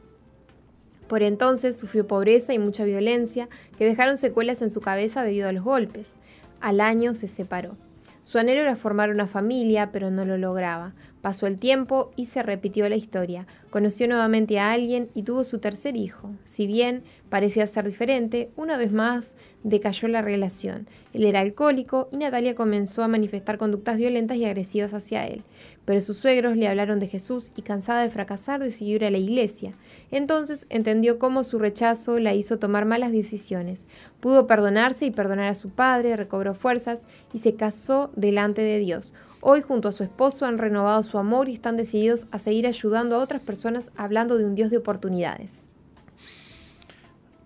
Por 1.06 1.22
entonces 1.22 1.76
sufrió 1.76 2.06
pobreza 2.06 2.54
y 2.54 2.58
mucha 2.58 2.86
violencia 2.86 3.50
que 3.76 3.84
dejaron 3.84 4.16
secuelas 4.16 4.62
en 4.62 4.70
su 4.70 4.80
cabeza 4.80 5.22
debido 5.22 5.46
a 5.46 5.52
los 5.52 5.62
golpes. 5.62 6.16
Al 6.62 6.80
año 6.80 7.14
se 7.14 7.28
separó. 7.28 7.76
Su 8.22 8.38
anhelo 8.38 8.62
era 8.62 8.74
formar 8.74 9.10
una 9.10 9.26
familia, 9.26 9.92
pero 9.92 10.10
no 10.10 10.24
lo 10.24 10.38
lograba. 10.38 10.94
Pasó 11.20 11.46
el 11.46 11.58
tiempo 11.58 12.12
y 12.14 12.26
se 12.26 12.42
repitió 12.42 12.88
la 12.88 12.96
historia. 12.96 13.46
Conoció 13.70 14.06
nuevamente 14.06 14.58
a 14.58 14.70
alguien 14.70 15.10
y 15.14 15.24
tuvo 15.24 15.42
su 15.42 15.58
tercer 15.58 15.96
hijo. 15.96 16.30
Si 16.44 16.66
bien 16.66 17.02
parecía 17.28 17.66
ser 17.66 17.86
diferente, 17.86 18.50
una 18.56 18.76
vez 18.76 18.92
más 18.92 19.34
decayó 19.64 20.06
la 20.08 20.22
relación. 20.22 20.86
Él 21.12 21.24
era 21.24 21.40
alcohólico 21.40 22.08
y 22.12 22.18
Natalia 22.18 22.54
comenzó 22.54 23.02
a 23.02 23.08
manifestar 23.08 23.58
conductas 23.58 23.96
violentas 23.96 24.36
y 24.36 24.44
agresivas 24.44 24.94
hacia 24.94 25.26
él. 25.26 25.42
Pero 25.84 26.00
sus 26.00 26.18
suegros 26.18 26.56
le 26.56 26.68
hablaron 26.68 27.00
de 27.00 27.08
Jesús 27.08 27.50
y 27.56 27.62
cansada 27.62 28.02
de 28.02 28.10
fracasar 28.10 28.60
decidió 28.60 28.96
ir 28.96 29.04
a 29.04 29.10
la 29.10 29.18
iglesia. 29.18 29.72
Entonces 30.10 30.66
entendió 30.70 31.18
cómo 31.18 31.42
su 31.44 31.58
rechazo 31.58 32.20
la 32.20 32.34
hizo 32.34 32.58
tomar 32.58 32.84
malas 32.84 33.10
decisiones. 33.10 33.86
Pudo 34.20 34.46
perdonarse 34.46 35.06
y 35.06 35.10
perdonar 35.10 35.48
a 35.48 35.54
su 35.54 35.70
padre, 35.70 36.16
recobró 36.16 36.54
fuerzas 36.54 37.06
y 37.32 37.38
se 37.38 37.54
casó 37.54 38.12
delante 38.14 38.62
de 38.62 38.78
Dios. 38.78 39.14
Hoy 39.40 39.62
junto 39.62 39.88
a 39.88 39.92
su 39.92 40.02
esposo 40.02 40.46
han 40.46 40.58
renovado 40.58 41.02
su 41.04 41.16
amor 41.16 41.48
y 41.48 41.54
están 41.54 41.76
decididos 41.76 42.26
a 42.32 42.38
seguir 42.38 42.66
ayudando 42.66 43.16
a 43.16 43.18
otras 43.18 43.40
personas 43.40 43.92
hablando 43.96 44.36
de 44.36 44.44
un 44.44 44.54
Dios 44.54 44.70
de 44.70 44.78
oportunidades. 44.78 45.66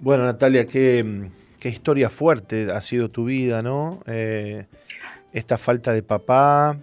Bueno, 0.00 0.24
Natalia, 0.24 0.66
qué, 0.66 1.30
historia 1.64 2.08
fuerte 2.08 2.72
ha 2.72 2.80
sido 2.80 3.10
tu 3.10 3.26
vida, 3.26 3.62
¿no? 3.62 4.00
Eh, 4.06 4.66
esta 5.32 5.58
falta 5.58 5.92
de 5.92 6.02
papá, 6.02 6.78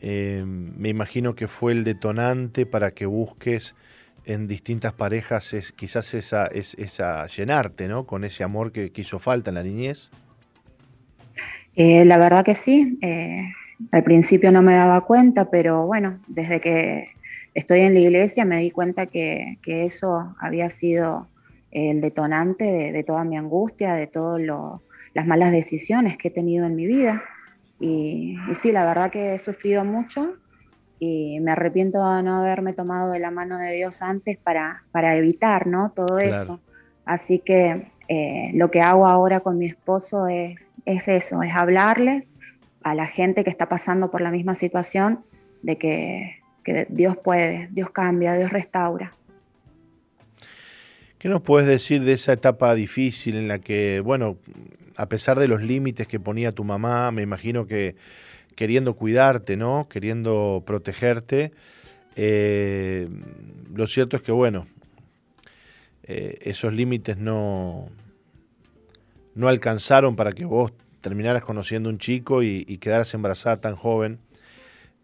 eh, 0.00 0.44
me 0.46 0.88
imagino 0.88 1.34
que 1.34 1.48
fue 1.48 1.72
el 1.72 1.84
detonante 1.84 2.64
para 2.64 2.92
que 2.92 3.06
busques 3.06 3.74
en 4.24 4.48
distintas 4.48 4.92
parejas 4.92 5.52
es, 5.52 5.72
quizás 5.72 6.14
esa, 6.14 6.46
es, 6.46 6.74
esa 6.74 7.26
llenarte, 7.26 7.88
¿no? 7.88 8.06
Con 8.06 8.24
ese 8.24 8.44
amor 8.44 8.72
que, 8.72 8.92
hizo 8.94 9.18
falta 9.18 9.50
en 9.50 9.54
la 9.54 9.62
niñez. 9.62 10.10
Eh, 11.74 12.04
la 12.04 12.18
verdad 12.18 12.44
que 12.44 12.54
sí. 12.54 12.98
Al 13.92 14.02
principio 14.02 14.50
no 14.50 14.62
me 14.62 14.74
daba 14.74 15.02
cuenta, 15.02 15.50
pero 15.50 15.86
bueno, 15.86 16.18
desde 16.28 16.60
que 16.60 17.10
estoy 17.54 17.80
en 17.80 17.94
la 17.94 18.00
iglesia 18.00 18.44
me 18.44 18.58
di 18.58 18.70
cuenta 18.70 19.06
que, 19.06 19.58
eso 19.66 20.34
había 20.38 20.68
sido 20.70 21.28
el 21.70 22.00
detonante 22.00 22.64
de, 22.92 23.04
toda 23.04 23.24
mi 23.24 23.36
angustia, 23.36 23.94
de 23.94 24.06
todas 24.06 24.40
las 25.14 25.26
malas 25.26 25.52
decisiones 25.52 26.16
que 26.16 26.28
he 26.28 26.30
tenido 26.30 26.66
en 26.66 26.74
mi 26.74 26.86
vida. 26.86 27.22
Y, 27.78 28.36
sí, 28.54 28.72
la 28.72 28.86
verdad 28.86 29.10
que 29.10 29.34
he 29.34 29.38
sufrido 29.38 29.84
mucho 29.84 30.34
y 30.98 31.40
me 31.40 31.50
arrepiento 31.50 31.98
de 31.98 32.22
no 32.22 32.36
haberme 32.36 32.72
tomado 32.72 33.12
de 33.12 33.18
la 33.18 33.30
mano 33.30 33.58
de 33.58 33.72
Dios 33.72 34.00
antes 34.00 34.38
para, 34.38 34.84
para 34.92 35.16
evitar 35.16 35.66
¿no? 35.66 35.90
todo 35.90 36.18
eso. 36.18 36.60
Así 37.04 37.38
que 37.38 37.90
eh, 38.08 38.50
lo 38.54 38.70
que 38.70 38.80
hago 38.80 39.06
ahora 39.06 39.40
con 39.40 39.58
mi 39.58 39.66
esposo 39.66 40.28
es, 40.28 40.72
es 40.86 41.08
eso, 41.08 41.42
es 41.42 41.54
hablarles 41.54 42.32
a 42.86 42.94
la 42.94 43.08
gente 43.08 43.42
que 43.42 43.50
está 43.50 43.68
pasando 43.68 44.12
por 44.12 44.20
la 44.20 44.30
misma 44.30 44.54
situación 44.54 45.24
de 45.62 45.76
que, 45.76 46.36
Dios 46.88 47.16
puede, 47.16 47.68
Dios 47.72 47.90
cambia, 47.90 48.34
Dios 48.34 48.52
restaura. 48.52 49.12
¿Qué 51.18 51.28
nos 51.28 51.42
puedes 51.42 51.66
decir 51.66 52.04
de 52.04 52.12
esa 52.12 52.32
etapa 52.32 52.76
difícil 52.76 53.34
en 53.34 53.48
la 53.48 53.58
que, 53.58 53.98
bueno, 53.98 54.36
a 54.96 55.08
pesar 55.08 55.36
de 55.40 55.48
los 55.48 55.62
límites 55.62 56.06
que 56.06 56.20
ponía 56.20 56.52
tu 56.52 56.62
mamá, 56.62 57.10
me 57.10 57.22
imagino 57.22 57.66
que 57.66 57.96
queriendo 58.54 58.94
cuidarte, 58.94 59.56
¿no? 59.56 59.88
Queriendo 59.88 60.62
protegerte, 60.64 61.52
eh, 62.14 63.08
lo 63.74 63.88
cierto 63.88 64.16
es 64.16 64.22
que, 64.22 64.32
bueno, 64.32 64.68
eh, 66.04 66.38
esos 66.42 66.72
límites 66.72 67.16
no, 67.16 67.88
no 69.34 69.48
alcanzaron 69.48 70.14
para 70.14 70.32
que 70.32 70.44
vos 70.44 70.72
terminaras 71.00 71.42
conociendo 71.42 71.88
un 71.88 71.98
chico 71.98 72.42
y, 72.42 72.64
quedaras 72.78 73.12
embarazada 73.14 73.60
tan 73.60 73.76
joven. 73.76 74.18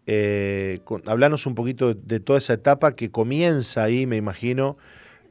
Eh, 0.05 0.81
un 0.87 1.55
poquito 1.55 1.93
de 1.93 2.19
toda 2.19 2.39
esa 2.39 2.53
etapa 2.53 2.93
que 2.93 3.09
comienza 3.09 3.83
ahí, 3.83 4.05
me 4.05 4.17
imagino, 4.17 4.77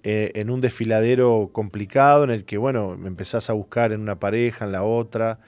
eh, 0.05 0.33
en 0.35 0.51
un 0.51 0.61
desfiladero 0.61 1.51
complicado 1.53 2.25
en 2.25 2.31
el 2.31 2.45
que, 2.45 2.59
bueno, 2.59 2.95
empezás 2.95 3.51
a 3.51 3.53
buscar 3.53 3.93
en 3.93 4.01
una 4.01 4.19
pareja, 4.19 4.65
en 4.65 4.73
la 4.73 4.83
otra. 4.83 5.39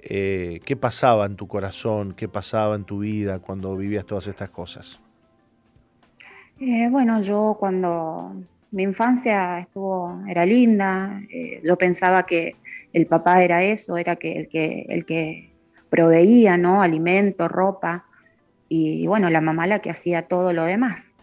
Eh, 0.00 0.60
¿Qué 0.64 0.76
pasaba 0.76 1.26
en 1.26 1.36
tu 1.36 1.46
corazón? 1.46 2.12
¿Qué 2.12 2.26
pasaba 2.26 2.74
en 2.74 2.84
tu 2.84 2.98
vida 3.00 3.38
cuando 3.38 3.76
vivías 3.76 4.04
todas 4.04 4.26
estas 4.26 4.50
cosas? 4.50 5.00
Eh, 6.60 6.88
bueno, 6.90 7.20
yo 7.20 7.56
cuando 7.58 8.34
mi 8.72 8.82
infancia 8.82 9.60
estuvo, 9.60 10.24
era 10.28 10.44
linda, 10.44 11.20
yo 11.62 11.76
pensaba 11.78 12.26
que 12.26 12.56
el 12.94 13.06
papá 13.06 13.44
era 13.44 13.62
eso, 13.62 13.98
era 13.98 14.16
que 14.16 14.38
el 14.38 14.48
que, 14.48 14.86
el 14.88 15.04
que 15.04 15.52
proveía, 15.90 16.56
¿no? 16.56 16.80
Alimento, 16.80 17.48
ropa, 17.48 18.06
y 18.70 19.06
bueno, 19.06 19.28
la 19.28 19.42
mamá 19.42 19.66
la 19.66 19.80
que 19.80 19.90
hacía 19.90 20.22
todo 20.22 20.54
lo 20.54 20.64
demás. 20.64 21.14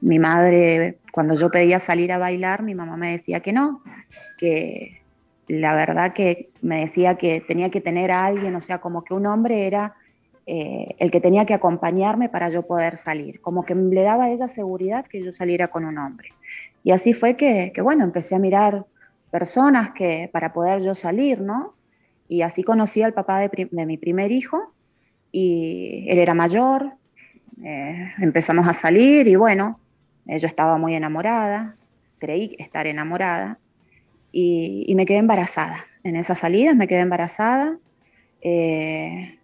Mi 0.00 0.18
madre, 0.18 0.98
cuando 1.12 1.34
yo 1.34 1.50
pedía 1.50 1.80
salir 1.80 2.12
a 2.12 2.18
bailar, 2.18 2.62
mi 2.62 2.74
mamá 2.74 2.96
me 2.96 3.10
decía 3.10 3.40
que 3.40 3.52
no, 3.52 3.82
que 4.38 5.02
la 5.48 5.74
verdad 5.74 6.12
que 6.12 6.50
me 6.62 6.80
decía 6.80 7.16
que 7.16 7.40
tenía 7.40 7.70
que 7.70 7.80
tener 7.80 8.10
a 8.12 8.26
alguien, 8.26 8.54
o 8.54 8.60
sea, 8.60 8.82
como 8.82 9.02
que 9.02 9.14
un 9.14 9.26
hombre 9.26 9.66
era 9.66 9.94
eh, 10.46 10.94
el 10.98 11.10
que 11.10 11.20
tenía 11.20 11.46
que 11.46 11.54
acompañarme 11.54 12.28
para 12.28 12.50
yo 12.50 12.66
poder 12.66 12.96
salir, 12.96 13.40
como 13.40 13.64
que 13.64 13.74
le 13.74 14.02
daba 14.02 14.24
a 14.24 14.30
ella 14.30 14.46
seguridad 14.46 15.06
que 15.06 15.22
yo 15.22 15.32
saliera 15.32 15.68
con 15.68 15.84
un 15.84 15.96
hombre. 15.96 16.30
Y 16.82 16.90
así 16.90 17.14
fue 17.14 17.34
que, 17.36 17.72
bueno, 17.82 18.04
empecé 18.04 18.34
a 18.34 18.38
mirar 18.38 18.84
personas 19.34 19.90
que 19.90 20.30
para 20.32 20.52
poder 20.52 20.80
yo 20.80 20.94
salir, 20.94 21.40
¿no? 21.40 21.74
Y 22.28 22.42
así 22.42 22.62
conocí 22.62 23.02
al 23.02 23.14
papá 23.14 23.40
de, 23.40 23.68
mi 23.84 23.96
primer 23.96 24.30
hijo 24.30 24.72
y 25.32 26.06
él 26.08 26.20
era 26.20 26.34
mayor, 26.34 26.92
eh, 27.60 28.12
empezamos 28.20 28.68
a 28.68 28.74
salir 28.74 29.26
y 29.26 29.34
bueno, 29.34 29.80
eh, 30.28 30.38
yo 30.38 30.46
estaba 30.46 30.78
muy 30.78 30.94
enamorada, 30.94 31.74
creí 32.20 32.54
estar 32.60 32.86
enamorada 32.86 33.58
y, 34.30 34.94
me 34.94 35.04
quedé 35.04 35.18
embarazada. 35.18 35.78
En 36.04 36.14
esas 36.14 36.38
salidas 36.38 36.76
me 36.76 36.86
quedé 36.86 37.00
embarazada. 37.00 37.76
Eh, 38.40 39.40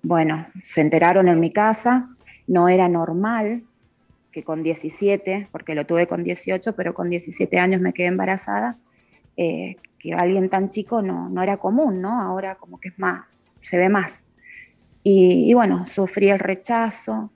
bueno, 0.00 0.46
se 0.62 0.80
enteraron 0.80 1.26
en 1.26 1.40
mi 1.40 1.52
casa, 1.52 2.08
no 2.46 2.68
era 2.68 2.88
normal 2.88 3.64
que 4.30 4.44
con 4.44 4.62
17, 4.62 5.48
porque 5.50 5.74
lo 5.74 5.86
tuve 5.86 6.06
con 6.06 6.22
18, 6.22 6.76
pero 6.76 6.94
con 6.94 7.10
17 7.10 7.58
años 7.58 7.80
me 7.80 7.92
quedé 7.92 8.06
embarazada, 8.06 8.78
eh, 9.36 9.76
que 9.98 10.12
alguien 10.12 10.48
tan 10.48 10.68
chico 10.68 11.02
no, 11.02 11.28
no 11.28 11.42
era 11.42 11.56
común, 11.56 12.00
¿no? 12.00 12.20
Ahora 12.20 12.56
como 12.56 12.78
que 12.78 12.88
es 12.88 12.98
más, 12.98 13.26
se 13.60 13.78
ve 13.78 13.88
más. 13.88 14.24
Y, 15.02 15.52
bueno, 15.52 15.84
sufrí 15.84 16.30
el 16.30 16.38
rechazo, 16.38 17.30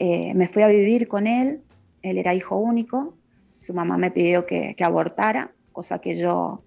me 0.00 0.48
fui 0.48 0.62
a 0.62 0.66
vivir 0.66 1.06
con 1.06 1.28
él 1.28 1.60
él 2.02 2.18
era 2.18 2.34
hijo 2.34 2.56
único, 2.56 3.14
su 3.56 3.72
mamá 3.72 3.96
me 3.96 4.10
pidió 4.10 4.44
que, 4.44 4.74
abortara, 4.80 5.52
cosa 5.70 6.00
que 6.00 6.16
yo 6.16 6.62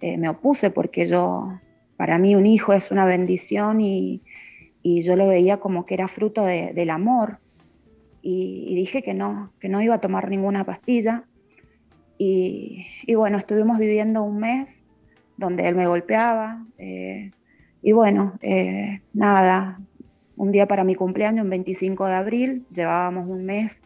eh, 0.00 0.18
me 0.18 0.28
opuse 0.28 0.70
porque 0.70 1.06
yo, 1.06 1.60
para 1.96 2.18
mí 2.18 2.34
un 2.34 2.46
hijo 2.46 2.72
es 2.72 2.90
una 2.90 3.04
bendición 3.04 3.80
y, 3.80 4.22
yo 4.82 5.14
lo 5.14 5.28
veía 5.28 5.58
como 5.58 5.84
que 5.84 5.94
era 5.94 6.08
fruto 6.08 6.44
del 6.44 6.90
amor. 6.90 7.38
Y, 8.22 8.74
dije 8.74 9.02
que 9.02 9.14
no, 9.14 9.52
que 9.60 9.68
no 9.68 9.82
iba 9.82 9.96
a 9.96 10.00
tomar 10.00 10.28
ninguna 10.30 10.64
pastilla. 10.64 11.24
Y, 12.22 12.84
bueno, 13.14 13.38
estuvimos 13.38 13.78
viviendo 13.78 14.22
un 14.22 14.40
mes 14.40 14.82
donde 15.38 15.66
él 15.66 15.74
me 15.74 15.86
golpeaba. 15.86 16.66
Eh, 16.76 17.30
y 17.80 17.92
bueno, 17.92 18.34
eh, 18.42 19.00
nada, 19.14 19.80
un 20.36 20.52
día 20.52 20.68
para 20.68 20.84
mi 20.84 20.94
cumpleaños, 20.94 21.44
el 21.44 21.48
25 21.48 22.04
de 22.04 22.12
abril, 22.12 22.66
llevábamos 22.74 23.26
un 23.26 23.46
mes 23.46 23.82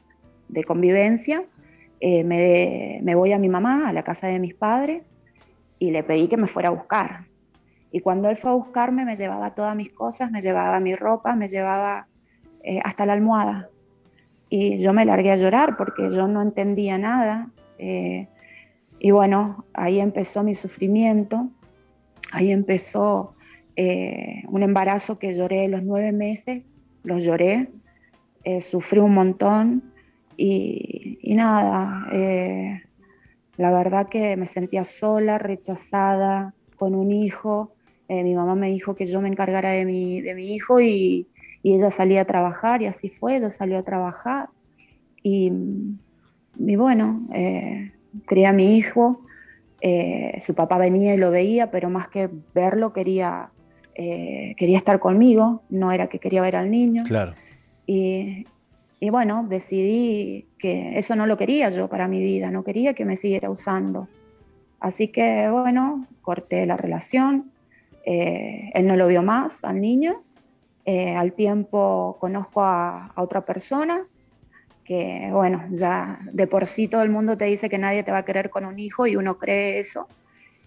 de 0.49 0.65
convivencia, 0.65 1.45
eh, 2.01 2.25
me, 2.25 3.15
voy 3.15 3.31
a 3.31 3.39
mi 3.39 3.49
mamá, 3.49 3.89
a 3.89 3.93
la 3.93 4.03
casa 4.03 4.27
de 4.27 4.41
mis 4.41 4.55
padres, 4.55 5.15
y 5.79 5.93
le 5.93 6.03
pedí 6.03 6.27
que 6.27 6.37
me 6.37 6.49
fuera 6.49 6.71
a 6.71 6.73
buscar. 6.73 7.27
Y 7.93 8.01
cuando 8.01 8.29
él 8.29 8.35
fue 8.35 8.51
a 8.51 8.55
buscarme, 8.55 9.05
me 9.05 9.15
llevaba 9.15 9.55
todas 9.55 9.77
mis 9.77 9.91
cosas, 9.91 10.33
me 10.33 10.41
llevaba 10.41 10.81
mi 10.81 10.97
ropa, 10.97 11.37
me 11.37 11.47
llevaba 11.47 12.09
hasta 12.83 13.07
la 13.07 13.13
almohada. 13.13 13.69
Y 14.49 14.79
yo 14.79 14.93
me 14.93 15.05
largué 15.05 15.31
a 15.31 15.37
llorar 15.37 15.77
porque 15.77 16.11
yo 16.11 16.27
no 16.27 16.43
entendía 16.43 16.99
nada. 16.99 17.53
Eh, 17.85 18.29
y 18.99 19.11
bueno, 19.11 19.65
ahí 19.75 20.01
empezó 20.01 20.43
mi 20.43 20.55
sufrimiento, 20.55 21.51
ahí 22.33 22.51
empezó 22.51 23.35
un 23.77 24.63
embarazo 24.63 25.19
que 25.19 25.35
lloré 25.35 25.67
los 25.67 25.83
nueve 25.83 26.13
meses, 26.13 26.77
los 27.03 27.25
lloré, 27.25 27.71
sufrí 28.61 29.01
un 29.01 29.15
montón, 29.15 29.95
y, 30.37 31.35
nada, 31.35 32.09
eh, 32.13 32.83
la 33.57 33.71
verdad 33.71 34.09
que 34.09 34.37
me 34.37 34.47
sentía 34.47 34.85
sola, 34.85 35.39
rechazada, 35.39 36.55
con 36.77 36.95
un 36.95 37.13
hijo. 37.13 37.73
Eh, 38.09 38.23
mi 38.25 38.35
mamá 38.35 38.55
me 38.55 38.69
dijo 38.71 38.95
que 38.95 39.07
yo 39.07 39.21
me 39.21 39.29
encargara 39.29 39.71
de 39.71 39.85
mi, 39.85 40.21
de 40.21 40.35
mi 40.35 40.55
hijo 40.55 40.81
y, 40.81 41.29
ella 41.67 41.91
salía 41.91 42.21
a 42.21 42.25
trabajar 42.27 42.83
y 42.83 42.87
así 42.87 43.09
fue, 43.09 43.37
ella 43.37 43.49
salió 43.49 43.79
a 43.79 43.83
trabajar. 43.83 44.51
Y, 45.23 45.51
bueno, 46.57 47.27
eh, 47.33 47.93
crié 48.27 48.47
a 48.47 48.53
mi 48.53 48.77
hijo, 48.77 49.21
su 50.41 50.55
papá 50.55 50.79
venía 50.79 51.15
y 51.15 51.19
lo 51.19 51.31
veía, 51.31 51.71
pero 51.71 51.91
más 51.91 52.09
que 52.09 52.31
verlo 52.55 52.95
quería, 52.95 53.51
quería 53.95 54.79
estar 54.79 54.99
conmigo, 54.99 55.63
no 55.69 55.93
era 55.93 56.07
que 56.07 56.19
quería 56.19 56.41
ver 56.41 56.57
al 56.57 56.71
niño. 56.71 57.03
Claro. 57.03 57.35
Y, 57.87 58.47
y 59.05 59.11
bueno, 59.11 59.45
decidí 59.47 60.49
que 60.59 60.99
eso 60.99 61.15
no 61.15 61.27
lo 61.27 61.37
quería 61.37 61.69
yo 61.69 61.89
para 61.89 62.09
mi 62.09 62.23
vida, 62.23 62.51
no 62.51 62.65
quería 62.65 62.95
que 62.95 63.05
me 63.05 63.17
siguiera 63.17 63.51
usando. 63.51 64.09
Así 64.81 65.09
que 65.09 65.51
bueno, 65.51 66.07
corté 66.23 66.65
la 66.65 66.79
relación, 66.79 67.53
eh, 68.07 68.71
él 68.73 68.87
no 68.87 68.97
lo 68.97 69.07
vio 69.07 69.23
más 69.23 69.63
al 69.63 69.81
niño, 69.83 70.23
eh, 70.87 71.15
al 71.15 71.35
tiempo 71.35 72.17
conozco 72.19 72.63
a, 72.63 73.13
otra 73.17 73.45
persona 73.45 74.07
que 74.85 75.29
bueno, 75.33 75.65
ya 75.71 76.21
de 76.33 76.47
por 76.47 76.67
sí 76.67 76.89
todo 76.89 77.03
el 77.03 77.11
mundo 77.11 77.37
te 77.37 77.47
dice 77.47 77.69
que 77.69 77.79
nadie 77.79 78.03
te 78.03 78.13
va 78.13 78.19
a 78.19 78.25
querer 78.25 78.51
con 78.51 78.65
un 78.65 78.79
hijo 78.79 79.07
y 79.07 79.17
uno 79.17 79.39
cree 79.39 79.81
eso. 79.81 80.07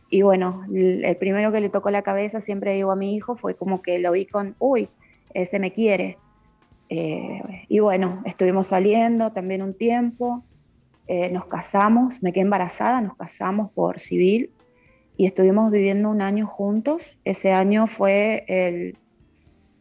Y 0.09 0.21
bueno, 0.21 0.63
el 0.73 1.17
primero 1.17 1.51
que 1.51 1.59
le 1.59 1.69
tocó 1.69 1.91
la 1.91 2.01
cabeza, 2.01 2.39
siempre 2.39 2.73
digo 2.73 2.91
a 2.91 2.95
mi 2.95 3.15
hijo, 3.15 3.35
fue 3.35 3.55
como 3.55 3.81
que 3.81 3.99
lo 3.99 4.13
vi 4.13 4.25
con, 4.25 4.55
uy, 4.59 4.89
ese 5.33 5.59
me 5.59 5.73
quiere. 5.73 6.17
Eh, 6.89 7.41
y 7.67 7.79
bueno, 7.79 8.21
estuvimos 8.25 8.67
saliendo 8.67 9.33
también 9.33 9.61
un 9.61 9.73
tiempo, 9.73 10.43
eh, 11.07 11.29
nos 11.31 11.45
casamos, 11.45 12.23
me 12.23 12.31
quedé 12.31 12.43
embarazada, 12.43 13.01
nos 13.01 13.15
casamos 13.15 13.69
por 13.71 13.99
civil 13.99 14.51
y 15.17 15.25
estuvimos 15.25 15.71
viviendo 15.71 16.09
un 16.09 16.21
año 16.21 16.47
juntos. 16.47 17.19
Ese 17.25 17.51
año 17.51 17.87
fue 17.87 18.45
el 18.47 18.97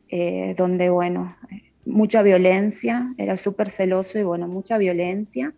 eh, 0.09 0.55
donde, 0.57 0.91
bueno, 0.91 1.37
mucha 1.87 2.23
violencia, 2.23 3.15
era 3.17 3.37
súper 3.37 3.69
celoso 3.69 4.19
y 4.19 4.25
bueno, 4.25 4.49
mucha 4.49 4.77
violencia. 4.79 5.55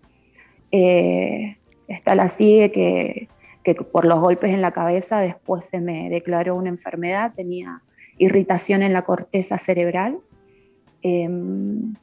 está 0.71 2.15
la 2.15 2.29
sigue 2.29 2.71
que, 2.71 3.29
que 3.65 3.75
por 3.75 4.05
los 4.05 4.21
golpes 4.21 4.53
en 4.53 4.61
la 4.61 4.73
cabeza 4.73 5.21
después 5.21 5.65
se 5.65 5.81
me 5.81 6.09
declaró 6.11 6.55
una 6.55 6.69
enfermedad, 6.69 7.33
tenía 7.35 7.83
irritación 8.19 8.83
en 8.83 8.93
la 8.93 9.03
corteza 9.03 9.59
cerebral 9.59 10.21
Em, 11.03 11.95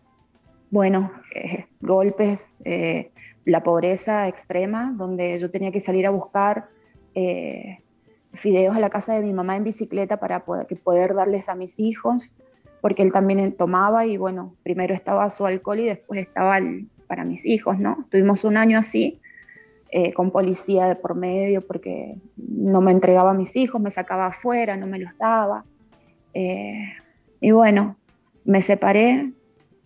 bueno, 0.70 1.12
eh, 1.34 1.66
golpes, 1.82 2.56
eh, 2.64 3.12
la 3.44 3.64
pobreza 3.64 4.28
extrema, 4.28 4.94
donde 4.96 5.38
yo 5.38 5.52
tenía 5.52 5.72
que 5.72 5.80
salir 5.80 6.08
a 6.08 6.10
buscar 6.10 6.70
eh, 7.14 7.80
fideos 8.34 8.76
a 8.76 8.80
la 8.80 8.90
casa 8.90 9.14
de 9.14 9.22
mi 9.22 9.34
mamá 9.34 9.56
en 9.56 9.64
bicicleta 9.64 10.18
para 10.18 10.46
poder, 10.46 10.68
poder 10.84 11.14
darles 11.14 11.50
a 11.50 11.56
mis 11.56 11.80
hijos, 11.80 12.34
porque 12.86 13.02
él 13.02 13.12
también 13.12 13.52
tomaba 13.54 14.06
y 14.06 14.16
bueno, 14.16 14.54
primero 14.62 14.94
estaba 14.94 15.28
su 15.32 15.44
alcohol 15.44 15.80
y 15.80 15.86
después 15.86 16.20
estaba 16.20 16.60
para 17.08 17.26
mis 17.26 17.44
hijos, 17.44 17.80
¿no? 17.80 18.06
Tuvimos 18.12 18.44
un 18.44 18.58
año 18.58 18.78
así, 18.78 19.20
con 20.14 20.30
policía 20.30 20.86
de 20.86 20.96
por 20.96 21.16
medio, 21.16 21.66
porque 21.66 22.20
no 22.38 22.82
me 22.82 22.92
entregaba 22.92 23.32
a 23.32 23.34
mis 23.34 23.56
hijos, 23.56 23.82
me 23.82 23.90
sacaba 23.90 24.28
afuera, 24.28 24.78
no 24.78 24.86
me 24.86 25.00
los 25.00 25.18
daba. 25.18 25.66
y 26.32 27.50
bueno, 27.50 27.96
me 28.44 28.62
separé, 28.62 29.34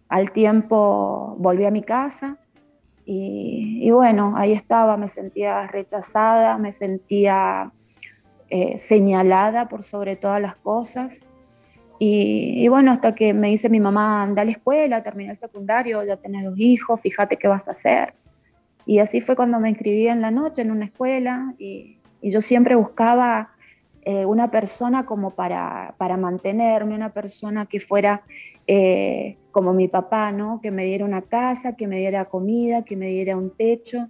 al 0.10 0.32
tiempo 0.32 1.38
volví 1.40 1.64
a 1.64 1.72
mi 1.72 1.84
casa 1.84 2.38
Y, 3.06 3.90
bueno, 3.92 4.34
ahí 4.36 4.52
estaba, 4.52 4.98
me 4.98 5.08
sentía 5.08 5.68
rechazada, 5.68 6.58
me 6.58 6.74
sentía 6.74 7.72
eh, 8.50 8.78
señalada 8.78 9.70
por 9.70 9.84
sobre 9.84 10.18
todas 10.18 10.42
las 10.42 10.58
cosas. 10.58 11.30
Y, 12.02 12.66
bueno, 12.70 12.94
hasta 12.94 13.14
que 13.14 13.34
me 13.34 13.50
dice 13.50 13.68
mi 13.68 13.82
mamá, 13.82 14.24
anda 14.24 14.44
a 14.44 14.46
la 14.46 14.52
escuela, 14.52 15.04
terminé 15.04 15.32
el 15.32 15.36
secundario, 15.36 16.02
ya 16.06 16.16
tenés 16.16 16.46
dos 16.46 16.58
hijos, 16.58 17.02
fíjate 17.02 17.36
qué 17.36 17.50
vas 17.50 17.68
a 17.68 17.72
hacer. 17.72 18.14
Y 18.86 19.00
así 19.00 19.20
fue 19.20 19.36
cuando 19.36 19.60
me 19.60 19.70
inscribí 19.70 20.08
en 20.08 20.22
la 20.22 20.32
noche 20.32 20.62
en 20.62 20.72
una 20.72 20.86
escuela 20.86 21.54
y, 21.60 21.98
yo 22.22 22.42
siempre 22.42 22.76
buscaba 22.76 23.52
eh, 24.02 24.26
una 24.26 24.52
persona 24.52 25.06
como 25.06 25.36
para, 25.36 25.96
para, 25.98 26.18
mantenerme, 26.18 26.94
una 26.94 27.14
persona 27.14 27.66
que 27.66 27.80
fuera 27.80 28.24
eh, 28.68 29.38
como 29.52 29.74
mi 29.74 29.88
papá, 29.88 30.34
¿no? 30.34 30.60
Que 30.62 30.70
me 30.70 30.84
diera 30.84 31.06
una 31.06 31.22
casa, 31.22 31.78
que 31.78 31.88
me 31.88 31.98
diera 32.00 32.26
comida, 32.26 32.84
que 32.84 32.98
me 32.98 33.08
diera 33.08 33.38
un 33.38 33.52
techo. 33.52 34.10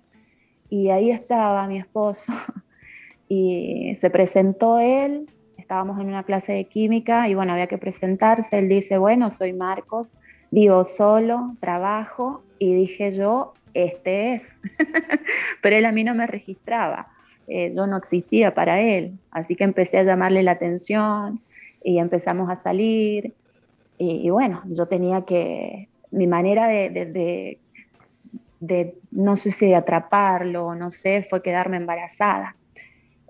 Y 0.69 0.89
ahí 0.89 1.11
estaba 1.11 1.67
mi 1.67 1.77
esposo. 1.77 2.33
y 3.29 3.93
se 3.93 4.09
presentó 4.09 4.79
él, 4.79 5.29
estábamos 5.69 5.99
en 5.99 6.07
una 6.07 6.23
clase 6.23 6.51
de 6.53 6.65
química 6.65 7.29
y 7.29 7.35
bueno, 7.35 7.51
había 7.51 7.67
que 7.67 7.77
presentarse. 7.77 8.57
Él 8.57 8.67
dice, 8.69 8.97
bueno, 8.97 9.29
soy 9.29 9.53
Marcos, 9.53 10.07
vivo 10.49 10.83
solo, 10.83 11.55
trabajo. 11.59 12.41
Y 12.57 12.73
dije 12.73 13.11
yo, 13.11 13.53
este 13.75 14.33
es. 14.33 14.55
Pero 15.61 15.75
él 15.75 15.85
a 15.85 15.91
mí 15.91 16.03
no 16.03 16.15
me 16.15 16.25
registraba. 16.25 17.09
Eh, 17.47 17.71
yo 17.75 17.85
no 17.85 17.97
existía 17.97 18.55
para 18.55 18.81
él. 18.81 19.19
Así 19.29 19.55
que 19.55 19.63
empecé 19.63 19.99
a 19.99 20.03
llamarle 20.03 20.41
la 20.41 20.53
atención 20.53 21.39
y 21.83 21.99
empezamos 21.99 22.49
a 22.49 22.55
salir. 22.55 23.35
Y, 23.99 24.27
bueno, 24.31 24.63
yo 24.65 24.87
tenía 24.87 25.21
que, 25.23 25.87
mi 26.09 26.25
manera 26.25 26.67
de, 26.67 27.59
de, 28.59 28.95
no 29.11 29.35
sé 29.35 29.51
si 29.51 29.67
de 29.67 29.75
atraparlo, 29.75 30.73
no 30.73 30.89
sé, 30.89 31.21
fue 31.21 31.43
quedarme 31.43 31.77
embarazada. 31.77 32.55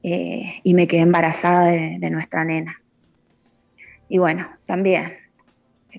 Eh, 0.04 0.62
y 0.64 0.74
me 0.74 0.88
quedé 0.88 1.02
embarazada 1.02 1.66
de, 1.68 2.10
nuestra 2.10 2.46
nena. 2.46 2.82
Y 4.08 4.18
bueno, 4.18 4.48
también 4.66 5.14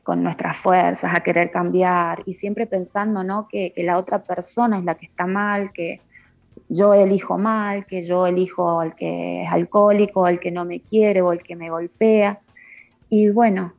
con 0.03 0.23
nuestras 0.23 0.57
fuerzas 0.57 1.13
a 1.15 1.21
querer 1.21 1.51
cambiar 1.51 2.23
y 2.25 2.33
siempre 2.33 2.67
pensando 2.67 3.23
¿no? 3.25 3.49
que, 3.49 3.73
la 3.77 3.99
otra 3.99 4.23
persona 4.23 4.79
es 4.79 4.85
la 4.85 4.95
que 4.95 5.07
está 5.07 5.27
mal, 5.27 5.73
que 5.73 6.01
yo 6.69 6.95
elijo 6.95 7.37
mal, 7.37 7.85
que 7.87 8.01
yo 8.01 8.27
elijo 8.27 8.81
al 8.81 8.95
que 8.95 9.43
es 9.43 9.51
alcohólico, 9.51 10.25
al 10.25 10.39
que 10.39 10.51
no 10.51 10.65
me 10.65 10.81
quiere 10.81 11.21
o 11.21 11.31
al 11.31 11.43
que 11.43 11.57
me 11.57 11.69
golpea. 11.69 12.41
Y 13.09 13.29
bueno, 13.31 13.75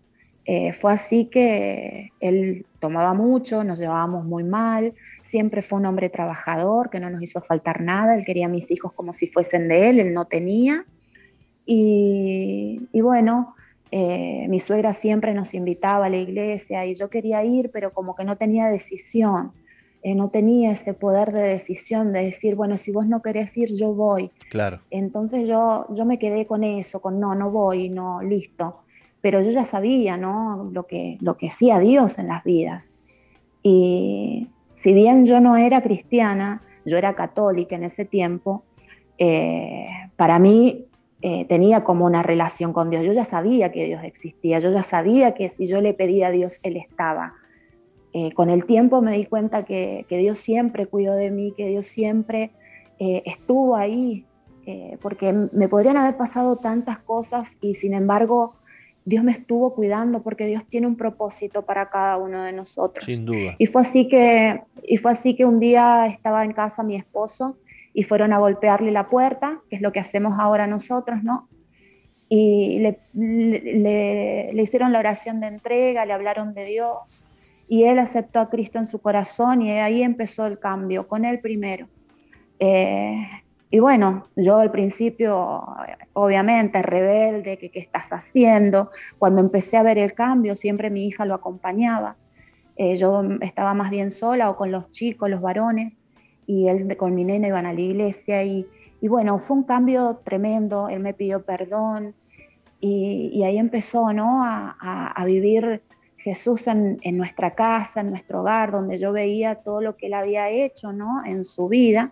eh, 0.53 0.73
fue 0.73 0.91
así 0.91 1.27
que 1.27 2.11
él 2.19 2.65
tomaba 2.79 3.13
mucho, 3.13 3.63
nos 3.63 3.79
llevábamos 3.79 4.25
muy 4.25 4.43
mal, 4.43 4.93
siempre 5.23 5.61
fue 5.61 5.79
un 5.79 5.85
hombre 5.85 6.09
trabajador 6.09 6.89
que 6.89 6.99
no 6.99 7.09
nos 7.09 7.21
hizo 7.21 7.39
faltar 7.39 7.79
nada, 7.79 8.15
él 8.15 8.25
quería 8.25 8.47
a 8.47 8.49
mis 8.49 8.69
hijos 8.69 8.91
como 8.91 9.13
si 9.13 9.27
fuesen 9.27 9.69
de 9.69 9.87
él, 9.89 10.01
él 10.01 10.13
no 10.13 10.25
tenía. 10.25 10.85
Y, 11.65 12.81
bueno, 13.01 13.55
eh, 13.91 14.45
mi 14.49 14.59
suegra 14.59 14.91
siempre 14.91 15.33
nos 15.33 15.53
invitaba 15.53 16.07
a 16.07 16.09
la 16.09 16.17
iglesia 16.17 16.85
y 16.85 16.95
yo 16.95 17.09
quería 17.09 17.45
ir, 17.45 17.71
pero 17.71 17.93
como 17.93 18.13
que 18.13 18.25
no 18.25 18.35
tenía 18.35 18.67
decisión, 18.67 19.53
eh, 20.03 20.15
no 20.15 20.31
tenía 20.31 20.71
ese 20.71 20.93
poder 20.93 21.31
de 21.31 21.43
decisión 21.43 22.11
de 22.11 22.25
decir, 22.25 22.55
bueno, 22.55 22.75
si 22.75 22.91
vos 22.91 23.07
no 23.07 23.21
querés 23.21 23.55
ir, 23.55 23.69
yo 23.73 23.93
voy. 23.93 24.31
Claro. 24.49 24.81
Entonces 24.89 25.47
yo, 25.47 25.85
yo 25.93 26.03
me 26.03 26.19
quedé 26.19 26.45
con 26.45 26.65
eso, 26.65 26.99
con 26.99 27.21
no, 27.21 27.35
no 27.35 27.51
voy, 27.51 27.87
no, 27.87 28.21
listo. 28.21 28.81
Pero 29.21 29.41
yo 29.41 29.51
ya 29.51 29.63
sabía, 29.63 30.17
¿no? 30.17 30.69
Lo 30.71 30.87
que, 30.87 31.17
lo 31.21 31.37
que 31.37 31.47
hacía 31.47 31.79
Dios 31.79 32.17
en 32.17 32.27
las 32.27 32.43
vidas. 32.43 32.91
Y 33.63 34.49
si 34.73 34.93
bien 34.93 35.25
yo 35.25 35.39
no 35.39 35.57
era 35.57 35.81
cristiana, 35.81 36.61
yo 36.85 36.97
era 36.97 37.13
católica 37.13 37.75
en 37.75 37.83
ese 37.83 38.05
tiempo, 38.05 38.63
eh, 39.17 39.87
para 40.15 40.39
mí 40.39 40.85
eh, 41.21 41.45
tenía 41.45 41.83
como 41.83 42.05
una 42.05 42.23
relación 42.23 42.73
con 42.73 42.89
Dios. 42.89 43.03
Yo 43.03 43.13
ya 43.13 43.23
sabía 43.23 43.71
que 43.71 43.85
Dios 43.85 44.03
existía, 44.03 44.59
yo 44.59 44.71
ya 44.71 44.81
sabía 44.81 45.33
que 45.33 45.49
si 45.49 45.67
yo 45.67 45.81
le 45.81 45.93
pedía 45.93 46.27
a 46.27 46.31
Dios, 46.31 46.59
Él 46.63 46.77
estaba. 46.77 47.35
Eh, 48.13 48.33
con 48.33 48.49
el 48.49 48.65
tiempo 48.65 49.01
me 49.01 49.15
di 49.15 49.25
cuenta 49.25 49.63
que, 49.63 50.05
Dios 50.09 50.37
siempre 50.37 50.87
cuidó 50.87 51.13
de 51.13 51.31
mí, 51.31 51.53
que 51.55 51.67
Dios 51.67 51.85
siempre 51.85 52.51
estuvo 52.97 53.75
ahí, 53.75 54.27
porque 55.01 55.33
me 55.33 55.67
podrían 55.67 55.97
haber 55.97 56.17
pasado 56.17 56.57
tantas 56.57 56.99
cosas 56.99 57.57
y 57.59 57.73
sin 57.73 57.95
embargo 57.95 58.53
Dios 59.03 59.23
me 59.23 59.31
estuvo 59.31 59.73
cuidando 59.73 60.21
porque 60.21 60.45
Dios 60.45 60.65
tiene 60.65 60.87
un 60.87 60.95
propósito 60.95 61.63
para 61.63 61.89
cada 61.89 62.17
uno 62.17 62.43
de 62.43 62.53
nosotros. 62.53 63.05
Sin 63.05 63.25
duda. 63.25 63.55
Y 63.57 63.65
fue 63.65 63.81
así 63.81 64.07
que, 64.07 64.61
y 64.83 64.97
fue 64.97 65.11
así 65.11 65.35
que 65.35 65.45
un 65.45 65.59
día 65.59 66.05
estaba 66.07 66.43
en 66.43 66.53
casa 66.53 66.83
mi 66.83 66.95
esposo 66.95 67.57
y 67.93 68.03
fueron 68.03 68.31
a 68.33 68.39
golpearle 68.39 68.91
la 68.91 69.09
puerta, 69.09 69.61
que 69.69 69.75
es 69.77 69.81
lo 69.81 69.91
que 69.91 69.99
hacemos 69.99 70.39
ahora 70.39 70.67
nosotros, 70.67 71.23
¿no? 71.23 71.49
Y 72.29 72.79
le, 72.79 72.99
le, 73.13 74.61
hicieron 74.61 74.93
la 74.93 74.99
oración 74.99 75.41
de 75.41 75.47
entrega, 75.47 76.05
le 76.05 76.13
hablaron 76.13 76.53
de 76.53 76.63
Dios 76.63 77.25
y 77.67 77.83
él 77.83 77.99
aceptó 77.99 78.39
a 78.39 78.49
Cristo 78.49 78.77
en 78.77 78.85
su 78.85 78.99
corazón 78.99 79.61
y 79.61 79.71
ahí 79.71 80.01
empezó 80.01 80.45
el 80.45 80.57
cambio, 80.57 81.07
con 81.07 81.25
él 81.25 81.41
primero. 81.41 81.89
Eh, 82.59 83.25
y 83.73 83.79
bueno, 83.79 84.25
yo 84.35 84.57
al 84.57 84.69
principio, 84.69 85.65
obviamente, 86.11 86.81
rebelde, 86.81 87.57
que 87.57 87.71
qué 87.71 87.79
estás 87.79 88.11
haciendo. 88.11 88.91
Cuando 89.17 89.39
empecé 89.39 89.77
a 89.77 89.83
ver 89.83 89.97
el 89.97 90.13
cambio, 90.13 90.55
siempre 90.55 90.89
mi 90.89 91.07
hija 91.07 91.23
lo 91.23 91.33
acompañaba. 91.33 92.17
Eh, 92.75 92.97
yo 92.97 93.23
estaba 93.39 93.73
más 93.73 93.89
bien 93.89 94.11
sola 94.11 94.49
o 94.49 94.57
con 94.57 94.71
los 94.71 94.91
chicos, 94.91 95.29
los 95.29 95.39
varones, 95.39 96.01
y 96.45 96.67
él 96.67 96.97
con 96.97 97.15
mi 97.15 97.23
nena 97.23 97.47
iban 97.47 97.65
a 97.65 97.71
la 97.71 97.79
iglesia. 97.79 98.43
Y, 98.43 98.67
bueno, 99.03 99.39
fue 99.39 99.55
un 99.55 99.63
cambio 99.63 100.19
tremendo. 100.21 100.89
Él 100.89 100.99
me 100.99 101.13
pidió 101.13 101.43
perdón 101.45 102.13
y, 102.81 103.41
ahí 103.45 103.57
empezó 103.57 104.11
¿no? 104.11 104.43
a, 104.43 105.23
vivir 105.25 105.81
Jesús 106.17 106.67
en, 106.67 106.99
en, 107.03 107.15
nuestra 107.15 107.55
casa, 107.55 108.01
en 108.01 108.09
nuestro 108.09 108.41
hogar, 108.41 108.71
donde 108.71 108.97
yo 108.97 109.13
veía 109.13 109.55
todo 109.55 109.79
lo 109.79 109.95
que 109.95 110.07
él 110.07 110.13
había 110.13 110.49
hecho 110.49 110.91
¿no? 110.91 111.23
en 111.23 111.45
su 111.45 111.69
vida 111.69 112.11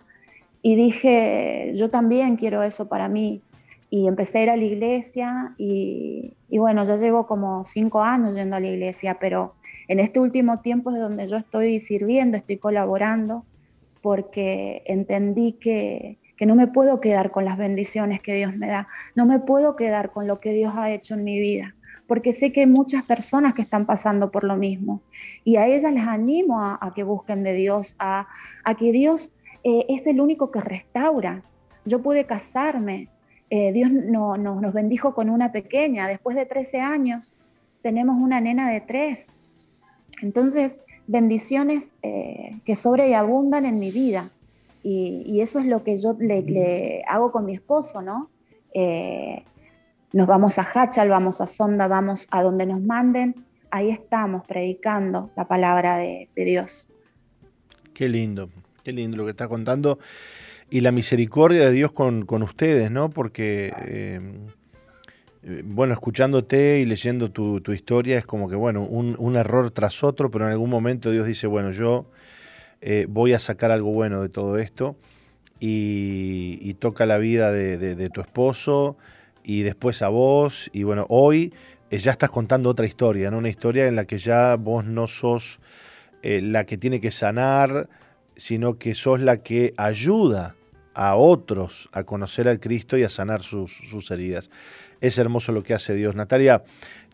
y 0.62 0.74
dije, 0.76 1.72
yo 1.74 1.88
también 1.88 2.36
quiero 2.36 2.62
eso 2.62 2.88
para 2.88 3.08
mí. 3.08 3.42
Y 3.88 4.06
empecé 4.06 4.38
a 4.38 4.42
ir 4.44 4.50
a 4.50 4.56
la 4.56 4.64
iglesia 4.64 5.54
y, 5.58 6.36
bueno, 6.50 6.84
ya 6.84 6.96
llevo 6.96 7.26
como 7.26 7.64
cinco 7.64 8.02
años 8.02 8.36
yendo 8.36 8.56
a 8.56 8.60
la 8.60 8.68
iglesia, 8.68 9.18
pero 9.20 9.54
en 9.88 9.98
este 9.98 10.20
último 10.20 10.60
tiempo 10.60 10.90
es 10.92 11.00
donde 11.00 11.26
yo 11.26 11.36
estoy 11.36 11.80
sirviendo, 11.80 12.36
estoy 12.36 12.58
colaborando, 12.58 13.44
porque 14.00 14.82
entendí 14.86 15.54
que, 15.54 16.18
que 16.36 16.46
no 16.46 16.54
me 16.54 16.68
puedo 16.68 17.00
quedar 17.00 17.32
con 17.32 17.44
las 17.44 17.58
bendiciones 17.58 18.20
que 18.20 18.34
Dios 18.34 18.56
me 18.56 18.68
da, 18.68 18.86
no 19.16 19.26
me 19.26 19.40
puedo 19.40 19.74
quedar 19.74 20.12
con 20.12 20.26
lo 20.28 20.40
que 20.40 20.52
Dios 20.52 20.74
ha 20.76 20.90
hecho 20.90 21.14
en 21.14 21.24
mi 21.24 21.40
vida, 21.40 21.74
porque 22.06 22.32
sé 22.32 22.52
que 22.52 22.60
hay 22.60 22.66
muchas 22.66 23.02
personas 23.02 23.54
que 23.54 23.62
están 23.62 23.84
pasando 23.86 24.30
por 24.30 24.44
lo 24.44 24.56
mismo 24.56 25.02
y 25.44 25.56
a 25.56 25.66
ellas 25.66 25.92
les 25.92 26.06
animo 26.06 26.62
a, 26.62 26.92
que 26.94 27.02
busquen 27.02 27.42
de 27.42 27.52
Dios, 27.54 27.94
a, 27.98 28.28
a 28.64 28.74
que 28.76 28.90
Dios 28.90 29.32
eh, 29.62 29.86
es 29.88 30.06
el 30.06 30.20
único 30.20 30.50
que 30.50 30.60
restaura. 30.60 31.42
Yo 31.84 32.02
pude 32.02 32.24
casarme, 32.24 33.08
eh, 33.50 33.72
Dios 33.72 33.90
no, 33.90 34.36
nos 34.36 34.72
bendijo 34.72 35.14
con 35.14 35.28
una 35.28 35.52
pequeña, 35.52 36.06
después 36.08 36.36
de 36.36 36.46
13 36.46 36.80
años 36.80 37.34
tenemos 37.82 38.16
una 38.16 38.40
nena 38.40 38.70
de 38.70 38.80
3. 38.80 39.26
Entonces, 40.22 40.78
bendiciones 41.06 41.94
eh, 42.02 42.60
que 42.64 42.74
sobre 42.74 43.08
y 43.08 43.14
abundan 43.14 43.64
en 43.66 43.78
mi 43.78 43.90
vida. 43.90 44.30
Y, 44.82 45.40
eso 45.40 45.58
es 45.58 45.66
lo 45.66 45.82
que 45.82 45.96
yo 45.98 46.16
le, 46.18 47.02
hago 47.06 47.32
con 47.32 47.44
mi 47.44 47.54
esposo, 47.54 48.00
¿no? 48.02 48.30
nos 50.12 50.26
vamos 50.26 50.58
a 50.58 50.62
Hachal, 50.62 51.08
vamos 51.08 51.40
a 51.40 51.46
Sonda, 51.46 51.86
vamos 51.88 52.26
a 52.30 52.42
donde 52.42 52.66
nos 52.66 52.80
manden, 52.80 53.34
ahí 53.70 53.90
estamos 53.90 54.46
predicando 54.46 55.30
la 55.36 55.46
palabra 55.46 55.96
de, 55.96 56.28
de 56.34 56.44
Dios. 56.44 56.88
Qué 57.92 58.08
lindo. 58.08 58.48
Lo 58.92 59.24
que 59.24 59.30
está 59.30 59.48
contando. 59.48 59.98
Y 60.70 60.80
la 60.80 60.92
misericordia 60.92 61.64
de 61.64 61.72
Dios 61.72 61.90
con, 61.90 62.24
ustedes, 62.42 62.92
¿no? 62.92 63.10
Porque, 63.10 63.72
eh, 63.86 64.20
eh, 65.42 65.62
bueno, 65.64 65.92
escuchándote 65.94 66.78
y 66.78 66.84
leyendo 66.84 67.32
tu, 67.32 67.60
historia 67.72 68.16
es 68.18 68.24
como 68.24 68.48
que, 68.48 68.54
bueno, 68.54 68.84
un, 68.84 69.36
error 69.36 69.72
tras 69.72 70.04
otro, 70.04 70.30
pero 70.30 70.46
en 70.46 70.52
algún 70.52 70.70
momento 70.70 71.10
Dios 71.10 71.26
dice, 71.26 71.48
bueno, 71.48 71.72
yo 71.72 72.06
eh, 72.80 73.06
voy 73.08 73.32
a 73.32 73.40
sacar 73.40 73.72
algo 73.72 73.90
bueno 73.90 74.22
de 74.22 74.28
todo 74.28 74.58
esto. 74.58 74.96
Y, 75.58 76.74
toca 76.74 77.04
la 77.04 77.18
vida 77.18 77.52
de, 77.52 78.10
tu 78.10 78.20
esposo 78.20 78.96
y 79.42 79.62
después 79.62 80.02
a 80.02 80.08
vos. 80.08 80.70
Y 80.72 80.84
bueno, 80.84 81.04
hoy 81.08 81.52
ya 81.90 82.12
estás 82.12 82.30
contando 82.30 82.70
otra 82.70 82.86
historia, 82.86 83.30
¿no? 83.30 83.38
Una 83.38 83.48
historia 83.48 83.88
en 83.88 83.96
la 83.96 84.04
que 84.04 84.18
ya 84.18 84.54
vos 84.54 84.84
no 84.84 85.08
sos 85.08 85.58
la 86.22 86.64
que 86.64 86.78
tiene 86.78 87.00
que 87.00 87.10
sanar 87.10 87.88
sino 88.40 88.78
que 88.78 88.94
sos 88.94 89.20
la 89.20 89.42
que 89.42 89.74
ayuda 89.76 90.56
a 90.94 91.14
otros 91.14 91.90
a 91.92 92.04
conocer 92.04 92.48
al 92.48 92.58
Cristo 92.58 92.96
y 92.96 93.02
a 93.02 93.10
sanar 93.10 93.42
sus, 93.42 94.10
heridas. 94.10 94.48
Es 95.02 95.18
hermoso 95.18 95.52
lo 95.52 95.62
que 95.62 95.74
hace 95.74 95.94
Dios. 95.94 96.14
Natalia, 96.16 96.64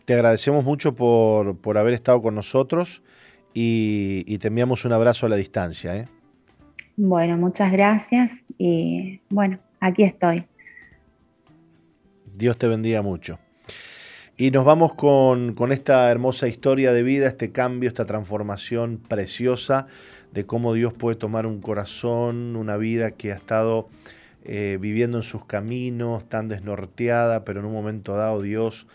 te 0.05 0.13
agradecemos 0.13 0.63
mucho 0.63 0.95
por, 0.95 1.77
haber 1.77 1.93
estado 1.93 2.21
con 2.21 2.33
nosotros 2.33 3.03
y, 3.53 4.37
te 4.37 4.47
enviamos 4.47 4.85
un 4.85 4.93
abrazo 4.93 5.25
a 5.25 5.29
la 5.29 5.35
distancia. 5.35 5.97
¿eh? 5.97 6.07
Bueno, 6.95 7.35
muchas 7.35 7.73
gracias 7.73 8.31
y 8.57 9.19
bueno, 9.29 9.59
aquí 9.81 10.03
estoy. 10.03 10.45
Dios 12.37 12.57
te 12.57 12.69
bendiga 12.69 13.01
mucho. 13.01 13.37
Y 14.39 14.51
nos 14.51 14.63
vamos 14.63 14.93
con, 14.93 15.55
esta 15.71 16.09
hermosa 16.11 16.47
historia 16.47 16.93
de 16.93 17.03
vida, 17.03 17.27
este 17.27 17.51
cambio, 17.51 17.89
esta 17.89 18.05
transformación 18.05 18.97
preciosa 18.97 19.87
de 20.31 20.45
cómo 20.45 20.73
Dios 20.73 20.93
puede 20.93 21.15
tomar 21.15 21.45
un 21.45 21.61
corazón, 21.61 22.55
una 22.55 22.77
vida 22.77 23.11
que 23.11 23.31
ha 23.31 23.35
estado 23.35 23.89
eh, 24.43 24.77
viviendo 24.79 25.17
en 25.17 25.23
sus 25.23 25.45
caminos, 25.45 26.29
tan 26.29 26.47
desnorteada, 26.47 27.43
pero 27.43 27.59
en 27.59 27.65
un 27.65 27.73
momento 27.73 28.15
dado 28.15 28.41
Dios 28.41 28.87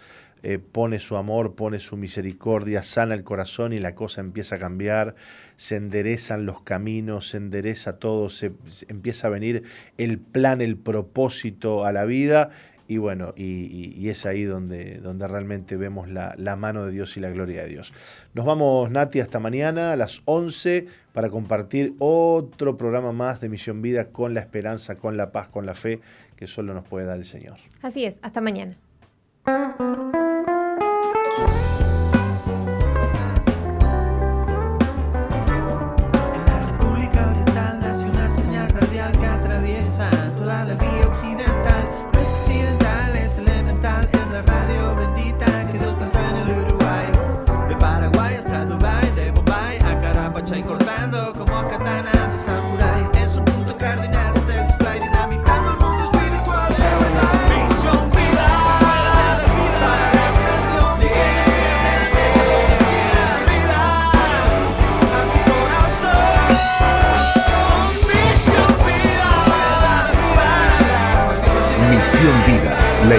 eh, 0.45 0.59
pone 0.59 0.99
su 0.99 1.17
amor, 1.17 1.55
pone 1.55 1.79
su 1.79 1.97
misericordia, 1.97 2.83
sana 2.83 3.15
el 3.15 3.23
corazón 3.23 3.73
y 3.73 3.79
la 3.79 3.95
cosa 3.95 4.21
empieza 4.21 4.57
a 4.57 4.59
cambiar, 4.59 5.15
se 5.57 5.77
enderezan 5.77 6.47
los 6.47 6.63
caminos, 6.63 7.29
se 7.29 7.37
endereza 7.37 7.99
todo, 7.99 8.29
se 8.29 8.53
empieza 8.89 9.29
a 9.29 9.31
venir 9.31 9.63
el 9.99 10.19
plan, 10.19 10.61
el 10.61 10.77
propósito 10.77 11.85
a 11.85 11.93
la 11.93 12.05
vida 12.07 12.51
y 12.89 12.99
bueno, 12.99 13.33
y, 13.37 14.09
es 14.09 14.27
ahí 14.27 14.45
donde, 14.45 14.99
donde 14.99 15.27
realmente 15.27 15.77
vemos 15.77 16.09
la, 16.09 16.35
la, 16.37 16.57
mano 16.57 16.85
de 16.85 16.93
Dios 16.93 17.17
y 17.17 17.21
la 17.21 17.31
gloria 17.31 17.63
de 17.63 17.69
Dios. 17.69 17.93
Nos 18.35 18.45
vamos, 18.45 18.91
Nati, 18.91 19.21
hasta 19.21 19.39
mañana 19.39 19.93
a 19.93 19.97
las 19.97 20.23
11 20.25 20.87
para 21.13 21.31
compartir 21.31 21.95
otro 21.99 22.77
programa 22.77 23.13
más 23.13 23.41
de 23.41 23.49
Misión 23.49 23.83
Vida 23.83 24.09
con 24.09 24.35
la 24.35 24.41
esperanza, 24.41 24.97
con 24.97 25.17
la 25.17 25.33
paz, 25.33 25.49
con 25.49 25.67
la 25.67 25.75
fe 25.75 26.01
que 26.37 26.47
solo 26.47 26.75
nos 26.75 26.87
puede 26.87 27.07
dar 27.07 27.19
el 27.19 27.25
Señor. 27.25 27.57
Así 27.83 28.05
es, 28.05 28.19
hasta 28.23 28.41
mañana. 28.41 28.73